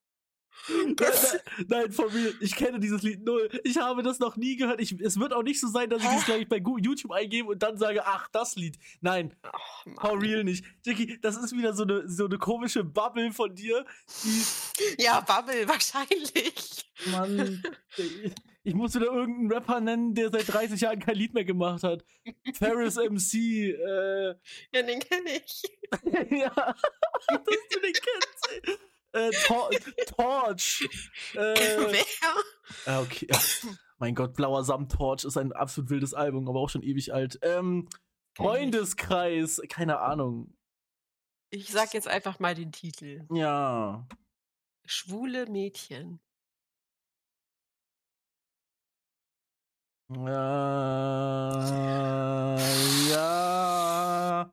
Nein, 1.68 1.92
von 1.92 2.12
mir, 2.12 2.32
ich 2.40 2.54
kenne 2.54 2.78
dieses 2.78 3.02
Lied 3.02 3.24
null. 3.24 3.48
Ich 3.64 3.76
habe 3.78 4.02
das 4.02 4.18
noch 4.18 4.36
nie 4.36 4.56
gehört. 4.56 4.80
Ich, 4.80 4.92
es 5.00 5.18
wird 5.18 5.32
auch 5.32 5.42
nicht 5.42 5.60
so 5.60 5.68
sein, 5.68 5.90
dass 5.90 6.02
ich 6.02 6.08
Hä? 6.08 6.14
das 6.14 6.24
gleich 6.24 6.48
bei 6.48 6.58
YouTube 6.58 7.10
eingebe 7.10 7.48
und 7.48 7.62
dann 7.62 7.76
sage, 7.76 8.06
ach, 8.06 8.28
das 8.28 8.56
Lied. 8.56 8.78
Nein, 9.00 9.34
ach 9.42 9.86
for 10.00 10.20
real 10.20 10.44
nicht. 10.44 10.64
Jackie, 10.84 11.18
das 11.20 11.36
ist 11.36 11.52
wieder 11.56 11.74
so 11.74 11.82
eine, 11.82 12.08
so 12.08 12.26
eine 12.26 12.38
komische 12.38 12.84
Bubble 12.84 13.32
von 13.32 13.54
dir, 13.54 13.84
Ja, 14.98 15.20
Bubble, 15.20 15.66
wahrscheinlich. 15.68 16.84
Mann, 17.10 17.62
ich, 17.96 18.32
ich 18.64 18.74
muss 18.74 18.94
wieder 18.94 19.06
irgendeinen 19.06 19.52
Rapper 19.52 19.80
nennen, 19.80 20.14
der 20.14 20.30
seit 20.30 20.52
30 20.52 20.80
Jahren 20.80 21.00
kein 21.00 21.16
Lied 21.16 21.34
mehr 21.34 21.44
gemacht 21.44 21.82
hat. 21.82 22.04
Ferris 22.54 22.96
MC, 22.96 23.34
äh, 23.34 24.28
Ja, 24.72 24.82
den 24.82 25.00
kenne 25.00 25.30
ich. 25.44 25.62
ja, 26.30 26.50
dass 26.50 27.44
du 27.70 27.80
den 27.80 27.92
kennst. 27.92 28.78
Äh, 29.12 29.30
Tor 29.46 29.70
Torch. 30.06 30.88
Äh, 31.34 31.54
Wer? 31.90 32.04
ah, 32.86 33.00
okay. 33.00 33.26
Ja. 33.30 33.38
Mein 33.98 34.14
Gott, 34.14 34.34
Blauer 34.34 34.64
Samt 34.64 34.92
Torch 34.92 35.24
ist 35.24 35.36
ein 35.36 35.52
absolut 35.52 35.90
wildes 35.90 36.14
Album, 36.14 36.48
aber 36.48 36.60
auch 36.60 36.70
schon 36.70 36.82
ewig 36.82 37.14
alt. 37.14 37.38
Ähm, 37.42 37.88
Freundeskreis, 38.36 39.60
keine 39.68 40.00
Ahnung. 40.00 40.54
Ich 41.50 41.68
sag 41.68 41.92
jetzt 41.94 42.08
einfach 42.08 42.38
mal 42.38 42.54
den 42.54 42.72
Titel. 42.72 43.26
Ja. 43.30 44.08
Schwule 44.86 45.46
Mädchen. 45.46 46.20
Äh, 50.10 50.30
ja. 53.10 54.52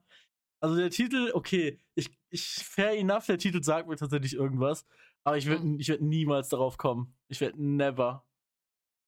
Also 0.62 0.76
der 0.76 0.90
Titel, 0.90 1.32
okay, 1.34 1.80
ich, 1.96 2.12
ich 2.30 2.46
fair 2.64 2.92
enough, 2.98 3.26
der 3.26 3.38
Titel 3.38 3.62
sagt 3.64 3.88
mir 3.88 3.96
tatsächlich 3.96 4.34
irgendwas, 4.34 4.86
aber 5.24 5.38
ich 5.38 5.46
würde 5.46 5.64
Hm. 5.64 5.80
ich 5.80 5.88
werd 5.90 6.02
niemals 6.02 6.50
darauf 6.50 6.78
kommen. 6.78 7.16
Ich 7.28 7.42
werde 7.42 7.62
never. 7.64 8.26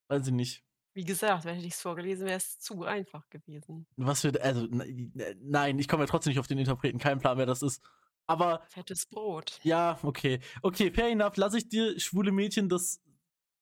Weiß 0.09 0.27
ich 0.27 0.33
nicht. 0.33 0.63
Wie 0.93 1.05
gesagt, 1.05 1.45
wenn 1.45 1.57
ich 1.59 1.73
es 1.73 1.81
vorgelesen 1.81 2.25
wäre, 2.27 2.35
es 2.37 2.59
zu 2.59 2.83
einfach 2.83 3.29
gewesen. 3.29 3.87
Was 3.95 4.21
für, 4.21 4.41
also, 4.43 4.65
ne- 4.65 5.09
ne- 5.13 5.35
nein, 5.41 5.79
ich 5.79 5.87
komme 5.87 6.03
ja 6.03 6.07
trotzdem 6.07 6.31
nicht 6.31 6.39
auf 6.39 6.47
den 6.47 6.57
Interpreten, 6.57 6.97
kein 6.99 7.19
Plan, 7.19 7.37
wer 7.37 7.45
das 7.45 7.61
ist. 7.61 7.81
Aber, 8.27 8.61
Fettes 8.69 9.05
Brot. 9.05 9.59
ja, 9.63 9.97
okay. 10.03 10.41
Okay, 10.61 10.91
fair 10.91 11.07
enough, 11.09 11.37
lass 11.37 11.53
ich 11.53 11.69
dir, 11.69 11.97
schwule 11.97 12.33
Mädchen, 12.33 12.67
das, 12.67 13.01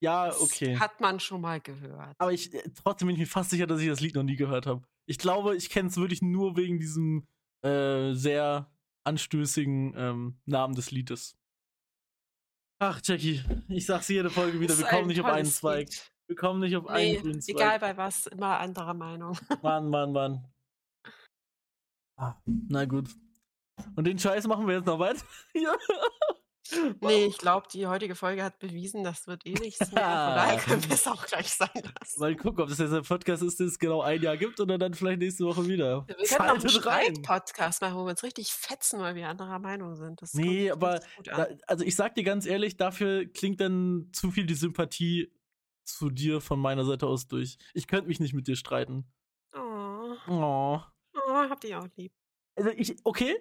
ja, 0.01 0.26
Das 0.28 0.41
okay. 0.41 0.78
Hat 0.78 0.99
man 1.01 1.20
schon 1.20 1.41
mal 1.41 1.62
gehört. 1.62 2.16
Aber 2.18 2.34
ich, 2.34 2.51
äh, 2.53 2.64
trotzdem 2.84 3.07
bin 3.07 3.14
ich 3.16 3.20
mir 3.20 3.28
fast 3.28 3.51
sicher, 3.51 3.68
dass 3.68 3.80
ich 3.82 3.88
das 3.88 3.99
Lied 3.99 4.16
noch 4.16 4.24
nie 4.24 4.36
gehört 4.36 4.66
habe. 4.66 4.82
Ich 5.05 5.20
glaube, 5.20 5.55
ich 5.55 5.70
kenne 5.70 5.89
es 5.89 5.97
wirklich 5.97 6.22
nur 6.24 6.57
wegen 6.57 6.80
diesem 6.80 7.28
äh, 7.62 8.14
sehr 8.14 8.72
anstößigen 9.03 9.93
ähm, 9.95 10.41
Namen 10.45 10.75
des 10.75 10.91
Liedes. 10.91 11.35
Ach, 12.81 13.01
Jackie, 13.03 13.43
ich 13.67 13.85
sag's 13.85 14.07
jede 14.07 14.29
Folge 14.29 14.59
wieder, 14.59 14.77
wir 14.77 14.85
kommen 14.85 15.07
nicht 15.07 15.19
auf 15.19 15.25
einen 15.25 15.43
tolles 15.43 15.57
Zweig. 15.57 15.89
Lied. 15.89 16.11
Wir 16.27 16.35
kommen 16.35 16.59
nicht 16.59 16.75
auf 16.77 16.87
einen 16.87 17.11
Nee, 17.13 17.17
grünen 17.19 17.41
Zweig. 17.41 17.55
egal 17.55 17.79
bei 17.79 17.97
was, 17.97 18.27
immer 18.27 18.59
anderer 18.59 18.93
Meinung. 18.93 19.37
Mann, 19.63 19.89
Mann, 19.89 20.11
Mann. 20.11 20.47
Ah, 22.15 22.35
na 22.45 22.85
gut. 22.85 23.09
Und 23.95 24.05
den 24.05 24.19
Scheiß 24.19 24.45
machen 24.47 24.67
wir 24.67 24.75
jetzt 24.75 24.85
noch 24.85 24.99
weiter. 24.99 25.23
ja. 25.53 25.75
Nee, 27.01 27.26
ich 27.26 27.38
glaube, 27.38 27.67
die 27.72 27.88
heutige 27.88 28.15
Folge 28.15 28.43
hat 28.43 28.59
bewiesen, 28.59 29.03
das 29.03 29.28
wird 29.28 29.45
eh 29.45 29.53
nichts 29.53 29.80
mehr. 29.91 30.03
Von 30.03 30.36
daher 30.36 30.57
können 30.65 30.84
wir 30.84 30.93
es 30.93 31.07
auch 31.07 31.26
gleich 31.26 31.51
sein 31.51 31.70
lassen. 31.74 32.20
Mal 32.20 32.36
gucken, 32.36 32.61
ob 32.63 32.70
das 32.70 32.78
jetzt 32.80 32.93
ein 32.93 33.03
Podcast 33.03 33.43
ist, 33.43 33.59
den 33.59 33.67
es 33.67 33.80
genau 33.80 34.01
ein 34.01 34.22
Jahr 34.22 34.38
gibt 34.38 34.59
oder 34.59 34.78
dann 34.78 34.93
vielleicht 34.93 35.20
nächste 35.20 35.45
Woche 35.45 35.67
wieder. 35.67 36.05
Wir 36.07 36.15
können 36.15 36.49
auch 36.49 36.55
einen. 36.55 36.70
Streit-Podcast 36.70 37.82
machen, 37.82 37.95
wo 37.95 38.05
wir 38.05 38.11
uns 38.11 38.24
richtig 38.24 38.51
fetzen, 38.51 38.99
weil 38.99 39.15
wir 39.15 39.28
anderer 39.30 39.59
Meinung 39.59 39.95
sind. 39.95 40.22
Das 40.22 40.34
Nee, 40.34 40.72
aber 40.72 40.99
Da, 41.24 41.47
also 41.67 41.84
ich 41.84 41.95
sag 41.95 42.15
dir 42.15 42.24
ganz 42.24 42.45
ehrlich, 42.45 42.78
dafür 42.78 43.26
klingt 43.26 43.61
dann 43.61 44.09
zu 44.13 44.32
viel 44.32 44.45
die 44.45 44.55
Sympathie 44.55 45.32
zu 45.86 46.09
dir 46.09 46.39
von 46.41 46.59
meiner 46.59 46.86
Seite 46.86 47.07
aus 47.07 47.28
durch. 47.28 47.57
Ich 47.74 47.88
könnte 47.88 48.07
mich 48.07 48.20
nicht 48.20 48.34
mit 48.34 48.47
dir 48.47 48.55
streiten. 48.55 49.11
Oh, 49.55 50.13
Oh. 50.28 50.80
oh, 51.15 51.34
habt 51.49 51.63
ihr 51.63 51.80
auch 51.80 51.88
lieb. 51.95 52.11
Also 52.55 52.70
ich, 52.72 52.95
okay. 53.03 53.36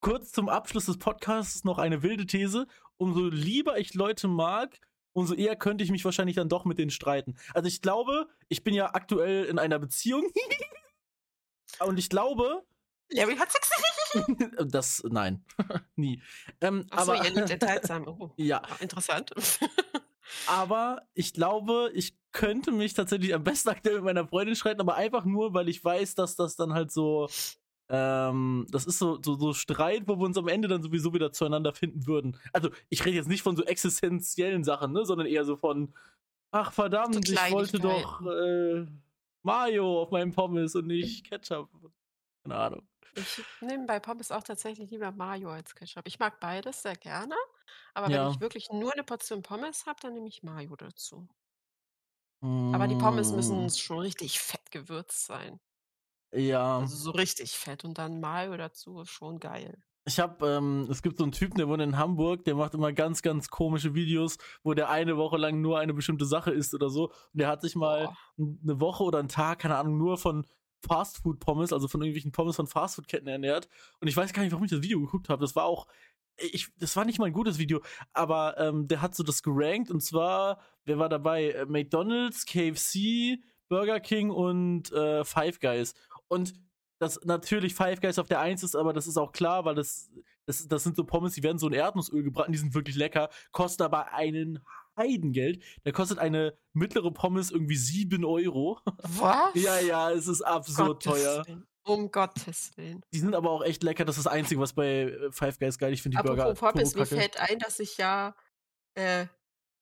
Kurz 0.00 0.30
zum 0.30 0.48
Abschluss 0.48 0.86
des 0.86 0.98
Podcasts 0.98 1.64
noch 1.64 1.78
eine 1.78 2.02
wilde 2.02 2.26
These. 2.26 2.66
Umso 2.96 3.28
lieber 3.28 3.78
ich 3.78 3.94
Leute 3.94 4.28
mag, 4.28 4.80
umso 5.12 5.34
eher 5.34 5.56
könnte 5.56 5.82
ich 5.82 5.90
mich 5.90 6.04
wahrscheinlich 6.04 6.36
dann 6.36 6.48
doch 6.48 6.64
mit 6.64 6.78
denen 6.78 6.90
streiten. 6.90 7.36
Also 7.52 7.66
ich 7.66 7.82
glaube, 7.82 8.28
ich 8.48 8.62
bin 8.62 8.74
ja 8.74 8.94
aktuell 8.94 9.44
in 9.44 9.58
einer 9.58 9.78
Beziehung. 9.78 10.30
Und 11.80 11.98
ich 11.98 12.08
glaube, 12.08 12.64
Larry 13.10 13.36
hat 13.36 13.50
Sex. 13.50 13.70
das, 14.66 15.02
nein, 15.08 15.44
nie. 15.96 16.22
Ähm, 16.60 16.86
Achso, 16.90 17.12
aber, 17.12 17.24
ihr 17.24 17.34
liebt 17.34 17.50
enthaltsam. 17.50 18.06
Oh, 18.06 18.32
ja, 18.36 18.62
interessant. 18.80 19.32
aber 20.46 21.02
ich 21.14 21.32
glaube, 21.32 21.90
ich 21.94 22.16
könnte 22.32 22.72
mich 22.72 22.94
tatsächlich 22.94 23.34
am 23.34 23.44
besten 23.44 23.70
aktuell 23.70 23.96
mit 23.96 24.04
meiner 24.04 24.26
Freundin 24.26 24.56
streiten, 24.56 24.80
aber 24.80 24.96
einfach 24.96 25.24
nur, 25.24 25.54
weil 25.54 25.68
ich 25.68 25.82
weiß, 25.84 26.14
dass 26.14 26.36
das 26.36 26.56
dann 26.56 26.72
halt 26.72 26.90
so, 26.90 27.28
ähm, 27.88 28.66
das 28.70 28.86
ist 28.86 28.98
so, 28.98 29.18
so, 29.22 29.36
so 29.38 29.52
Streit, 29.54 30.08
wo 30.08 30.16
wir 30.18 30.26
uns 30.26 30.36
am 30.38 30.48
Ende 30.48 30.68
dann 30.68 30.82
sowieso 30.82 31.14
wieder 31.14 31.32
zueinander 31.32 31.72
finden 31.74 32.06
würden. 32.06 32.36
Also, 32.52 32.70
ich 32.90 33.04
rede 33.04 33.16
jetzt 33.16 33.28
nicht 33.28 33.42
von 33.42 33.56
so 33.56 33.64
existenziellen 33.64 34.64
Sachen, 34.64 34.92
ne, 34.92 35.04
sondern 35.06 35.26
eher 35.26 35.44
so 35.44 35.56
von, 35.56 35.94
ach 36.52 36.72
verdammt, 36.72 37.28
So 37.28 37.30
ich 37.30 37.50
wollte 37.50 37.80
doch 37.80 38.20
äh, 38.26 38.86
Mayo 39.42 40.02
auf 40.02 40.10
meinem 40.12 40.32
Pommes 40.32 40.74
und 40.76 40.86
nicht 40.88 41.24
Ketchup. 41.26 41.70
Keine 42.44 42.56
Ahnung. 42.56 42.88
Ich 43.12 43.46
nehme 43.60 43.84
bei 43.86 44.00
Pommes 44.00 44.30
auch 44.32 44.42
tatsächlich 44.42 44.90
lieber 44.90 45.12
Mayo 45.12 45.50
als 45.50 45.74
Ketchup. 45.74 46.06
Ich 46.06 46.18
mag 46.18 46.40
beides 46.40 46.80
sehr 46.82 46.96
gerne, 46.96 47.34
aber 47.94 48.10
Ja. 48.10 48.12
wenn 48.12 48.24
ich 48.24 48.40
wirklich 48.40 48.70
nur 48.70 48.92
eine 48.94 49.04
Portion 49.04 49.42
Pommes 49.42 49.84
habe, 49.86 50.00
dann 50.00 50.14
nehme 50.14 50.28
ich 50.28 50.42
Mayo 50.42 50.74
dazu. 50.76 51.28
Aber 52.70 52.88
die 52.88 52.96
Pommes 52.96 53.32
Mm, 53.32 53.32
müssen 53.32 53.68
schon 53.70 53.98
richtig 53.98 54.40
fett 54.40 54.70
gewürzt 54.70 55.26
sein. 55.26 55.60
Ja. 56.32 56.78
Also 56.80 56.96
so 56.96 57.10
richtig 57.12 57.52
fett 57.52 57.84
und 57.84 57.98
dann 57.98 58.20
Mayo 58.20 58.56
dazu 58.56 59.00
ist 59.00 59.10
schon 59.10 59.38
geil. 59.40 59.78
Ich 60.04 60.18
habe, 60.18 60.46
ähm, 60.48 60.86
es 60.90 61.02
gibt 61.02 61.18
so 61.18 61.22
einen 61.24 61.32
Typen, 61.32 61.58
der 61.58 61.68
wohnt 61.68 61.82
in 61.82 61.98
Hamburg, 61.98 62.44
der 62.44 62.54
macht 62.54 62.72
immer 62.72 62.92
ganz, 62.94 63.20
ganz 63.20 63.48
komische 63.50 63.94
Videos, 63.94 64.38
wo 64.62 64.72
der 64.72 64.88
eine 64.88 65.18
Woche 65.18 65.36
lang 65.36 65.60
nur 65.60 65.78
eine 65.78 65.92
bestimmte 65.92 66.24
Sache 66.24 66.50
isst 66.50 66.72
oder 66.74 66.88
so. 66.88 67.08
Und 67.08 67.14
der 67.34 67.48
hat 67.48 67.60
sich 67.60 67.76
mal 67.76 68.08
n- 68.38 68.58
eine 68.62 68.80
Woche 68.80 69.04
oder 69.04 69.18
einen 69.18 69.28
Tag, 69.28 69.58
keine 69.58 69.76
Ahnung, 69.76 69.98
nur 69.98 70.16
von 70.16 70.46
Fastfood-Pommes, 70.86 71.72
also 71.72 71.88
von 71.88 72.00
irgendwelchen 72.00 72.32
Pommes 72.32 72.56
von 72.56 72.66
Fastfood-Ketten 72.66 73.28
ernährt. 73.28 73.68
Und 74.00 74.08
ich 74.08 74.16
weiß 74.16 74.32
gar 74.32 74.42
nicht, 74.42 74.52
warum 74.52 74.64
ich 74.64 74.70
das 74.70 74.82
Video 74.82 75.00
geguckt 75.00 75.28
habe. 75.28 75.40
Das 75.42 75.54
war 75.56 75.64
auch, 75.64 75.86
ich, 76.38 76.68
das 76.78 76.96
war 76.96 77.04
nicht 77.04 77.18
mal 77.18 77.26
ein 77.26 77.32
gutes 77.32 77.58
Video, 77.58 77.82
aber 78.12 78.56
ähm, 78.58 78.88
der 78.88 79.02
hat 79.02 79.14
so 79.14 79.22
das 79.22 79.42
gerankt 79.42 79.90
und 79.90 80.00
zwar, 80.02 80.60
wer 80.84 80.98
war 80.98 81.08
dabei? 81.08 81.50
Äh, 81.50 81.66
McDonald's, 81.66 82.46
KFC, 82.46 83.38
Burger 83.68 84.00
King 84.00 84.30
und 84.30 84.90
äh, 84.92 85.24
Five 85.24 85.60
Guys. 85.60 85.92
Und 86.28 86.54
dass 86.98 87.20
natürlich 87.24 87.74
Five 87.74 88.00
Guys 88.00 88.18
auf 88.18 88.26
der 88.26 88.40
Eins 88.40 88.62
ist, 88.62 88.74
aber 88.74 88.92
das 88.92 89.06
ist 89.06 89.16
auch 89.16 89.32
klar, 89.32 89.64
weil 89.64 89.74
das, 89.74 90.10
das, 90.46 90.66
das 90.66 90.82
sind 90.82 90.96
so 90.96 91.04
Pommes, 91.04 91.34
die 91.34 91.42
werden 91.42 91.58
so 91.58 91.68
in 91.68 91.74
Erdnussöl 91.74 92.22
gebraten, 92.22 92.52
die 92.52 92.58
sind 92.58 92.74
wirklich 92.74 92.96
lecker, 92.96 93.30
kosten 93.52 93.82
aber 93.82 94.12
einen 94.12 94.64
Heidengeld. 94.96 95.62
Da 95.84 95.92
kostet 95.92 96.18
eine 96.18 96.58
mittlere 96.72 97.12
Pommes 97.12 97.50
irgendwie 97.50 97.76
7 97.76 98.24
Euro. 98.24 98.80
Was? 99.02 99.54
ja, 99.54 99.78
ja, 99.80 100.10
es 100.10 100.26
ist 100.26 100.42
absurd 100.42 101.04
Gottes 101.04 101.22
teuer. 101.22 101.46
Willen. 101.46 101.66
Um 101.84 102.10
Gottes 102.10 102.76
Willen. 102.76 103.00
Die 103.14 103.18
sind 103.18 103.34
aber 103.34 103.50
auch 103.50 103.62
echt 103.62 103.82
lecker. 103.82 104.04
Das 104.04 104.18
ist 104.18 104.26
das 104.26 104.32
Einzige, 104.32 104.60
was 104.60 104.74
bei 104.74 105.04
äh, 105.04 105.32
Five 105.32 105.58
Guys 105.58 105.78
geil 105.78 105.92
ist. 105.92 105.98
Ich 105.98 106.02
finde 106.02 106.18
die 106.18 106.22
Burger 106.22 106.50
Apropos 106.50 106.72
Pommes, 106.72 106.94
mir 106.94 107.06
fällt 107.06 107.40
ein, 107.40 107.58
dass 107.60 107.78
ich 107.78 107.96
ja 107.96 108.34
äh, 108.94 109.26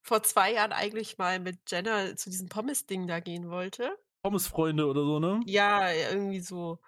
vor 0.02 0.22
zwei 0.22 0.52
Jahren 0.52 0.72
eigentlich 0.72 1.18
mal 1.18 1.40
mit 1.40 1.58
Jenna 1.68 2.14
zu 2.14 2.30
diesem 2.30 2.48
Pommes-Ding 2.48 3.08
da 3.08 3.18
gehen 3.18 3.50
wollte. 3.50 3.90
Pommesfreunde 4.26 4.86
oder 4.86 5.02
so, 5.04 5.18
ne? 5.20 5.40
Ja, 5.46 5.90
irgendwie 5.92 6.40
so. 6.40 6.78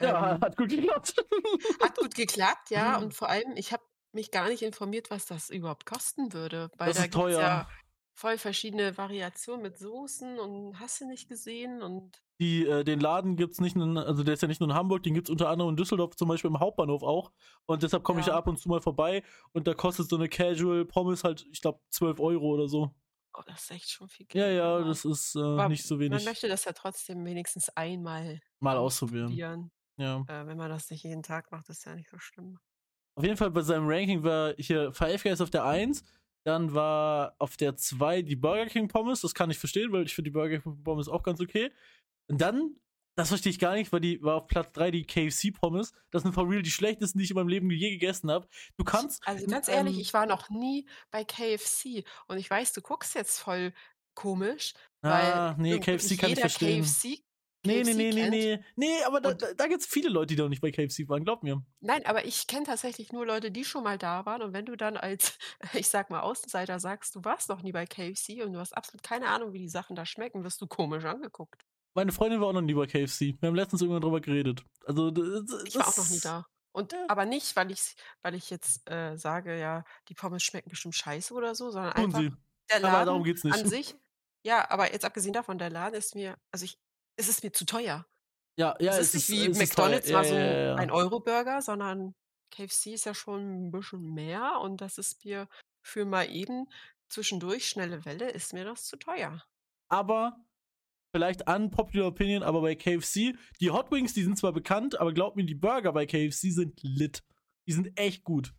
Ja, 0.00 0.32
Ähm, 0.34 0.40
hat 0.40 0.56
gut 0.56 0.68
geklappt. 0.68 1.14
Hat 1.82 1.96
gut 1.98 2.14
geklappt, 2.14 2.70
Mhm. 2.70 2.76
ja. 2.76 2.98
Und 2.98 3.14
vor 3.14 3.28
allem, 3.28 3.56
ich 3.56 3.72
habe 3.72 3.82
mich 4.12 4.30
gar 4.30 4.48
nicht 4.48 4.62
informiert, 4.62 5.10
was 5.10 5.26
das 5.26 5.50
überhaupt 5.50 5.86
kosten 5.86 6.32
würde. 6.32 6.70
Weil 6.76 6.88
Das 6.88 6.96
da 6.96 7.02
ist 7.04 7.10
teuer. 7.12 7.40
ja 7.40 7.68
voll 8.14 8.38
verschiedene 8.38 8.96
Variationen 8.96 9.62
mit 9.62 9.78
Soßen 9.78 10.38
und 10.38 10.78
hast 10.80 11.00
du 11.00 11.06
nicht 11.06 11.28
gesehen 11.28 11.82
und 11.82 12.22
Die, 12.40 12.66
äh, 12.66 12.82
den 12.84 13.00
Laden 13.00 13.36
gibt's 13.36 13.60
nicht, 13.60 13.76
nur, 13.76 13.86
in- 13.86 13.98
also 13.98 14.22
der 14.22 14.34
ist 14.34 14.42
ja 14.42 14.48
nicht 14.48 14.60
nur 14.60 14.68
in 14.70 14.74
Hamburg, 14.74 15.02
den 15.02 15.12
gibt's 15.14 15.28
unter 15.30 15.48
anderem 15.50 15.70
in 15.70 15.76
Düsseldorf, 15.76 16.16
zum 16.16 16.28
Beispiel 16.28 16.50
im 16.50 16.60
Hauptbahnhof 16.60 17.02
auch. 17.02 17.32
Und 17.66 17.82
deshalb 17.82 18.04
komme 18.04 18.20
ich 18.20 18.26
Ja. 18.26 18.32
da 18.32 18.38
ab 18.38 18.46
und 18.46 18.58
zu 18.58 18.68
mal 18.68 18.80
vorbei 18.80 19.22
und 19.52 19.66
da 19.66 19.74
kostet 19.74 20.08
so 20.08 20.16
eine 20.16 20.28
Casual 20.28 20.84
Pommes 20.86 21.24
halt, 21.24 21.46
ich 21.52 21.60
glaube, 21.62 21.80
12 21.90 22.20
Euro 22.20 22.46
oder 22.54 22.68
so. 22.68 22.94
Oh, 23.38 23.42
das 23.46 23.64
ist 23.64 23.70
echt 23.70 23.90
schon 23.90 24.08
viel 24.08 24.24
Geld. 24.26 24.56
Ja, 24.56 24.78
ja, 24.78 24.84
das 24.84 25.04
ist 25.04 25.34
äh, 25.36 25.40
aber 25.40 25.68
nicht 25.68 25.84
so 25.84 25.96
man 25.96 26.10
wenig. 26.10 26.24
möchte 26.24 26.48
das 26.48 26.64
ja 26.64 26.72
trotzdem 26.72 27.24
wenigstens 27.24 27.68
einmal 27.76 28.40
Mal 28.60 28.76
ausprobieren. 28.78 29.26
ausprobieren. 29.26 29.70
Ja. 29.98 30.24
Äh, 30.28 30.46
wenn 30.46 30.56
man 30.56 30.70
das 30.70 30.90
nicht 30.90 31.04
jeden 31.04 31.22
Tag 31.22 31.50
macht, 31.52 31.68
ist 31.68 31.84
ja 31.84 31.94
nicht 31.94 32.08
so 32.08 32.18
schlimm. 32.18 32.58
Auf 33.14 33.24
jeden 33.24 33.36
Fall 33.36 33.50
bei 33.50 33.62
seinem 33.62 33.86
Ranking 33.88 34.22
war 34.22 34.54
hier 34.58 34.92
Five 34.92 35.22
Guys 35.22 35.40
auf 35.40 35.50
der 35.50 35.64
1, 35.64 36.02
dann 36.44 36.72
war 36.74 37.34
auf 37.38 37.56
der 37.56 37.76
2 37.76 38.22
die 38.22 38.36
Burger 38.36 38.66
King 38.66 38.88
Pommes, 38.88 39.20
das 39.22 39.34
kann 39.34 39.50
ich 39.50 39.58
verstehen, 39.58 39.92
weil 39.92 40.04
ich 40.04 40.14
finde 40.14 40.30
die 40.30 40.34
Burger 40.34 40.58
King 40.58 40.82
Pommes 40.82 41.08
auch 41.08 41.22
ganz 41.22 41.40
okay. 41.40 41.72
Und 42.28 42.40
dann, 42.40 42.76
das 43.16 43.28
verstehe 43.28 43.50
ich 43.50 43.58
gar 43.58 43.74
nicht, 43.74 43.92
weil 43.92 44.00
die 44.00 44.22
war 44.22 44.36
auf 44.36 44.46
Platz 44.46 44.72
3 44.74 44.90
die 44.90 45.04
KFC 45.06 45.50
Pommes. 45.52 45.92
Das 46.10 46.22
sind 46.22 46.32
for 46.32 46.48
real 46.48 46.62
die 46.62 46.70
schlechtesten, 46.70 47.18
die 47.18 47.24
ich 47.24 47.30
in 47.30 47.36
meinem 47.36 47.48
Leben 47.48 47.70
je 47.70 47.90
gegessen 47.90 48.30
habe. 48.30 48.46
Du 48.76 48.84
kannst 48.84 49.26
Also 49.26 49.46
ganz 49.46 49.68
ehrlich, 49.68 49.94
einem- 49.94 50.00
ich 50.02 50.14
war 50.14 50.26
noch 50.26 50.48
nie 50.50 50.86
bei 51.10 51.24
KFC 51.24 52.04
und 52.28 52.38
ich 52.38 52.48
weiß, 52.50 52.72
du 52.74 52.80
guckst 52.82 53.14
jetzt 53.14 53.38
voll 53.40 53.72
komisch, 54.14 54.74
Ah, 55.02 55.54
nee, 55.58 55.78
KFC 55.78 56.16
kann 56.16 56.30
ich 56.30 56.40
verstehen. 56.40 56.82
KFC, 56.82 57.22
Nee, 57.64 57.82
nee, 57.82 57.82
KFC 57.82 57.96
nee, 57.96 58.10
nee, 58.12 58.20
kennt. 58.20 58.30
nee. 58.30 58.64
Nee, 58.76 59.02
aber 59.04 59.20
da, 59.20 59.34
da, 59.34 59.52
da 59.54 59.66
gibt 59.66 59.80
es 59.80 59.86
viele 59.86 60.08
Leute, 60.08 60.34
die 60.36 60.40
noch 60.40 60.48
nicht 60.48 60.60
bei 60.60 60.70
KFC 60.70 61.08
waren, 61.08 61.24
glaub 61.24 61.42
mir. 61.42 61.62
Nein, 61.80 62.04
aber 62.06 62.24
ich 62.24 62.46
kenne 62.46 62.64
tatsächlich 62.64 63.12
nur 63.12 63.26
Leute, 63.26 63.50
die 63.50 63.64
schon 63.64 63.82
mal 63.84 63.98
da 63.98 64.24
waren. 64.24 64.42
Und 64.42 64.52
wenn 64.52 64.66
du 64.66 64.76
dann 64.76 64.96
als, 64.96 65.36
ich 65.74 65.88
sag 65.88 66.10
mal, 66.10 66.20
Außenseiter 66.20 66.78
sagst, 66.80 67.14
du 67.16 67.24
warst 67.24 67.48
noch 67.48 67.62
nie 67.62 67.72
bei 67.72 67.84
KFC 67.86 68.42
und 68.44 68.52
du 68.52 68.58
hast 68.60 68.76
absolut 68.76 69.02
keine 69.02 69.28
Ahnung, 69.28 69.52
wie 69.52 69.58
die 69.58 69.68
Sachen 69.68 69.96
da 69.96 70.06
schmecken, 70.06 70.44
wirst 70.44 70.60
du 70.60 70.66
komisch 70.66 71.04
angeguckt. 71.04 71.62
Meine 71.96 72.12
Freundin 72.12 72.40
war 72.40 72.48
auch 72.48 72.52
noch 72.52 72.60
nie 72.60 72.74
bei 72.74 72.86
KFC. 72.86 73.20
Wir 73.40 73.48
haben 73.48 73.54
letztens 73.56 73.80
irgendwann 73.82 74.02
drüber 74.02 74.20
geredet. 74.20 74.62
Also, 74.84 75.10
das, 75.10 75.64
Ich 75.64 75.74
war 75.76 75.88
auch 75.88 75.96
noch 75.96 76.08
nie 76.10 76.20
da. 76.20 76.46
Und 76.72 76.92
Ja. 76.92 77.06
aber 77.08 77.24
nicht, 77.24 77.56
weil 77.56 77.70
ich, 77.70 77.96
weil 78.22 78.34
ich 78.34 78.50
jetzt 78.50 78.88
äh, 78.90 79.16
sage, 79.16 79.58
ja, 79.58 79.82
die 80.08 80.14
Pommes 80.14 80.42
schmecken 80.42 80.68
bestimmt 80.68 80.94
scheiße 80.94 81.32
oder 81.34 81.54
so, 81.54 81.70
sondern 81.70 81.94
Tun 81.94 82.04
einfach 82.04 82.20
sie. 82.20 82.32
der 82.70 82.76
Aber 82.76 82.88
Laden 82.88 83.06
darum 83.06 83.24
geht's 83.24 83.44
nicht. 83.44 83.58
an 83.58 83.66
sich. 83.66 83.96
Ja, 84.44 84.70
aber 84.70 84.92
jetzt 84.92 85.04
abgesehen 85.06 85.32
davon, 85.32 85.58
der 85.58 85.70
Laden 85.70 85.94
ist 85.98 86.14
mir, 86.14 86.36
also 86.52 86.66
ich, 86.66 86.78
es 87.16 87.28
ist 87.28 87.42
mir 87.42 87.52
zu 87.52 87.64
teuer. 87.64 88.06
Ja, 88.58 88.76
ja, 88.78 88.92
es 88.92 88.98
es 88.98 89.14
ist 89.14 89.28
nicht 89.30 89.40
wie 89.40 89.50
es 89.50 89.58
ist. 89.58 89.58
McDonalds 89.58 90.10
mal 90.10 90.24
so 90.24 90.34
ja, 90.34 90.62
ja. 90.68 90.74
ein 90.76 90.90
Euro-Burger, 90.90 91.62
sondern 91.62 92.14
KFC 92.50 92.88
ist 92.92 93.06
ja 93.06 93.14
schon 93.14 93.68
ein 93.68 93.70
bisschen 93.70 94.14
mehr 94.14 94.60
und 94.60 94.80
das 94.82 94.98
ist 94.98 95.24
mir 95.24 95.48
für 95.82 96.04
mal 96.04 96.28
eben 96.30 96.68
zwischendurch 97.08 97.68
schnelle 97.68 98.04
Welle, 98.04 98.28
ist 98.30 98.52
mir 98.52 98.64
das 98.66 98.84
zu 98.84 98.96
teuer. 98.98 99.42
aber 99.88 100.36
vielleicht 101.16 101.48
unpopular 101.48 102.08
opinion, 102.08 102.42
aber 102.42 102.60
bei 102.60 102.74
KFC, 102.74 103.34
die 103.60 103.70
Hot 103.70 103.90
Wings, 103.90 104.12
die 104.12 104.22
sind 104.22 104.36
zwar 104.36 104.52
bekannt, 104.52 105.00
aber 105.00 105.12
glaub 105.14 105.34
mir, 105.36 105.44
die 105.44 105.54
Burger 105.54 105.92
bei 105.92 106.04
KFC 106.06 106.52
sind 106.52 106.82
lit. 106.82 107.22
Die 107.66 107.72
sind 107.72 107.98
echt 107.98 108.22
gut. 108.22 108.54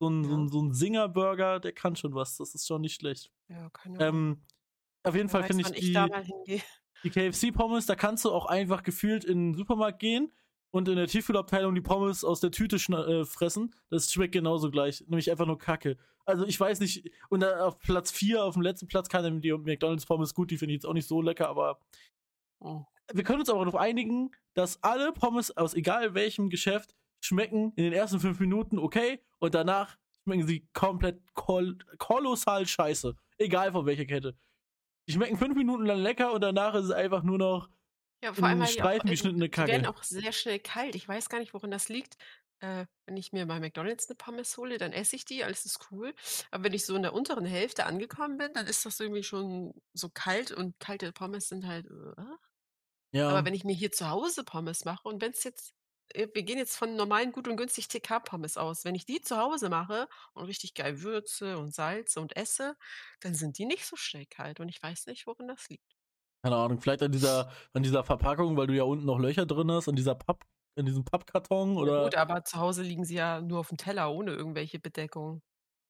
So 0.00 0.08
ein, 0.08 0.24
so 0.24 0.36
ein, 0.36 0.42
Ja. 0.44 0.48
so 0.48 0.62
ein 0.62 0.72
Singer-Burger, 0.72 1.60
der 1.60 1.72
kann 1.72 1.96
schon 1.96 2.14
was. 2.14 2.36
Das 2.36 2.54
ist 2.54 2.66
schon 2.66 2.80
nicht 2.80 2.94
schlecht. 3.00 3.30
Ja, 3.48 3.68
keine 3.70 3.98
Ahnung. 3.98 4.08
Ähm, 4.32 4.42
auf 5.02 5.14
jeden 5.14 5.28
Wer 5.32 5.40
Fall 5.40 5.44
finde 5.44 5.64
ich 5.70 5.76
ich 5.76 5.92
die, 6.46 6.62
die 7.04 7.10
KFC-Pommes, 7.10 7.86
da 7.86 7.94
kannst 7.94 8.24
du 8.24 8.30
auch 8.32 8.46
einfach 8.46 8.82
gefühlt 8.82 9.24
in 9.24 9.52
den 9.52 9.54
Supermarkt 9.54 9.98
gehen 9.98 10.32
und 10.70 10.88
in 10.88 10.96
der 10.96 11.06
Tiefkühlabteilung 11.06 11.74
die 11.74 11.80
Pommes 11.80 12.24
aus 12.24 12.40
der 12.40 12.50
Tüte 12.50 12.76
äh, 12.76 13.24
fressen. 13.24 13.74
Das 13.90 14.12
schmeckt 14.12 14.32
genauso 14.32 14.70
gleich. 14.70 15.02
Nämlich 15.06 15.30
einfach 15.30 15.46
nur 15.46 15.58
Kacke. 15.58 15.96
Also 16.24 16.44
ich 16.44 16.60
weiß 16.60 16.80
nicht, 16.80 17.10
und 17.30 17.40
dann 17.40 17.58
auf 17.60 17.78
Platz 17.78 18.10
4, 18.10 18.44
auf 18.44 18.54
dem 18.54 18.62
letzten 18.62 18.86
Platz 18.86 19.08
kann 19.08 19.40
die 19.40 19.52
McDonalds-Pommes 19.52 20.34
gut, 20.34 20.50
die 20.50 20.58
finde 20.58 20.74
ich 20.74 20.78
jetzt 20.78 20.86
auch 20.86 20.92
nicht 20.92 21.08
so 21.08 21.22
lecker, 21.22 21.48
aber 21.48 21.80
Oh. 22.60 22.84
wir 23.12 23.22
können 23.24 23.40
uns 23.40 23.48
aber 23.48 23.60
darauf 23.64 23.80
einigen, 23.80 24.32
dass 24.54 24.82
alle 24.82 25.12
Pommes 25.12 25.56
aus 25.56 25.74
egal 25.74 26.14
welchem 26.14 26.50
Geschäft 26.50 26.94
schmecken 27.20 27.72
in 27.76 27.84
den 27.84 27.92
ersten 27.92 28.18
fünf 28.20 28.40
Minuten 28.40 28.78
okay 28.78 29.20
und 29.38 29.54
danach 29.54 29.96
schmecken 30.24 30.46
sie 30.46 30.68
komplett 30.72 31.20
kol 31.34 31.78
kolossal 31.98 32.66
scheiße. 32.66 33.14
Egal 33.38 33.72
von 33.72 33.86
welcher 33.86 34.06
Kette. 34.06 34.36
Die 35.08 35.12
schmecken 35.12 35.38
fünf 35.38 35.56
Minuten 35.56 35.86
lang 35.86 36.00
lecker 36.00 36.32
und 36.32 36.40
danach 36.42 36.74
ist 36.74 36.86
es 36.86 36.90
einfach 36.90 37.22
nur 37.22 37.38
noch 37.38 37.70
Ja, 38.22 38.34
vor 38.34 38.48
allem, 38.48 38.58
in 38.58 38.66
weil 38.66 38.72
die 38.72 38.82
auch, 38.82 38.90
Streifen 38.90 39.08
äh, 39.08 39.12
geschnittene 39.12 39.48
die 39.56 39.66
werden 39.66 39.84
Kacke. 39.84 39.88
auch 39.88 40.02
sehr 40.02 40.32
schnell 40.32 40.58
kalt. 40.60 40.94
Ich 40.94 41.06
weiß 41.08 41.28
gar 41.28 41.38
nicht, 41.38 41.54
woran 41.54 41.70
das 41.70 41.88
liegt. 41.88 42.16
Äh, 42.60 42.86
wenn 43.06 43.16
ich 43.16 43.32
mir 43.32 43.46
bei 43.46 43.60
McDonalds 43.60 44.08
eine 44.08 44.16
Pommes 44.16 44.56
hole, 44.56 44.78
dann 44.78 44.92
esse 44.92 45.14
ich 45.16 45.24
die, 45.24 45.44
alles 45.44 45.64
ist 45.64 45.88
cool. 45.92 46.14
Aber 46.50 46.64
wenn 46.64 46.74
ich 46.74 46.84
so 46.84 46.96
in 46.96 47.02
der 47.02 47.14
unteren 47.14 47.44
Hälfte 47.46 47.86
angekommen 47.86 48.36
bin, 48.38 48.52
dann 48.54 48.66
ist 48.66 48.84
das 48.84 48.98
irgendwie 49.00 49.22
schon 49.22 49.74
so 49.94 50.08
kalt 50.10 50.50
und 50.52 50.80
kalte 50.80 51.12
Pommes 51.12 51.48
sind 51.48 51.66
halt. 51.66 51.86
Äh. 51.86 52.22
Ja. 53.12 53.28
Aber 53.30 53.44
wenn 53.44 53.54
ich 53.54 53.64
mir 53.64 53.74
hier 53.74 53.92
zu 53.92 54.08
Hause 54.10 54.44
Pommes 54.44 54.84
mache 54.84 55.08
und 55.08 55.20
wenn 55.22 55.32
es 55.32 55.44
jetzt, 55.44 55.74
äh, 56.14 56.28
wir 56.34 56.42
gehen 56.42 56.58
jetzt 56.58 56.76
von 56.76 56.96
normalen 56.96 57.32
gut 57.32 57.48
und 57.48 57.56
günstig 57.56 57.88
TK-Pommes 57.88 58.56
aus, 58.56 58.84
wenn 58.84 58.94
ich 58.94 59.06
die 59.06 59.20
zu 59.20 59.36
Hause 59.38 59.68
mache 59.70 60.08
und 60.34 60.46
richtig 60.46 60.74
geil 60.74 61.02
würze 61.02 61.58
und 61.58 61.74
salze 61.74 62.20
und 62.20 62.36
esse, 62.36 62.76
dann 63.20 63.34
sind 63.34 63.58
die 63.58 63.66
nicht 63.66 63.86
so 63.86 63.96
schnell 63.96 64.26
kalt 64.26 64.60
und 64.60 64.68
ich 64.68 64.82
weiß 64.82 65.06
nicht, 65.06 65.26
woran 65.26 65.48
das 65.48 65.68
liegt. 65.68 65.97
Keine 66.42 66.56
Ahnung, 66.56 66.80
vielleicht 66.80 67.02
an 67.02 67.12
dieser, 67.12 67.50
an 67.72 67.82
dieser 67.82 68.04
Verpackung, 68.04 68.56
weil 68.56 68.66
du 68.68 68.74
ja 68.74 68.84
unten 68.84 69.04
noch 69.06 69.18
Löcher 69.18 69.44
drin 69.46 69.70
hast, 69.72 69.88
an 69.88 69.96
dieser 69.96 70.14
Papp, 70.14 70.44
in 70.76 70.86
diesem 70.86 71.04
Pappkarton 71.04 71.74
Ja 71.74 71.80
oder 71.80 72.04
gut, 72.04 72.14
aber 72.14 72.44
zu 72.44 72.58
Hause 72.58 72.82
liegen 72.82 73.04
sie 73.04 73.16
ja 73.16 73.40
nur 73.40 73.58
auf 73.60 73.68
dem 73.68 73.78
Teller 73.78 74.12
ohne 74.12 74.32
irgendwelche 74.34 74.78
Bedeckung. 74.78 75.42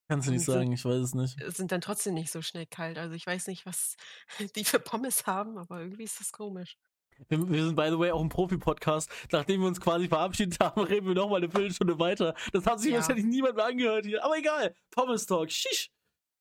kannst 0.08 0.26
du 0.28 0.32
nicht 0.32 0.44
sind- 0.46 0.54
sagen, 0.54 0.72
ich 0.72 0.82
weiß 0.84 0.94
es 1.02 1.14
nicht. 1.14 1.40
äh, 1.42 1.50
Sind 1.50 1.70
dann 1.72 1.82
trotzdem 1.82 2.14
nicht 2.14 2.30
so 2.32 2.40
schnell 2.40 2.64
kalt. 2.66 2.96
Also 2.96 3.14
ich 3.14 3.26
weiß 3.26 3.46
nicht, 3.48 3.66
was 3.66 3.96
die 4.56 4.64
für 4.64 4.80
Pommes 4.80 5.26
haben, 5.26 5.58
aber 5.58 5.80
irgendwie 5.82 6.04
ist 6.04 6.18
das 6.18 6.32
komisch. 6.32 6.78
Wir, 7.28 7.46
wir 7.50 7.64
sind, 7.66 7.74
by 7.76 7.88
the 7.90 7.98
way, 7.98 8.10
auch 8.12 8.20
ein 8.22 8.28
Profi-Podcast. 8.30 9.10
Nachdem 9.32 9.60
wir 9.60 9.66
uns 9.68 9.80
quasi 9.80 10.08
verabschiedet 10.08 10.60
haben, 10.60 10.80
reden 10.84 11.08
wir 11.08 11.14
nochmal 11.14 11.42
eine 11.42 11.50
Viertelstunde 11.50 11.98
weiter. 11.98 12.34
Das 12.52 12.64
hat 12.64 12.80
sich 12.80 12.92
Ja. 12.92 12.98
wahrscheinlich 13.00 13.26
niemand 13.26 13.56
mehr 13.56 13.66
angehört 13.66 14.06
hier. 14.06 14.24
Aber 14.24 14.38
egal. 14.38 14.74
Pommes 14.92 15.26
Talk. 15.26 15.50
Shish. 15.50 15.90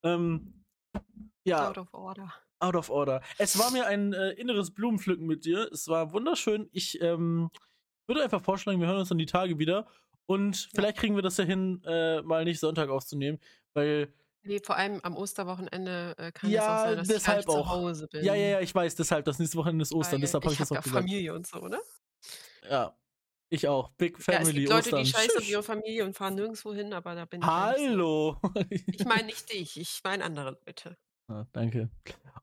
Ähm, 0.04 0.64
ja, 1.44 1.68
Out 1.68 1.80
of 1.80 1.94
order. 1.94 2.32
Out 2.60 2.76
of 2.76 2.90
order. 2.90 3.22
Es 3.38 3.58
war 3.60 3.72
mir 3.72 3.86
ein 3.88 4.14
äh, 4.14 4.32
inneres 4.32 4.72
Blumenpflücken 4.74 5.26
mit 5.28 5.46
dir. 5.46 5.70
Es 5.72 5.88
war 5.88 6.12
wunderschön. 6.14 6.70
Ich 6.72 7.00
ähm, 7.02 7.50
würde 8.08 8.24
einfach 8.24 8.42
vorschlagen, 8.42 8.80
wir 8.80 8.88
hören 8.88 9.00
uns 9.00 9.10
dann 9.10 9.18
die 9.18 9.26
Tage 9.26 9.60
wieder. 9.60 9.88
Und 10.26 10.70
vielleicht 10.76 10.98
kriegen 10.98 11.16
wir 11.16 11.22
das 11.22 11.38
ja 11.38 11.44
hin, 11.46 11.82
äh, 11.86 12.22
mal 12.22 12.44
nicht 12.44 12.60
Sonntag 12.60 12.90
aufzunehmen. 12.90 13.40
Weil, 13.74 14.14
Nee, 14.44 14.60
vor 14.64 14.78
allem 14.78 15.00
am 15.04 15.16
Osterwochenende 15.18 16.16
äh, 16.18 16.32
kann 16.32 16.50
es 16.50 16.56
Ja, 16.56 16.76
auch 16.78 16.84
sein, 16.86 16.98
dass 16.98 17.08
ich 17.10 17.16
deshalb 17.16 17.38
nicht 17.40 17.50
zu 17.52 17.58
auch. 17.58 17.70
Hause 17.70 18.08
bin. 18.08 18.24
ja, 18.24 18.34
ja, 18.36 18.48
ja, 18.48 18.60
ich 18.62 18.74
weiß, 18.74 18.96
deshalb, 18.96 19.26
das 19.26 19.40
nächste 19.40 19.58
Wochenende 19.58 19.84
ist 19.84 19.94
Ostern. 19.94 20.14
weil 20.16 20.22
Deshalb 20.22 20.44
habe 20.44 20.54
ich 20.54 20.60
ich 20.60 20.68
das 20.68 20.72
auch 20.72 20.82
gesagt. 20.84 21.02
Familie 21.04 21.34
und 21.34 21.46
so, 21.48 21.60
ne? 21.68 21.80
Ja, 22.70 22.98
ich 23.50 23.68
auch. 23.68 23.90
Big 23.92 24.18
Ja, 24.18 24.20
es 24.20 24.26
Family, 24.48 24.60
gibt 24.62 24.70
Leute, 24.70 24.86
Ostern. 24.90 25.04
die 25.04 25.10
scheißen 25.10 25.38
auf 25.38 25.50
ihre 25.50 25.64
Familie 25.64 26.06
und 26.06 26.14
fahren 26.16 26.36
nirgendwo 26.36 26.74
hin, 26.74 26.94
aber 26.94 27.16
da 27.16 27.26
bin 27.26 27.42
ich. 27.42 27.48
Hallo. 27.48 28.38
Ich 28.92 29.06
meine 29.06 29.26
nicht 29.28 29.52
dich, 29.52 29.78
ich 29.80 30.02
meine 30.04 30.24
andere 30.24 30.58
Leute. 30.66 30.98
Ah, 31.28 31.46
danke. 31.52 31.90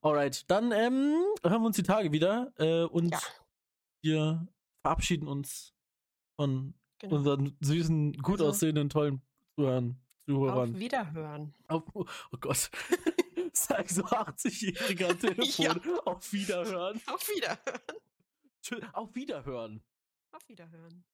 Alright, 0.03 0.49
dann 0.51 0.72
ähm, 0.72 1.14
hören 1.43 1.62
wir 1.62 1.66
uns 1.66 1.76
die 1.76 1.82
Tage 1.82 2.12
wieder 2.12 2.53
äh, 2.59 2.85
und 2.85 3.11
Ja, 3.12 3.20
wir 4.03 4.49
verabschieden 4.82 5.28
uns 5.28 5.72
von 6.37 6.74
genau. 6.99 7.16
unseren 7.16 7.57
süßen, 7.61 8.12
gut 8.14 8.35
Also- 8.41 8.49
aussehenden, 8.49 8.89
tollen 8.89 9.22
Zuhörern. 9.57 9.91
Auf 10.26 10.26
Zuhörern. 10.26 10.78
Wiederhören. 10.78 11.55
Auf, 11.68 11.82
oh 11.95 12.07
Gott. 12.41 12.70
Sag 13.53 13.89
so 13.91 14.03
80-Jähriger 14.05 15.11
am 15.11 15.18
Telefon. 15.20 15.64
Ja. 15.64 16.01
Auf 16.07 16.32
Wiederhören. 16.32 17.01
Auf 17.07 17.28
Wiederhören. 17.28 18.91
Auf 18.95 19.14
Wiederhören. 19.14 19.82
Auf 20.32 20.49
Wiederhören. 20.49 21.05